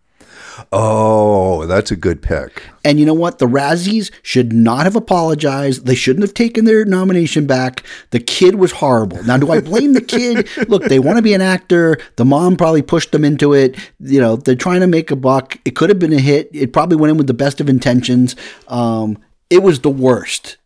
[0.73, 2.63] Oh, that's a good pick.
[2.85, 3.39] And you know what?
[3.39, 5.87] The Razzies should not have apologized.
[5.87, 7.83] They shouldn't have taken their nomination back.
[8.11, 9.23] The kid was horrible.
[9.25, 10.49] Now, do I blame the kid?
[10.69, 11.99] Look, they want to be an actor.
[12.17, 13.77] The mom probably pushed them into it.
[14.01, 15.59] You know, they're trying to make a buck.
[15.65, 16.49] It could have been a hit.
[16.53, 18.37] It probably went in with the best of intentions.
[18.69, 19.19] Um,
[19.51, 20.57] It was the worst.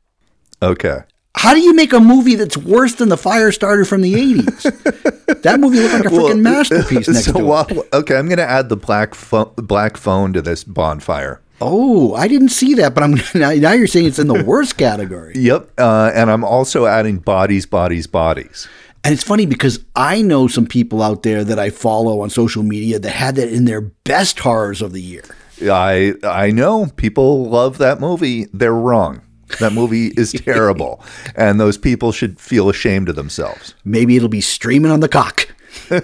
[0.63, 1.01] Okay.
[1.37, 4.63] How do you make a movie that's worse than the Firestarter from the 80s?
[5.43, 7.89] that movie looked like a freaking masterpiece next so to while, it.
[7.93, 11.41] okay, I'm going to add the black pho- black phone to this bonfire.
[11.63, 14.77] Oh, I didn't see that, but I'm now, now you're saying it's in the worst
[14.77, 15.35] category.
[15.41, 18.69] Yep, uh, and I'm also adding bodies, bodies, bodies.
[19.05, 22.63] And it's funny because I know some people out there that I follow on social
[22.63, 25.23] media that had that in their best horrors of the year.
[25.63, 28.47] I I know people love that movie.
[28.53, 29.23] They're wrong.
[29.59, 31.03] That movie is terrible,
[31.35, 33.75] and those people should feel ashamed of themselves.
[33.85, 35.49] Maybe it'll be streaming on the cock.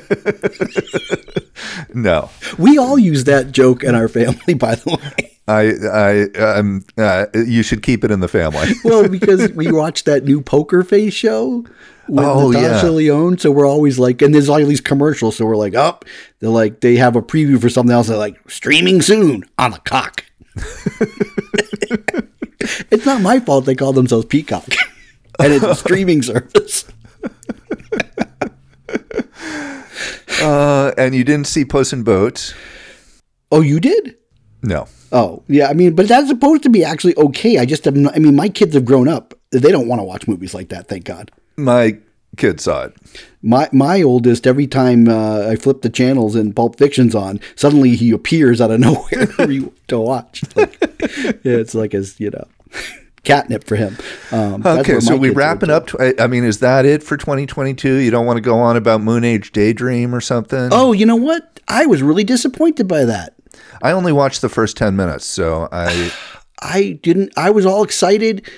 [1.94, 5.32] No, We all use that joke in our family, by the way.
[5.48, 8.68] I I um uh, you should keep it in the family.
[8.84, 11.64] Well, because we watched that new Poker Face show
[12.08, 12.92] with Oh, Natasha yeah.
[12.92, 16.04] Lyonne, so we're always like, and there's all these commercials, so we're like, up.
[16.40, 18.08] they're like, they have a preview for something else.
[18.08, 20.24] They're like, streaming soon on the cock.
[22.90, 24.68] It's not my fault they call themselves Peacock,
[25.38, 26.84] and it's a streaming service.
[30.40, 32.54] Uh, and you didn't see Puss in Boots?
[33.50, 34.16] Oh, you did?
[34.62, 34.86] No.
[35.12, 35.68] Oh, yeah.
[35.68, 37.58] I mean, but that's supposed to be actually okay.
[37.58, 39.34] I just, have not, I mean, my kids have grown up.
[39.50, 40.88] They don't want to watch movies like that.
[40.88, 41.30] Thank God.
[41.56, 41.98] My
[42.36, 42.96] kid saw it.
[43.42, 47.96] My my oldest, every time uh, I flip the channels and Pulp Fiction's on, suddenly
[47.96, 50.44] he appears out of nowhere to, re- to watch.
[50.54, 50.76] Like,
[51.44, 52.46] yeah, it's like his, you know,
[53.24, 53.96] catnip for him.
[54.32, 55.90] Um, Okay, so we're wrapping up.
[56.00, 57.96] I I mean, is that it for 2022?
[57.96, 60.68] You don't want to go on about Moon Age Daydream or something?
[60.72, 61.60] Oh, you know what?
[61.68, 63.34] I was really disappointed by that.
[63.82, 66.12] I only watched the first 10 minutes, so I
[66.62, 67.32] I didn't.
[67.36, 68.48] I was all excited,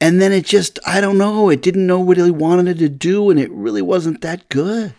[0.00, 1.50] and then it just, I don't know.
[1.50, 4.94] It didn't know what it wanted it to do, and it really wasn't that good.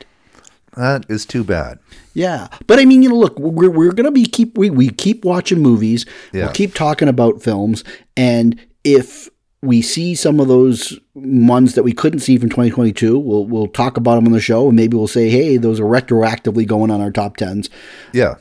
[0.76, 1.80] That is too bad.
[2.14, 5.26] Yeah, but I mean, you know, look, we're we're gonna be keep we we keep
[5.26, 6.06] watching movies.
[6.34, 6.46] Yeah.
[6.46, 7.84] We'll keep talking about films,
[8.18, 9.30] and if
[9.62, 13.98] we see some of those ones that we couldn't see from 2022, we'll we'll talk
[13.98, 17.02] about them on the show, and maybe we'll say, hey, those are retroactively going on
[17.02, 17.70] our top tens.
[18.14, 18.36] Yeah.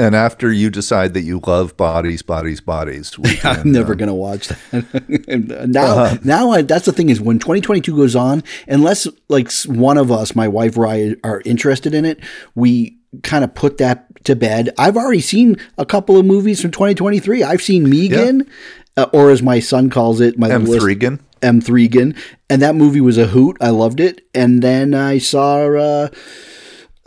[0.00, 3.96] And after you decide that you love bodies, bodies, bodies, we can, I'm never uh,
[3.96, 5.66] gonna watch that.
[5.68, 6.18] Now, Uh-huh.
[6.24, 10.36] now I, that's the thing is when 2022 goes on, unless like one of us,
[10.36, 12.20] my wife or I, are interested in it,
[12.54, 14.70] we kind of put that to bed.
[14.78, 17.42] I've already seen a couple of movies from 2023.
[17.42, 18.48] I've seen Megan,
[18.96, 21.20] uh, or as my son calls it, my M3gan.
[21.40, 22.16] M3gan,
[22.50, 23.56] and that movie was a hoot.
[23.60, 24.22] I loved it.
[24.34, 26.08] And then I saw uh,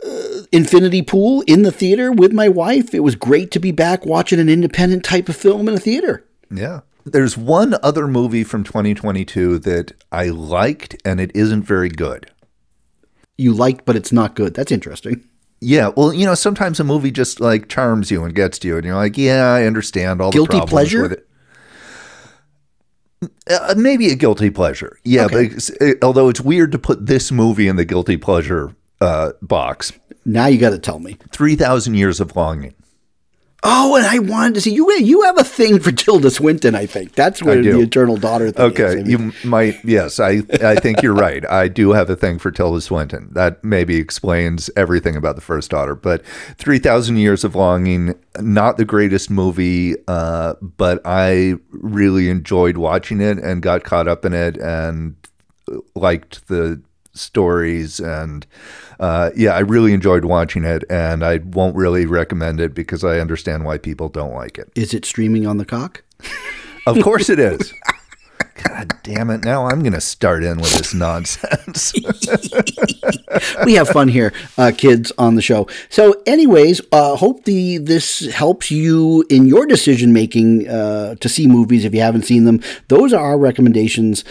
[0.06, 2.94] uh, Infinity Pool in the theater with my wife.
[2.94, 6.24] It was great to be back watching an independent type of film in a theater.
[6.50, 6.80] Yeah.
[7.04, 12.30] There's one other movie from 2022 that I liked, and it isn't very good.
[13.36, 14.54] You liked, but it's not good.
[14.54, 15.24] That's interesting.
[15.60, 18.76] Yeah, well, you know, sometimes a movie just like charms you and gets to you,
[18.76, 21.02] and you're like, yeah, I understand all Guilty the problems pleasure?
[21.02, 21.28] with it.
[23.48, 25.26] Uh, maybe a guilty pleasure, yeah.
[25.26, 25.34] Okay.
[25.34, 29.32] But it's- it- although it's weird to put this movie in the guilty pleasure uh,
[29.42, 29.92] box,
[30.24, 31.16] Now you got to tell me.
[31.30, 32.74] Three Thousand Years of Longing.
[33.64, 34.90] Oh, and I wanted to see you.
[34.94, 36.74] You have a thing for Tilda Swinton.
[36.74, 38.72] I think that's where the eternal daughter thing.
[38.72, 38.80] is.
[38.80, 39.76] I Okay, mean, you might.
[39.84, 40.42] Yes, I.
[40.64, 41.48] I think you're right.
[41.48, 43.28] I do have a thing for Tilda Swinton.
[43.34, 45.94] That maybe explains everything about the first daughter.
[45.94, 46.26] But
[46.58, 53.20] Three Thousand Years of Longing, not the greatest movie, uh, but I really enjoyed watching
[53.20, 55.14] it and got caught up in it and
[55.94, 56.82] liked the
[57.14, 58.46] stories and
[59.00, 60.84] uh, yeah, I really enjoyed watching it.
[60.88, 64.70] And I won't really recommend it because I understand why people don't like it.
[64.74, 66.02] is it streaming on the cock?
[66.86, 67.72] Of course it is.
[68.64, 69.44] God damn it.
[69.44, 71.92] Now I'm going to start in with this nonsense.
[73.64, 75.68] we have fun here, uh, kids, on the show.
[75.88, 81.46] So, anyways, uh, hope the this helps you in your decision making uh, to see
[81.46, 82.60] movies if you haven't seen them.
[82.88, 84.24] Those are our recommendations.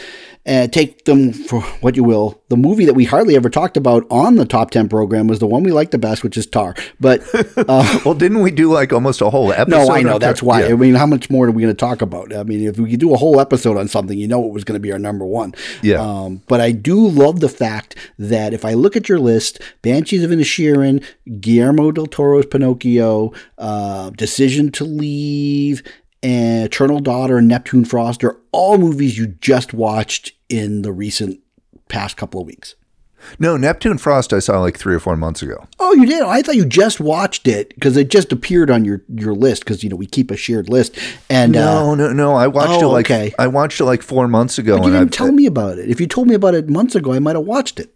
[0.45, 2.41] Uh, take them for what you will.
[2.49, 5.45] The movie that we hardly ever talked about on the top ten program was the
[5.45, 6.75] one we liked the best, which is Tar.
[6.99, 7.21] But
[7.57, 9.87] uh, well, didn't we do like almost a whole episode?
[9.87, 10.61] no, I know that's why.
[10.61, 10.73] Yeah.
[10.73, 12.35] I mean, how much more are we going to talk about?
[12.35, 14.63] I mean, if we could do a whole episode on something, you know, it was
[14.63, 15.53] going to be our number one.
[15.83, 16.01] Yeah.
[16.01, 20.23] Um, but I do love the fact that if I look at your list, Banshees
[20.23, 21.03] of Inisherin,
[21.39, 25.83] Guillermo del Toro's Pinocchio, uh, Decision to Leave,
[26.23, 31.39] and Eternal Daughter and Neptune Frost are all movies you just watched in the recent
[31.89, 32.75] past couple of weeks.
[33.39, 35.67] No, Neptune Frost I saw like three or four months ago.
[35.79, 36.23] Oh, you did?
[36.23, 39.83] I thought you just watched it because it just appeared on your, your list because
[39.83, 40.97] you know we keep a shared list.
[41.29, 42.33] And uh, No, no, no.
[42.33, 43.33] I watched oh, it like okay.
[43.37, 44.77] I watched it like four months ago.
[44.77, 45.89] you and didn't I, tell me about it.
[45.89, 47.93] If you told me about it months ago, I might have watched it.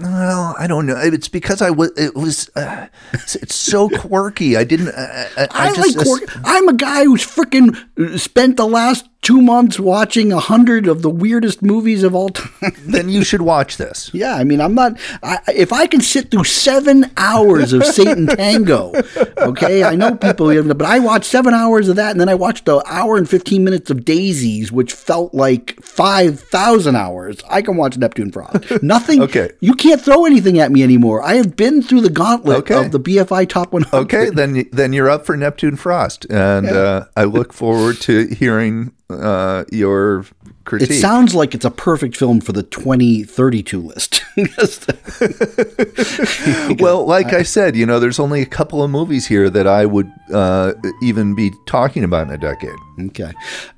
[0.00, 0.96] Well, I don't know.
[0.96, 1.90] It's because I was.
[1.96, 2.50] It was.
[2.54, 4.56] Uh, it's, so quirky.
[4.56, 4.88] I didn't.
[4.88, 6.22] I, I, I I, just, like Cork.
[6.44, 11.10] I'm a guy who's freaking spent the last two months watching a hundred of the
[11.10, 12.72] weirdest movies of all time.
[12.86, 14.10] then you should watch this.
[14.14, 14.98] Yeah, I mean, I'm not.
[15.22, 18.92] I, if I can sit through seven hours of Satan Tango,
[19.38, 22.64] okay, I know people, but I watched seven hours of that, and then I watched
[22.64, 27.42] the hour and fifteen minutes of Daisies, which felt like five thousand hours.
[27.50, 28.82] I can watch Neptune Frost.
[28.82, 29.22] Nothing.
[29.22, 29.50] Okay.
[29.60, 31.22] you can't throw anything at me anymore.
[31.22, 32.84] I have been through the gauntlet Okay.
[32.86, 33.96] of the BFI Top 100.
[34.04, 38.92] Okay, then then you're up for Neptune Frost, and uh, I look forward to hearing
[39.10, 40.24] uh, your
[40.64, 40.90] critique.
[40.90, 44.24] It sounds like it's a perfect film for the 2032 list.
[46.80, 49.86] well, like I said, you know, there's only a couple of movies here that I
[49.86, 52.76] would uh, even be talking about in a decade.
[53.00, 53.32] Okay.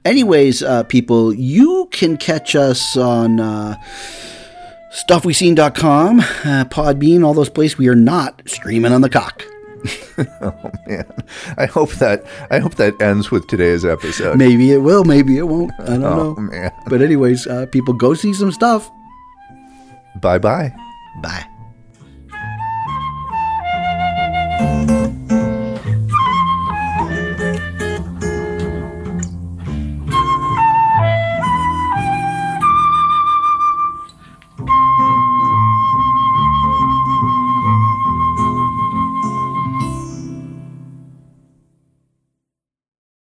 [0.04, 3.76] Anyways, uh, people, you can catch us on uh,
[4.92, 7.78] stuffweseen.com, uh, Podbean, all those places.
[7.78, 9.44] We are not streaming on the cock.
[10.42, 11.06] Oh man,
[11.56, 14.36] I hope that I hope that ends with today's episode.
[14.36, 15.72] Maybe it will, maybe it won't.
[15.80, 16.36] I don't Oh know.
[16.36, 18.90] man, But anyways, uh, people, go see some stuff.
[20.20, 20.74] bye bye.
[21.22, 21.46] Bye.